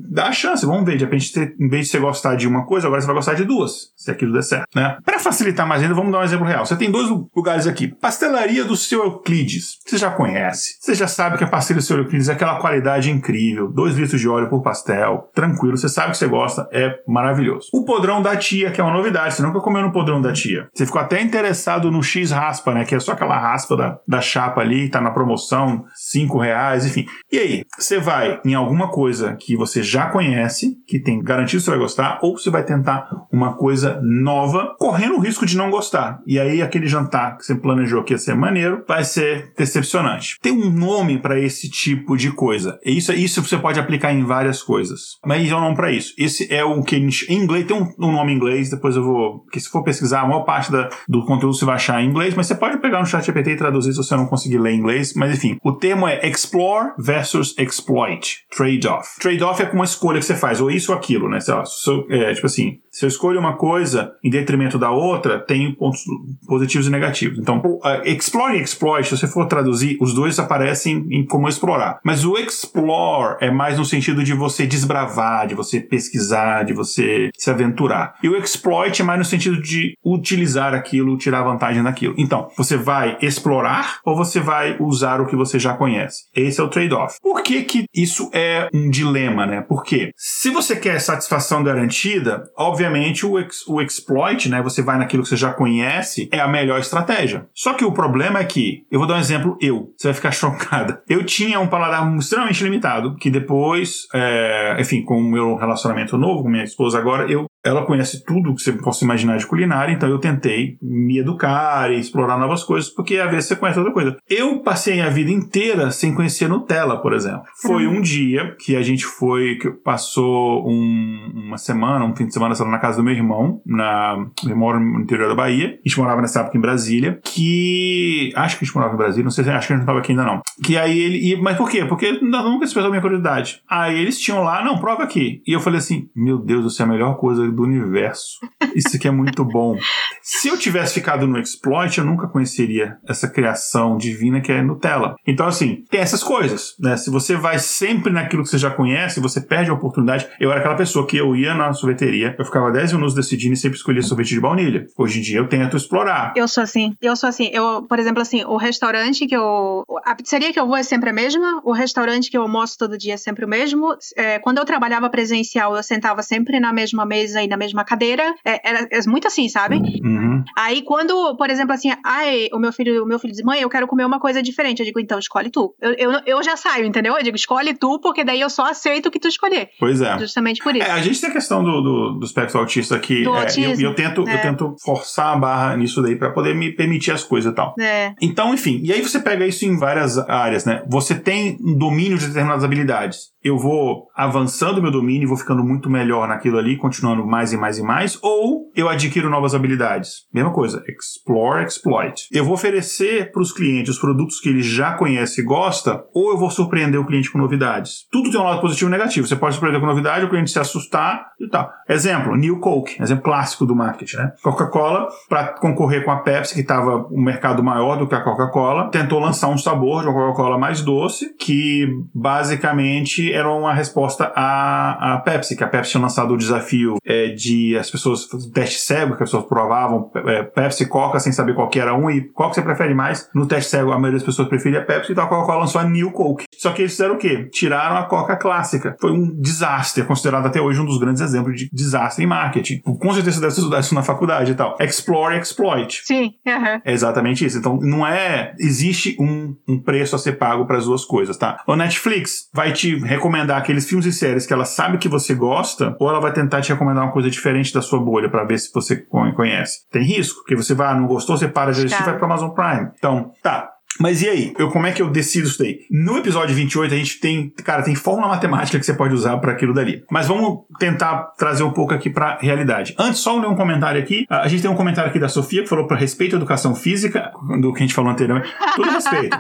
[0.09, 0.65] dar a chance.
[0.65, 3.15] Vamos ver, de repente, em vez de você gostar de uma coisa, agora você vai
[3.15, 4.97] gostar de duas, se aquilo der certo, né?
[5.03, 6.65] Para facilitar mais ainda, vamos dar um exemplo real.
[6.65, 7.87] Você tem dois lugares aqui.
[7.87, 9.79] Pastelaria do seu Euclides.
[9.85, 10.77] Você já conhece.
[10.79, 13.67] Você já sabe que a pastelaria do seu Euclides é aquela qualidade incrível.
[13.67, 15.29] Dois litros de óleo por pastel.
[15.33, 15.77] Tranquilo.
[15.77, 16.67] Você sabe que você gosta.
[16.71, 17.69] É maravilhoso.
[17.73, 19.33] O podrão da tia, que é uma novidade.
[19.33, 20.67] Você nunca comeu no podrão da tia.
[20.73, 22.85] Você ficou até interessado no X raspa, né?
[22.85, 24.89] Que é só aquela raspa da, da chapa ali.
[24.89, 25.85] Tá na promoção.
[25.95, 27.05] Cinco reais, enfim.
[27.31, 27.63] E aí?
[27.77, 31.79] Você vai em alguma coisa que você já conhece, que tem garantido que você vai
[31.79, 36.21] gostar, ou você vai tentar uma coisa nova, correndo o risco de não gostar.
[36.25, 40.38] E aí aquele jantar que você planejou que ia ser maneiro, vai ser decepcionante.
[40.41, 42.79] Tem um nome para esse tipo de coisa.
[42.86, 45.17] E isso, isso você pode aplicar em várias coisas.
[45.25, 46.13] Mas é um nome para isso.
[46.17, 49.39] Esse é o que em inglês tem um, um, nome em inglês, depois eu vou.
[49.39, 52.33] Porque se for pesquisar, a maior parte da, do conteúdo você vai achar em inglês,
[52.36, 55.13] mas você pode pegar no chat GPT e traduzir se você não conseguir ler inglês.
[55.15, 58.45] Mas enfim, o termo é explore versus exploit.
[58.55, 59.19] Trade-off.
[59.26, 61.39] Trade-off é com uma escolha que você faz, ou isso ou aquilo, né?
[61.39, 61.63] Sei lá,
[62.09, 66.05] é, tipo assim, se eu escolho uma coisa em detrimento da outra, tem pontos
[66.47, 67.37] positivos e negativos.
[67.37, 67.61] Então,
[68.05, 71.99] explore e exploit, se você for traduzir, os dois aparecem em como explorar.
[72.05, 77.31] Mas o explore é mais no sentido de você desbravar, de você pesquisar, de você
[77.37, 78.15] se aventurar.
[78.23, 82.15] E o exploit é mais no sentido de utilizar aquilo, tirar vantagem daquilo.
[82.17, 86.23] Então, você vai explorar ou você vai usar o que você já conhece?
[86.33, 87.17] Esse é o trade-off.
[87.21, 89.59] Por que, que isso é um dilema, né?
[89.67, 94.61] Porque se você quer satisfação garantida, obviamente obviamente, o, ex, o exploit, né?
[94.61, 97.47] Você vai naquilo que você já conhece, é a melhor estratégia.
[97.53, 99.93] Só que o problema é que, eu vou dar um exemplo, eu.
[99.97, 101.01] Você vai ficar chocada.
[101.09, 106.43] Eu tinha um paladar extremamente limitado, que depois, é, enfim, com o meu relacionamento novo,
[106.43, 110.07] com minha esposa agora, eu ela conhece tudo que você possa imaginar de culinária, então
[110.07, 114.18] eu tentei me educar e explorar novas coisas, porque às vezes você conhece outra coisa.
[114.30, 117.43] Eu passei a vida inteira sem conhecer Nutella, por exemplo.
[117.61, 122.34] Foi um dia que a gente foi, que passou um, uma semana, um fim de
[122.34, 125.80] semana, sei lá, na casa do meu irmão, na, eu moro no interior da Bahia,
[125.84, 129.24] a gente morava nessa época em Brasília, que, acho que a gente morava em Brasília,
[129.24, 130.41] não sei se, acho que a gente não estava aqui ainda não.
[130.63, 131.84] Que aí ele, e, mas por quê?
[131.86, 133.61] Porque nunca despertou minha curiosidade.
[133.68, 135.41] Aí eles tinham lá, não, prova aqui.
[135.47, 138.39] E eu falei assim, meu Deus, isso é a melhor coisa do universo.
[138.75, 139.77] Isso aqui é muito bom.
[140.21, 145.15] Se eu tivesse ficado no exploit, eu nunca conheceria essa criação divina que é Nutella.
[145.25, 146.97] Então, assim, tem essas coisas, né?
[146.97, 150.27] Se você vai sempre naquilo que você já conhece, você perde a oportunidade.
[150.39, 153.57] Eu era aquela pessoa que eu ia na sorveteria, eu ficava 10 minutos decidindo e
[153.57, 154.85] sempre escolhia sorvete de baunilha.
[154.97, 156.33] Hoje em dia eu tento explorar.
[156.35, 156.95] Eu sou assim.
[157.01, 157.49] Eu sou assim.
[157.53, 159.83] Eu, por exemplo, assim, o restaurante que eu.
[160.05, 162.97] A pizzaria que eu vou é sempre a mesma, o restaurante que eu almoço todo
[162.97, 163.95] dia é sempre o mesmo.
[164.15, 168.33] É, quando eu trabalhava presencial, eu sentava sempre na mesma mesa e na mesma cadeira.
[168.43, 169.75] É, é muito assim, sabe?
[169.75, 170.43] Uhum.
[170.57, 173.69] Aí quando, por exemplo, assim, ai, o meu filho, o meu filho diz, mãe, eu
[173.69, 174.79] quero comer uma coisa diferente.
[174.79, 175.75] Eu digo, então, escolhe tu.
[175.81, 177.15] Eu, eu, eu já saio, entendeu?
[177.15, 179.69] Eu digo, escolhe tu, porque daí eu só aceito o que tu escolher.
[179.79, 180.17] Pois é.
[180.19, 180.85] Justamente por isso.
[180.85, 183.23] É, a gente tem a questão do, do, do espectro autista aqui.
[183.23, 184.37] Do é, autismo, eu, eu, tento, eu é.
[184.37, 187.73] tento forçar a barra nisso daí para poder me permitir as coisas e tal.
[187.79, 188.13] É.
[188.21, 190.83] Então, enfim, e aí você pega isso em várias áreas, né?
[190.87, 193.34] Você tem um domínio de determinadas habilidades.
[193.45, 197.77] Eu vou avançando meu domínio, vou ficando muito melhor naquilo ali, continuando mais e mais
[197.77, 200.25] e mais, ou eu adquiro novas habilidades.
[200.33, 202.27] Mesma coisa, explore, exploit.
[202.31, 206.31] Eu vou oferecer para os clientes os produtos que ele já conhece e gosta, ou
[206.31, 208.07] eu vou surpreender o cliente com novidades.
[208.11, 209.27] Tudo tem um lado positivo e negativo.
[209.27, 211.69] Você pode surpreender com novidade, o cliente se assustar e tal.
[211.87, 214.31] Exemplo, New Coke, exemplo clássico do marketing, né?
[214.41, 218.89] Coca-Cola, para concorrer com a Pepsi, que estava um mercado maior do que a Coca-Cola,
[218.89, 225.15] tentou lançar um sabor de uma Coca-Cola mais doce, que basicamente era uma resposta à,
[225.15, 229.15] à Pepsi, que a Pepsi tinha lançado o desafio é, de as pessoas, teste cego,
[229.15, 232.21] que as pessoas provavam é, Pepsi e Coca sem saber qual que era um, e
[232.21, 233.29] qual que você prefere mais.
[233.33, 236.11] No teste cego, a maioria das pessoas preferia Pepsi, então a Coca-Cola lançou a New
[236.11, 236.45] Coke.
[236.57, 237.49] Só que eles fizeram o quê?
[237.51, 238.95] Tiraram a Coca clássica.
[238.99, 242.79] Foi um desastre, é considerado até hoje um dos grandes exemplos de desastre em marketing.
[242.81, 244.75] Com certeza você deve estudar isso na faculdade e tal.
[244.79, 246.01] Explore, exploit.
[246.03, 246.81] Sim, aham.
[246.83, 247.57] É exatamente isso.
[247.57, 248.53] Então, não é.
[248.59, 251.61] Existe um, um preço a ser pago para as duas coisas, tá?
[251.67, 253.24] O Netflix vai te recomendar
[253.57, 256.71] aqueles filmes e séries que ela sabe que você gosta, ou ela vai tentar te
[256.71, 259.80] recomendar uma coisa diferente da sua bolha para ver se você con- conhece.
[259.91, 262.11] Tem risco, porque você vai, ah, não gostou, você para de assistir e Tá.
[262.11, 262.91] vai para Amazon Prime.
[262.97, 263.69] Então, tá.
[263.99, 264.53] Mas e aí?
[264.57, 265.79] Eu, como é que eu decido isso daí?
[265.89, 269.51] No episódio 28, a gente tem, cara, tem fórmula matemática que você pode usar para
[269.51, 270.03] aquilo dali.
[270.11, 272.95] Mas vamos tentar trazer um pouco aqui para realidade.
[272.97, 274.25] Antes, só ler um comentário aqui.
[274.29, 277.31] A gente tem um comentário aqui da Sofia que falou para respeito à educação física,
[277.61, 278.53] do que a gente falou anteriormente.
[278.75, 279.37] Tudo respeito.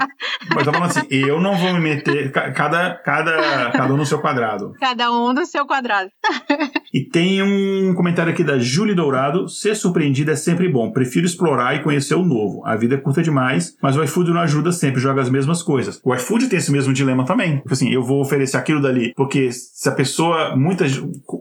[0.53, 4.19] Mas eu falando assim, eu não vou me meter, cada, cada, cada um no seu
[4.19, 4.73] quadrado.
[4.79, 6.09] Cada um no seu quadrado.
[6.95, 9.49] e tem um comentário aqui da Júlia Dourado.
[9.49, 10.93] Ser surpreendido é sempre bom.
[10.93, 12.65] Prefiro explorar e conhecer o novo.
[12.65, 15.99] A vida é curta demais, mas o iFood não ajuda sempre, joga as mesmas coisas.
[16.05, 17.57] O iFood tem esse mesmo dilema também.
[17.57, 20.85] Tipo assim, eu vou oferecer aquilo dali, porque se a pessoa, muita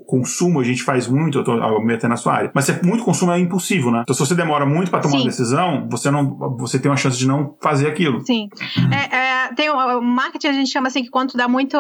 [0.07, 3.05] consumo a gente faz muito, eu tô metendo na sua área, mas se é muito
[3.05, 4.01] consumo é impulsivo, né?
[4.03, 5.19] Então se você demora muito para tomar Sim.
[5.19, 8.25] uma decisão, você não, você tem uma chance de não fazer aquilo.
[8.27, 8.49] Sim.
[8.93, 11.77] É, é, tem o, o marketing a gente chama assim que quando dá muito,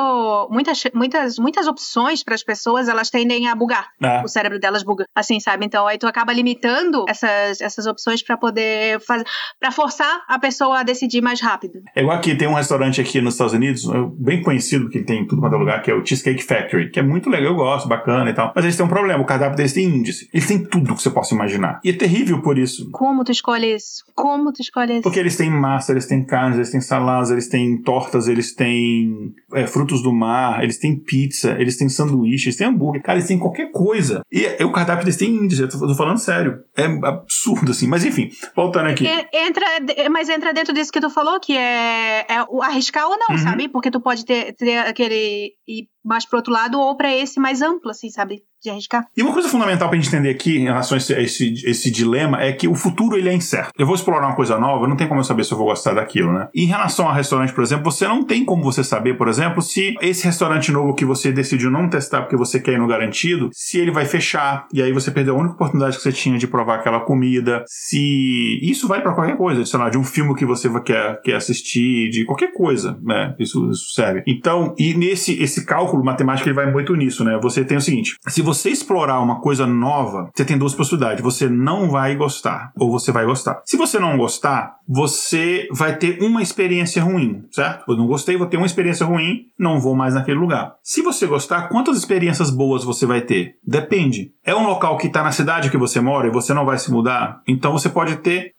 [0.50, 3.88] muitas, muitas, muitas opções para as pessoas, elas tendem a bugar.
[4.02, 4.22] É.
[4.22, 5.64] O cérebro delas buga, assim, sabe?
[5.64, 9.24] Então aí tu acaba limitando essas, essas opções para poder fazer,
[9.58, 11.80] para forçar a pessoa a decidir mais rápido.
[11.96, 15.26] É igual aqui, tem um restaurante aqui nos Estados Unidos, é bem conhecido, que tem
[15.26, 17.88] tudo quanto é lugar, que é o Cheesecake Factory, que é muito legal, eu gosto,
[17.88, 18.52] bacana e tal.
[18.54, 20.28] Mas eles têm um problema, o cardápio deles tem índice.
[20.32, 21.80] Eles têm tudo que você possa imaginar.
[21.82, 22.90] E é terrível por isso.
[22.90, 24.04] Como tu escolhe isso?
[24.14, 25.02] Como tu escolhe isso?
[25.02, 29.32] Porque eles têm massa, eles têm carnes, eles têm saladas, eles têm tortas, eles têm
[29.54, 33.02] é, frutos do mar, eles têm pizza, eles têm sanduíche, eles têm hambúrguer.
[33.02, 34.22] Cara, eles têm qualquer coisa.
[34.32, 36.64] E é, o cardápio deles tem índice, eu tô, tô, falando sério.
[36.76, 37.86] É absurdo, assim.
[37.86, 39.06] Mas enfim, voltando aqui.
[39.32, 39.66] entra,
[40.10, 43.38] mas entra dentro disso que tu falou, que é, é arriscar ou não, uhum.
[43.38, 43.68] sabe?
[43.68, 45.52] Porque tu pode ter, ter aquele.
[45.68, 48.42] ir mais pro outro lado ou para esse mais amplo, assim, sabe?
[48.64, 49.06] de arriscar.
[49.16, 52.40] E uma coisa fundamental pra gente entender aqui em relação a esse, esse, esse, dilema
[52.40, 53.70] é que o futuro ele é incerto.
[53.78, 55.94] Eu vou explorar uma coisa nova, não tem como eu saber se eu vou gostar
[55.94, 56.48] daquilo, né?
[56.54, 59.94] Em relação a restaurante, por exemplo, você não tem como você saber, por exemplo, se
[60.00, 63.78] esse restaurante novo que você decidiu não testar porque você quer ir no garantido, se
[63.78, 66.76] ele vai fechar e aí você perdeu a única oportunidade que você tinha de provar
[66.76, 70.70] aquela comida, se isso vale para qualquer coisa, sei lá, de um filme que você
[70.80, 73.34] quer, quer assistir, de qualquer coisa, né?
[73.38, 74.22] Isso, isso serve.
[74.26, 77.38] Então, e nesse esse cálculo matemático ele vai muito nisso, né?
[77.42, 81.22] Você tem o seguinte, se você explorar uma coisa nova, você tem duas possibilidades.
[81.22, 83.62] Você não vai gostar ou você vai gostar.
[83.64, 87.84] Se você não gostar, você vai ter uma experiência ruim, certo?
[87.88, 90.74] Eu não gostei, vou ter uma experiência ruim, não vou mais naquele lugar.
[90.82, 93.56] Se você gostar, quantas experiências boas você vai ter?
[93.66, 94.32] Depende.
[94.44, 96.90] É um local que está na cidade que você mora e você não vai se
[96.90, 98.52] mudar, então você pode ter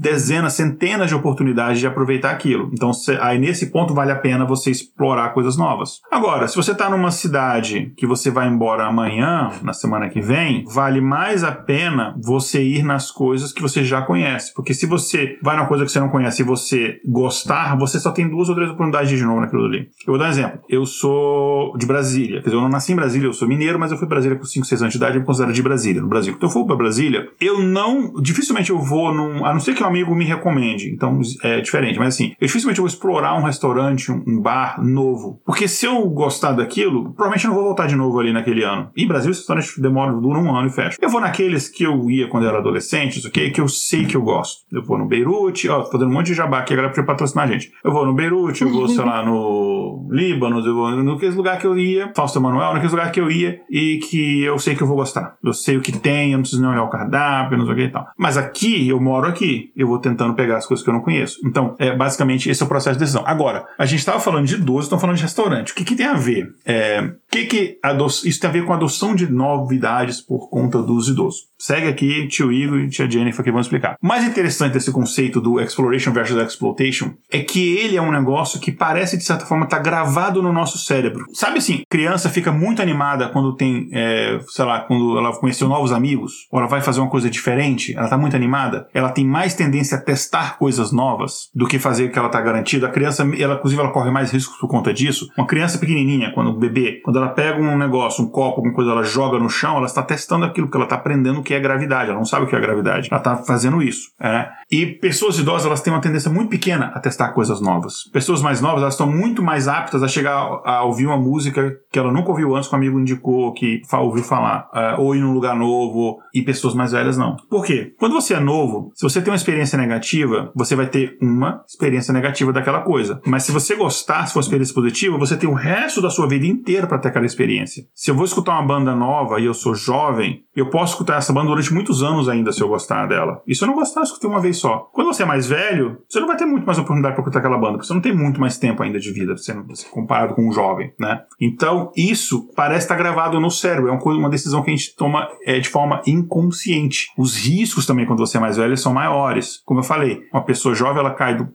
[0.00, 2.70] dezenas, centenas de oportunidades de aproveitar aquilo.
[2.72, 6.00] Então, aí nesse ponto vale a pena você explorar coisas novas.
[6.10, 10.64] Agora, se você está numa cidade que você vai embora amanhã na semana que vem,
[10.66, 14.54] vale mais a pena você ir nas coisas que você já conhece.
[14.54, 18.10] Porque se você vai na coisa que você não conhece e você gostar, você só
[18.10, 19.88] tem duas ou três oportunidades de ir de novo naquilo ali.
[20.06, 20.60] Eu vou dar um exemplo.
[20.68, 22.40] Eu sou de Brasília.
[22.40, 24.38] Quer dizer, eu não nasci em Brasília, eu sou mineiro, mas eu fui para Brasília
[24.38, 26.34] com 5, 6 anos de idade e me considero de Brasília, no Brasil.
[26.34, 28.12] Então eu for para Brasília, eu não.
[28.20, 29.44] Dificilmente eu vou num.
[29.44, 30.90] A não ser que um amigo me recomende.
[30.90, 31.98] Então é diferente.
[31.98, 35.40] Mas assim, eu dificilmente vou explorar um restaurante, um, bar novo.
[35.44, 38.90] Porque se eu gostar daquilo, provavelmente eu não vou voltar de novo ali naquele ano.
[38.96, 40.98] E Brasil, esses restaurantes demoram, duram um ano e fecham.
[41.00, 44.16] Eu vou naqueles que eu ia quando eu era adolescente, aqui, que eu sei que
[44.16, 44.62] eu gosto.
[44.72, 47.06] Eu vou no Beirute, ó, tô dando um monte de jabá aqui, a galera precisa
[47.06, 47.72] patrocinar a gente.
[47.84, 51.66] Eu vou no Beirute, eu vou, sei lá, no Líbano, eu vou naqueles lugar que
[51.66, 54.86] eu ia, Fausto Manuel, naqueles lugar que eu ia e que eu sei que eu
[54.86, 55.36] vou gostar.
[55.42, 57.76] Eu sei o que tem, eu não preciso nem olhar o cardápio, não sei o
[57.76, 58.06] que e tal.
[58.16, 61.38] Mas aqui, eu moro aqui, eu vou tentando pegar as coisas que eu não conheço.
[61.44, 63.22] Então, é basicamente esse é o processo de decisão.
[63.26, 65.72] Agora, a gente estava falando de idoso, estamos falando de restaurante.
[65.72, 66.48] O que, que tem a ver?
[66.64, 67.78] É, que que
[68.24, 71.50] isso tem a ver com a adoção de novidades por conta dos idosos?
[71.58, 73.96] Segue aqui, tio Igor e tia Jennifer que vão explicar.
[74.02, 78.60] O mais interessante desse conceito do exploration versus exploitation é que ele é um negócio
[78.60, 81.24] que parece, de certa forma, estar tá gravado no nosso cérebro.
[81.32, 85.92] Sabe assim, criança fica muito animada quando tem, é, sei lá, quando ela conheceu novos
[85.92, 89.54] amigos, ou ela vai fazer uma coisa diferente, ela está muito animada, ela tem mais
[89.54, 92.88] tendência a testar coisas novas do que fazer o que ela está garantida.
[92.88, 95.28] A criança, ela, inclusive, ela corre mais riscos por conta disso.
[95.38, 98.90] Uma criança pequenininha, quando o bebê, quando ela pega um negócio, um copo, alguma coisa,
[98.90, 101.60] ela joga no chão, ela está testando aquilo, porque ela está aprendendo o que é
[101.60, 104.10] gravidade, ela não sabe o que é gravidade, ela está fazendo isso.
[104.20, 104.48] É?
[104.70, 108.04] E pessoas idosas, elas têm uma tendência muito pequena a testar coisas novas.
[108.12, 111.98] Pessoas mais novas, elas estão muito mais aptas a chegar a ouvir uma música que
[111.98, 115.32] ela nunca ouviu antes, que um amigo indicou, que ouviu falar, uh, ou ir num
[115.32, 117.36] lugar novo, e pessoas mais velhas não.
[117.50, 117.94] Por quê?
[117.98, 122.12] Quando você é novo, se você tem uma experiência negativa, você vai ter uma experiência
[122.12, 123.20] negativa daquela coisa.
[123.26, 126.10] Mas se você gostar, se for uma experiência positiva, você tem o resto resto da
[126.10, 127.84] sua vida inteira para ter aquela experiência.
[127.94, 131.32] Se eu vou escutar uma banda nova e eu sou jovem, eu posso escutar essa
[131.32, 133.42] banda durante muitos anos ainda se eu gostar dela.
[133.46, 134.90] E se eu não gostar, eu escutei uma vez só.
[134.92, 137.58] Quando você é mais velho, você não vai ter muito mais oportunidade para escutar aquela
[137.58, 140.34] banda, porque você não tem muito mais tempo ainda de vida, você não, você, comparado
[140.34, 141.22] com um jovem, né?
[141.40, 143.90] Então, isso parece estar gravado no cérebro.
[143.90, 147.08] É uma, uma decisão que a gente toma é, de forma inconsciente.
[147.18, 149.62] Os riscos também, quando você é mais velho, são maiores.
[149.64, 151.48] Como eu falei, uma pessoa jovem, ela cai do,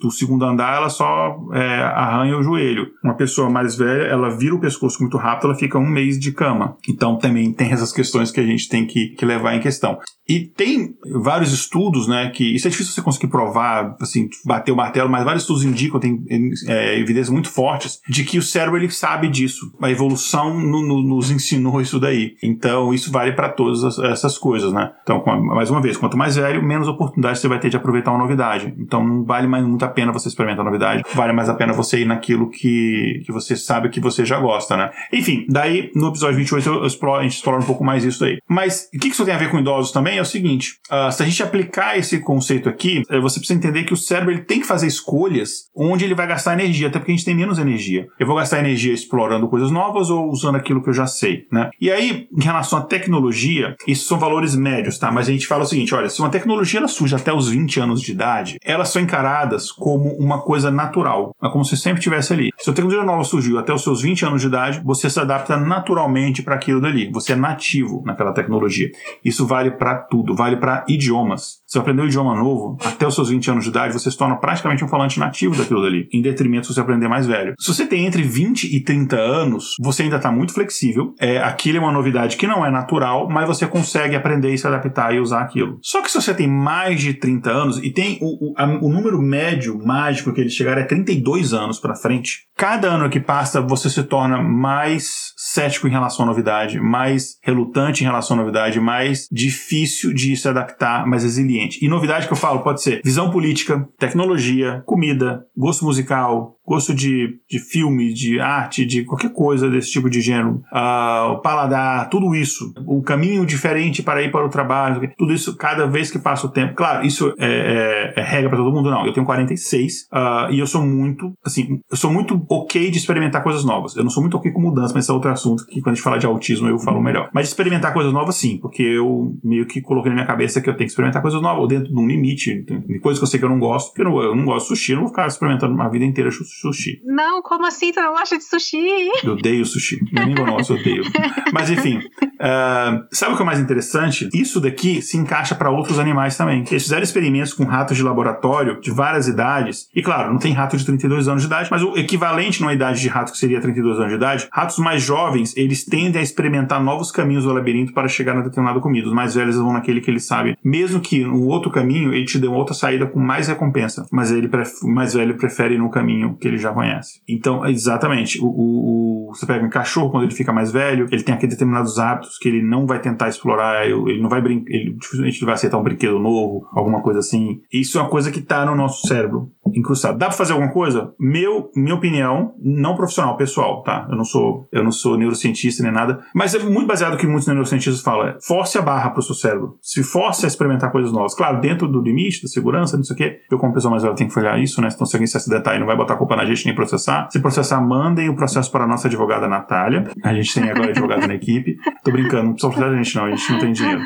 [0.00, 2.86] do segundo andar, ela só é, arranha o joelho.
[3.02, 6.32] Uma pessoa mais velha, ela vira o pescoço muito rápido, ela fica um mês de
[6.32, 6.76] cama.
[6.88, 9.98] Então, também tem essas questões que a gente tem que, que levar em questão.
[10.32, 14.76] E tem vários estudos, né, que isso é difícil você conseguir provar, assim, bater o
[14.76, 16.24] martelo, mas vários estudos indicam, tem
[16.66, 19.70] é, evidências muito fortes de que o cérebro ele sabe disso.
[19.82, 22.34] A evolução no, no, nos ensinou isso daí.
[22.42, 24.90] Então isso vale para todas essas coisas, né?
[25.02, 25.22] Então,
[25.54, 28.74] mais uma vez, quanto mais velho, menos oportunidade você vai ter de aproveitar uma novidade.
[28.78, 31.74] Então não vale mais muito a pena você experimentar a novidade, vale mais a pena
[31.74, 34.90] você ir naquilo que, que você sabe que você já gosta, né?
[35.12, 38.38] Enfim, daí no episódio 28 eu exploro, a gente explora um pouco mais isso aí.
[38.48, 40.21] Mas o que isso tem a ver com idosos também?
[40.22, 43.84] É o seguinte: uh, se a gente aplicar esse conceito aqui, eh, você precisa entender
[43.84, 47.12] que o cérebro ele tem que fazer escolhas onde ele vai gastar energia, até porque
[47.12, 48.06] a gente tem menos energia.
[48.18, 51.70] Eu vou gastar energia explorando coisas novas ou usando aquilo que eu já sei, né?
[51.80, 55.10] E aí, em relação à tecnologia, isso são valores médios, tá?
[55.10, 57.80] Mas a gente fala o seguinte: olha, se uma tecnologia ela surge até os 20
[57.80, 62.32] anos de idade, elas são encaradas como uma coisa natural, é como se sempre estivesse
[62.32, 62.50] ali.
[62.58, 65.56] Se a tecnologia nova surgiu até os seus 20 anos de idade, você se adapta
[65.56, 67.10] naturalmente para aquilo dali.
[67.12, 68.90] Você é nativo naquela tecnologia.
[69.24, 71.62] Isso vale para tudo, vale para idiomas.
[71.66, 74.16] Se você aprender um idioma novo, até os seus 20 anos de idade, você se
[74.16, 77.54] torna praticamente um falante nativo daquilo dali, em detrimento se você aprender mais velho.
[77.58, 81.14] Se você tem entre 20 e 30 anos, você ainda está muito flexível.
[81.20, 84.66] É, aquilo é uma novidade que não é natural, mas você consegue aprender e se
[84.66, 85.78] adaptar e usar aquilo.
[85.82, 88.88] Só que se você tem mais de 30 anos e tem o, o, a, o
[88.88, 93.60] número médio mágico que eles chegaram é 32 anos para frente, cada ano que passa
[93.60, 98.80] você se torna mais cético em relação à novidade, mais relutante em relação à novidade,
[98.80, 101.84] mais difícil de se adaptar, mais resiliente.
[101.84, 107.38] E novidade que eu falo pode ser visão política, tecnologia, comida, gosto musical, gosto de,
[107.48, 112.34] de filme, de arte, de qualquer coisa desse tipo de gênero, uh, o paladar, tudo
[112.34, 116.46] isso, o caminho diferente para ir para o trabalho, tudo isso cada vez que passa
[116.46, 116.74] o tempo.
[116.74, 119.04] Claro, isso é, é, é regra para todo mundo, não.
[119.06, 122.98] Eu tenho 46 uh, ah, e eu sou muito, assim, eu sou muito ok de
[122.98, 123.96] experimentar coisas novas.
[123.96, 125.94] Eu não sou muito ok com mudança, mas esse é outro assunto que quando a
[125.94, 127.28] gente fala de autismo eu falo melhor.
[127.34, 130.74] Mas experimentar coisas novas, sim, porque eu meio que coloquei na minha cabeça que eu
[130.74, 133.44] tenho que experimentar coisas novas dentro de um limite, de coisas que eu sei que
[133.44, 135.26] eu não gosto, porque eu não, eu não gosto de sushi, eu não vou ficar
[135.26, 136.30] experimentando uma vida inteira
[136.60, 137.00] sushi.
[137.04, 137.92] Não, como assim?
[137.92, 139.10] Tu não gosta de sushi?
[139.22, 140.00] Eu odeio sushi.
[140.16, 141.04] É nem nosso, eu odeio.
[141.52, 144.28] Mas enfim, uh, sabe o que é mais interessante?
[144.32, 146.64] Isso daqui se encaixa para outros animais também.
[146.70, 149.88] Eles fizeram experimentos com ratos de laboratório de várias idades.
[149.94, 153.00] E claro, não tem rato de 32 anos de idade, mas o equivalente numa idade
[153.00, 156.82] de rato que seria 32 anos de idade, ratos mais jovens, eles tendem a experimentar
[156.82, 159.08] novos caminhos do labirinto para chegar na determinada comida.
[159.08, 160.56] Os mais velhos vão naquele que eles sabem.
[160.64, 164.30] Mesmo que no outro caminho ele te dê uma outra saída com mais recompensa, mas
[164.30, 164.50] ele
[164.82, 167.22] o mais velho prefere ir no caminho que ele já conhece.
[167.28, 171.22] Então, exatamente, o, o, o, você pega um cachorro quando ele fica mais velho, ele
[171.22, 174.94] tem aqueles determinados hábitos que ele não vai tentar explorar, ele não vai brincar, ele
[174.94, 177.60] dificilmente vai aceitar um brinquedo novo, alguma coisa assim.
[177.72, 180.18] Isso é uma coisa que está no nosso cérebro incrustado.
[180.18, 181.12] Dá para fazer alguma coisa?
[181.18, 184.06] Meu, minha opinião, não profissional, pessoal, tá?
[184.10, 187.26] Eu não sou, eu não sou neurocientista nem nada, mas é muito baseado no que
[187.26, 189.76] muitos neurocientistas falam, é force a barra para o seu cérebro.
[189.80, 193.16] Se force a experimentar coisas novas, claro, dentro do limite da segurança, não sei o
[193.16, 193.40] quê.
[193.50, 194.88] Eu como pessoa mais velha tenho que olhar isso, né?
[194.92, 197.28] Então se alguém se acidentar e não vai botar a culpa na gente nem processar,
[197.30, 200.10] se processar, mandem o processo para a nossa advogada Natália.
[200.22, 201.76] A gente tem agora advogada na equipe.
[202.02, 204.00] Tô brincando, não precisa processar a gente não, a gente não tem dinheiro.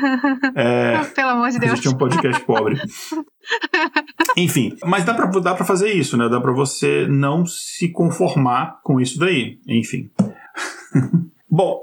[0.55, 1.73] É, Pelo amor de Deus.
[1.73, 2.79] A gente é um podcast pobre.
[4.35, 6.29] Enfim, mas dá pra, dá pra fazer isso, né?
[6.29, 9.59] Dá pra você não se conformar com isso daí.
[9.67, 10.09] Enfim.
[11.49, 11.79] Bom,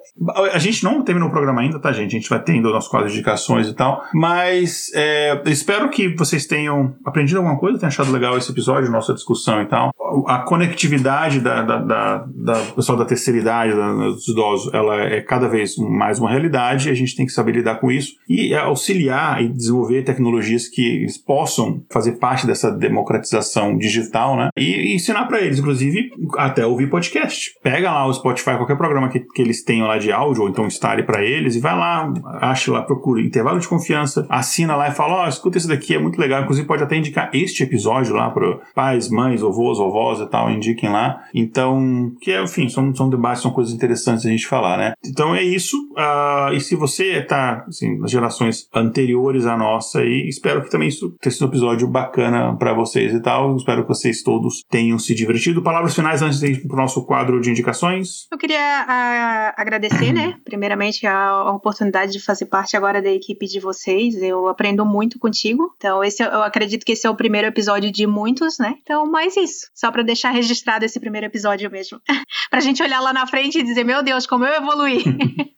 [0.52, 2.14] a gente não terminou o programa ainda, tá, gente?
[2.14, 4.04] A gente vai tendo o nosso de indicações e tal.
[4.12, 9.14] Mas é, espero que vocês tenham aprendido alguma coisa, tenham achado legal esse episódio, nossa
[9.14, 9.90] discussão e tal.
[10.26, 15.20] A conectividade da, da, da, da pessoal da terceira idade, da, dos idosos, ela é
[15.22, 18.54] cada vez mais uma realidade e a gente tem que saber lidar com isso e
[18.54, 24.50] auxiliar e desenvolver tecnologias que eles possam fazer parte dessa democratização digital, né?
[24.56, 27.50] E, e ensinar para eles, inclusive, até ouvir podcast.
[27.62, 30.48] Pega lá o Spotify, qualquer programa que, que eles eles tenham lá de áudio, ou
[30.48, 34.88] então instale para eles, e vai lá, ache lá, procure intervalo de confiança, assina lá
[34.88, 36.42] e fala: Ó, oh, escuta esse daqui, é muito legal.
[36.42, 40.90] Inclusive, pode até indicar este episódio lá para pais, mães, avós, vovós e tal, indiquem
[40.90, 41.22] lá.
[41.32, 44.92] Então, que é, enfim, são, são debates, são coisas interessantes a gente falar, né?
[45.04, 45.76] Então é isso.
[45.92, 50.88] Uh, e se você tá, assim, nas gerações anteriores à nossa, e espero que também
[50.88, 53.56] isso tenha sido um episódio bacana para vocês e tal.
[53.56, 55.62] Espero que vocês todos tenham se divertido.
[55.62, 58.26] Palavras finais antes de ir nosso quadro de indicações?
[58.30, 60.34] Eu queria uh, agradecer, né?
[60.44, 64.14] Primeiramente, a, a, oportunidade de fazer parte agora da equipe de vocês.
[64.22, 65.72] Eu aprendo muito contigo.
[65.76, 68.74] Então, esse eu acredito que esse é o primeiro episódio de muitos, né?
[68.82, 69.68] Então, mais isso.
[69.74, 72.00] Só para deixar registrado esse primeiro episódio mesmo.
[72.50, 75.02] pra gente olhar lá na frente e dizer, meu Deus, como eu evoluí.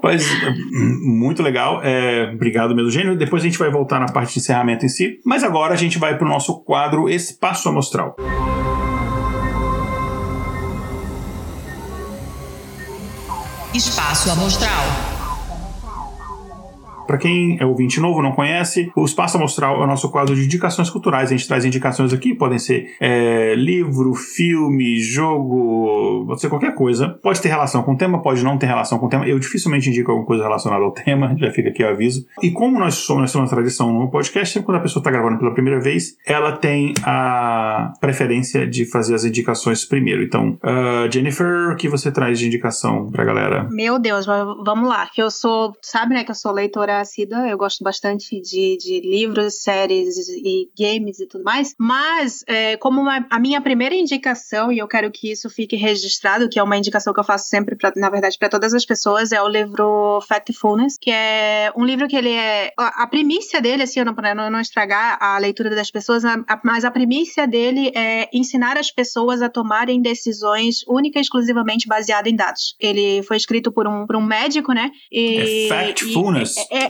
[0.00, 0.26] Pois,
[1.02, 1.80] muito legal.
[1.82, 3.16] É, obrigado, meu gênio.
[3.16, 5.20] Depois a gente vai voltar na parte de encerramento em si.
[5.24, 8.16] Mas agora a gente vai para o nosso quadro Espaço Amostral.
[13.80, 15.19] Espaço Amostral.
[17.10, 20.44] Para quem é ouvinte novo, não conhece, o Espaço Amostral é o nosso quadro de
[20.44, 21.28] indicações culturais.
[21.28, 27.08] A gente traz indicações aqui, podem ser é, livro, filme, jogo, pode ser qualquer coisa.
[27.20, 29.26] Pode ter relação com o tema, pode não ter relação com o tema.
[29.26, 32.24] Eu dificilmente indico alguma coisa relacionada ao tema, já fica aqui o aviso.
[32.40, 35.10] E como nós somos, nós somos uma tradição no podcast, sempre quando a pessoa está
[35.10, 40.22] gravando pela primeira vez, ela tem a preferência de fazer as indicações primeiro.
[40.22, 43.66] Então, uh, Jennifer, o que você traz de indicação pra galera?
[43.72, 45.08] Meu Deus, vamos lá.
[45.12, 49.00] Que eu sou, sabe, né, que eu sou leitora assídua, eu gosto bastante de, de
[49.00, 54.70] livros, séries e games e tudo mais, mas é, como uma, a minha primeira indicação,
[54.72, 57.76] e eu quero que isso fique registrado, que é uma indicação que eu faço sempre,
[57.76, 62.08] pra, na verdade, para todas as pessoas, é o livro Factfulness, que é um livro
[62.08, 62.72] que ele é.
[62.78, 66.34] A, a primícia dele, assim, eu não, não, não estragar a leitura das pessoas, a,
[66.48, 71.86] a, mas a primícia dele é ensinar as pessoas a tomarem decisões única e exclusivamente
[71.86, 72.74] baseadas em dados.
[72.78, 74.90] Ele foi escrito por um, por um médico, né?
[75.10, 76.56] E, é Factfulness.
[76.56, 76.89] E, é, é,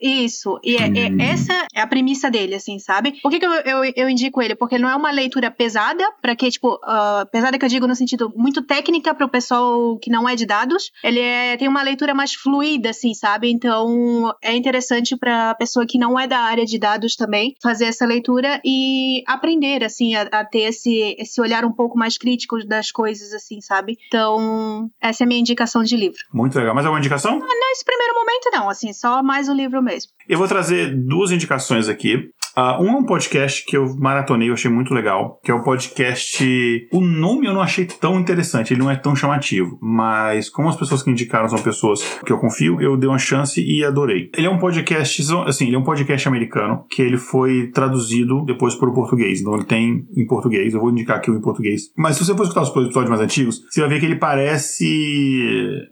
[0.00, 1.20] isso, e é, é, hum.
[1.20, 3.20] essa é a premissa dele, assim, sabe?
[3.22, 4.54] Por que, que eu, eu, eu, indico ele?
[4.54, 7.86] Porque ele não é uma leitura pesada, para que, tipo, uh, pesada que eu digo
[7.86, 10.90] no sentido muito técnica para o pessoal que não é de dados.
[11.02, 13.50] Ele é, tem uma leitura mais fluida, assim, sabe?
[13.50, 18.04] Então é interessante para pessoa que não é da área de dados também fazer essa
[18.04, 22.90] leitura e aprender, assim, a, a ter esse, esse olhar um pouco mais crítico das
[22.90, 23.96] coisas, assim, sabe?
[24.08, 26.18] Então, essa é a minha indicação de livro.
[26.32, 26.74] Muito legal.
[26.74, 27.38] Mais alguma indicação?
[27.38, 30.10] Nesse primeiro momento, não, assim, só mais o livro mesmo.
[30.28, 32.30] Eu vou trazer duas indicações aqui.
[32.56, 35.62] Uh, um é um podcast que eu maratonei, eu achei muito legal, que é o
[35.62, 36.88] podcast.
[36.92, 40.76] O nome eu não achei tão interessante, ele não é tão chamativo, mas como as
[40.76, 44.30] pessoas que indicaram são pessoas que eu confio, eu dei uma chance e adorei.
[44.36, 48.76] Ele é um podcast, assim, ele é um podcast americano que ele foi traduzido depois
[48.76, 51.92] para o português, então ele tem em português, eu vou indicar aqui o em português.
[51.96, 54.84] Mas se você for escutar os episódios mais antigos, você vai ver que ele parece.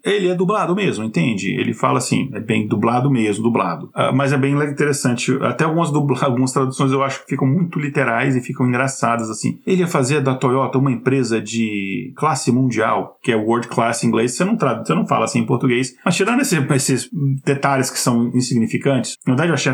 [0.04, 1.50] Ele é dublado mesmo, entende?
[1.58, 3.86] Ele fala assim, é bem dublado mesmo, dublado.
[3.86, 6.18] Uh, mas é bem interessante, até algumas, dubla...
[6.22, 9.58] algumas algumas traduções eu acho que ficam muito literais e ficam engraçadas, assim.
[9.66, 14.08] Ele ia fazer da Toyota uma empresa de classe mundial, que é world class em
[14.08, 15.94] inglês, você não, traduz, você não fala assim em português.
[16.04, 17.08] Mas tirando esse, esses
[17.44, 19.72] detalhes que são insignificantes, na verdade eu achei,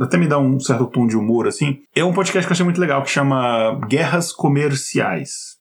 [0.00, 1.78] até me dá um certo tom de humor, assim.
[1.94, 5.54] É um podcast que eu achei muito legal, que chama Guerras Comerciais.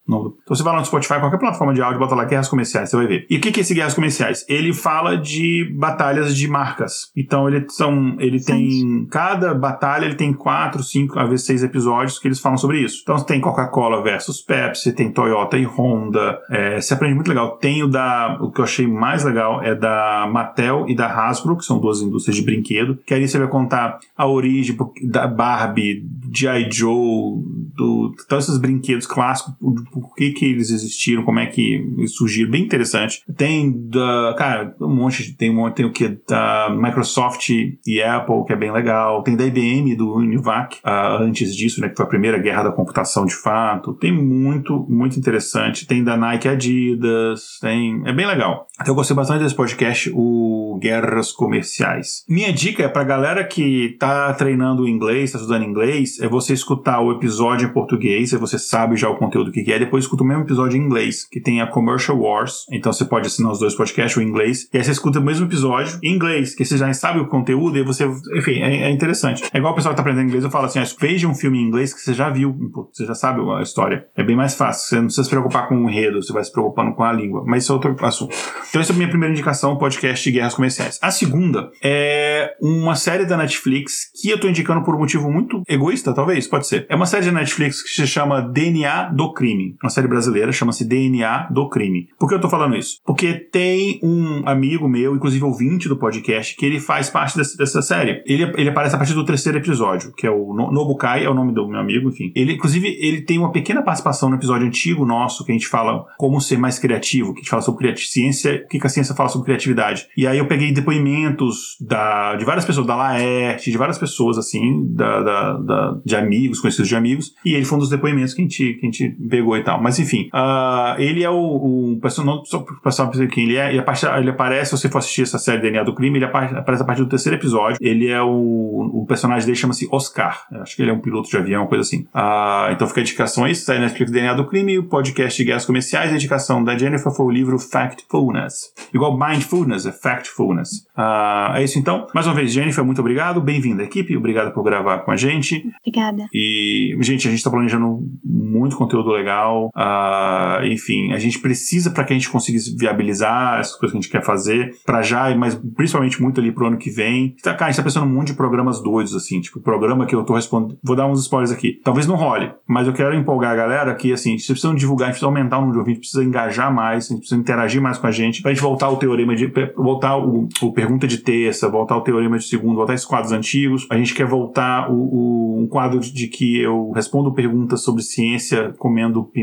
[0.43, 2.97] Então você vai lá no Spotify, qualquer plataforma de áudio, bota lá guerras comerciais, você
[2.97, 3.25] vai ver.
[3.29, 4.45] E o que, que é esse guerras comerciais?
[4.49, 7.11] Ele fala de batalhas de marcas.
[7.15, 12.19] Então ele são, ele tem cada batalha ele tem quatro, cinco, às vezes seis episódios
[12.19, 12.99] que eles falam sobre isso.
[13.01, 16.39] Então tem Coca-Cola versus Pepsi, tem Toyota e Honda.
[16.49, 17.57] É, se aprende muito legal.
[17.57, 21.57] Tem o da, o que eu achei mais legal é da Mattel e da Hasbro,
[21.57, 22.97] que são duas indústrias de brinquedo.
[23.05, 26.69] Que aí você vai contar a origem da Barbie, G.I.
[26.71, 27.41] Joe,
[27.75, 29.53] do, todos esses brinquedos clássicos
[29.93, 33.23] por que que eles existiram, como é que surgiram, bem interessante.
[33.37, 38.45] Tem da, cara, um monte, tem um monte, tem o que da Microsoft e Apple,
[38.45, 39.21] que é bem legal.
[39.21, 42.71] Tem da IBM, do Univac, uh, antes disso, né, que foi a primeira guerra da
[42.71, 43.93] computação de fato.
[43.93, 45.85] Tem muito, muito interessante.
[45.85, 48.67] Tem da Nike Adidas, tem, é bem legal.
[48.75, 52.23] Então eu gostei bastante desse podcast, o Guerras Comerciais.
[52.27, 56.99] Minha dica é pra galera que tá treinando inglês, tá estudando inglês, é você escutar
[56.99, 60.27] o episódio em português, aí você sabe já o conteúdo que é, depois escuta o
[60.27, 62.65] mesmo episódio em inglês, que tem a Commercial Wars.
[62.71, 65.45] Então você pode assinar os dois podcasts, o inglês, e aí você escuta o mesmo
[65.45, 68.05] episódio em inglês, que você já sabe o conteúdo e você.
[68.35, 69.43] Enfim, é, é interessante.
[69.53, 71.63] É igual o pessoal que tá aprendendo inglês, eu falo assim: veja um filme em
[71.63, 72.55] inglês que você já viu,
[72.91, 74.07] você já sabe a história.
[74.15, 74.87] É bem mais fácil.
[74.87, 77.43] Você não precisa se preocupar com o enredo, você vai se preocupando com a língua.
[77.45, 78.35] Mas isso é outro assunto.
[78.69, 80.99] Então, essa é a minha primeira indicação, podcast de guerras comerciais.
[81.01, 85.61] A segunda é uma série da Netflix que eu tô indicando por um motivo muito
[85.67, 86.85] egoísta, talvez, pode ser.
[86.89, 89.72] É uma série da Netflix que se chama DNA do Crime.
[89.81, 92.07] Uma série brasileira, chama-se DNA do Crime.
[92.19, 92.97] Por que eu tô falando isso?
[93.05, 97.81] Porque tem um amigo meu, inclusive ouvinte do podcast, que ele faz parte dessa, dessa
[97.81, 98.23] série.
[98.25, 101.53] Ele, ele aparece a partir do terceiro episódio, que é o Nobukai, é o nome
[101.53, 102.31] do meu amigo, enfim.
[102.35, 106.05] Ele, inclusive, ele tem uma pequena participação no episódio antigo nosso, que a gente fala
[106.17, 109.29] como ser mais criativo, que a gente fala sobre ciência, o que a ciência fala
[109.29, 110.07] sobre criatividade.
[110.17, 114.87] E aí eu peguei depoimentos da, de várias pessoas, da Laerte, de várias pessoas, assim,
[114.93, 118.41] da, da, da, de amigos, conhecidos de amigos, e ele foi um dos depoimentos que
[118.41, 119.81] a gente, que a gente pegou e tal.
[119.81, 123.69] Mas enfim, uh, ele é o, o personagem, só para o pessoal quem ele é,
[123.69, 123.83] ele,
[124.19, 127.01] ele aparece, se você for assistir essa série DNA do crime, ele aparece a partir
[127.01, 127.77] do terceiro episódio.
[127.81, 130.45] Ele é o, o personagem dele chama-se Oscar.
[130.61, 132.01] Acho que ele é um piloto de avião, uma coisa assim.
[132.13, 135.47] Uh, então fica a indicação aí, sai na Netflix DNA do crime, o podcast de
[135.47, 138.73] guerras comerciais, a indicação da Jennifer foi o livro Factfulness.
[138.93, 140.85] Igual Mindfulness, é Factfulness.
[140.97, 142.07] Uh, é isso então.
[142.13, 143.41] Mais uma vez, Jennifer, muito obrigado.
[143.41, 144.15] Bem-vinda, equipe.
[144.17, 145.65] Obrigado por gravar com a gente.
[145.85, 146.27] Obrigada.
[146.33, 149.52] E, gente, a gente está planejando muito conteúdo legal.
[149.75, 154.01] Uh, enfim, a gente precisa para que a gente consiga viabilizar essas coisas que a
[154.01, 157.35] gente quer fazer para já, mas principalmente muito ali pro ano que vem.
[157.41, 160.15] Tá, cara, a gente tá pensando um monte de programas doidos, assim, tipo, programa que
[160.15, 160.77] eu tô respondendo.
[160.83, 161.79] Vou dar uns spoilers aqui.
[161.83, 165.11] Talvez não role, mas eu quero empolgar a galera que, assim, vocês precisam divulgar, a
[165.11, 167.97] gente precisa aumentar o número de ouvintes, precisa engajar mais, a gente precisa interagir mais
[167.97, 169.51] com a gente, pra gente voltar o teorema de.
[169.75, 173.87] voltar o, o pergunta de terça, voltar o teorema de segundo, voltar esses quadros antigos.
[173.89, 178.73] A gente quer voltar o, o um quadro de que eu respondo perguntas sobre ciência
[178.77, 179.42] comendo pimenta.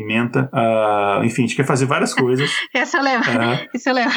[0.53, 2.51] Uh, enfim, a gente quer fazer várias coisas.
[2.75, 3.31] Essa eu lembro.
[3.31, 4.15] Uh, Isso eu lembro.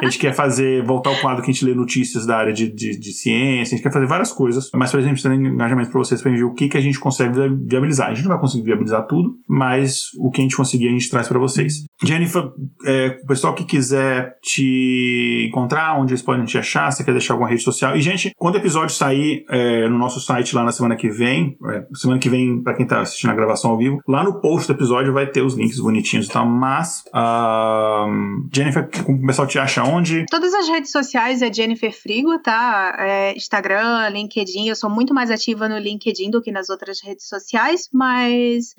[0.00, 2.72] a gente quer fazer, voltar ao quadro que a gente lê notícias da área de,
[2.72, 4.70] de, de ciência, a gente quer fazer várias coisas.
[4.74, 6.98] Mas, por exemplo, precisa de engajamento para vocês para ver o que, que a gente
[6.98, 7.32] consegue
[7.66, 8.08] viabilizar.
[8.08, 11.10] A gente não vai conseguir viabilizar tudo, mas o que a gente conseguir a gente
[11.10, 11.84] traz para vocês.
[12.02, 12.50] Jennifer,
[12.84, 17.34] é, o pessoal que quiser te encontrar, onde eles podem te achar, você quer deixar
[17.34, 17.96] alguma rede social.
[17.96, 21.56] E, gente, quando o episódio sair é, no nosso site lá na semana que vem,
[21.70, 24.66] é, semana que vem, para quem tá assistindo a gravação ao vivo, lá no post
[24.66, 26.46] do episódio vai ter os links bonitinhos e tal.
[26.46, 30.26] Mas, uh, Jennifer, o pessoal te acha onde?
[30.26, 32.96] Todas as redes sociais é Jennifer Frigo, tá?
[32.98, 34.68] É Instagram, LinkedIn.
[34.68, 38.74] Eu sou muito mais ativa no LinkedIn do que nas outras redes sociais, mas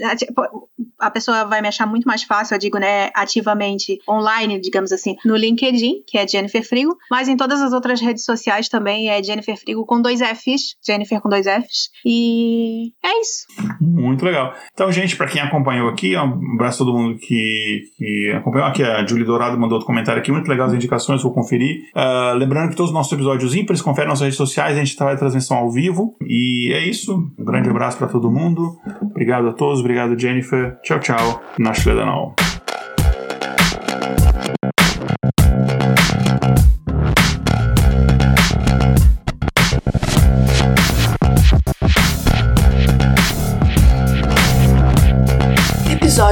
[0.99, 5.15] a pessoa vai me achar muito mais fácil, eu digo, né, ativamente online, digamos assim,
[5.25, 9.21] no LinkedIn, que é Jennifer Frigo, mas em todas as outras redes sociais também é
[9.21, 11.89] Jennifer Frigo com dois Fs, Jennifer com dois Fs.
[12.05, 13.45] E é isso.
[13.79, 14.53] Muito legal.
[14.73, 18.67] Então, gente, para quem acompanhou aqui, um abraço a todo mundo que, que acompanhou.
[18.67, 21.83] Aqui a Julie Dourado mandou outro comentário aqui, muito legal as indicações, vou conferir.
[21.95, 24.89] Uh, lembrando que todos os nossos episódios ímpares conferem nas nossas redes sociais, a gente
[24.89, 26.15] está em transmissão ao vivo.
[26.21, 27.31] E é isso.
[27.37, 28.77] Um grande abraço para todo mundo.
[29.01, 30.77] Obrigado a todos, obrigado, Jennifer.
[30.81, 31.41] Tchau, tchau.
[31.57, 32.35] Na Schledanau.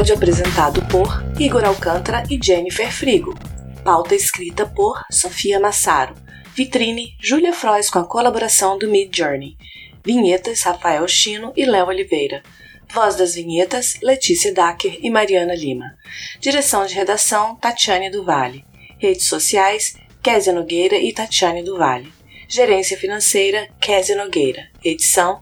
[0.07, 3.35] Episódio apresentado por Igor Alcântara e Jennifer Frigo.
[3.83, 6.15] Pauta escrita por Sofia Massaro.
[6.55, 9.57] Vitrine Júlia Frois com a colaboração do Mid Journey.
[10.05, 12.41] Vinhetas Rafael Chino e Léo Oliveira.
[12.89, 15.97] Voz das vinhetas Letícia Dacker e Mariana Lima.
[16.39, 18.63] Direção de redação Tatiane do Vale.
[18.97, 22.13] Redes sociais Kézia Nogueira e Tatiane do Vale.
[22.47, 24.69] Gerência financeira Kézia Nogueira.
[24.81, 25.41] Edição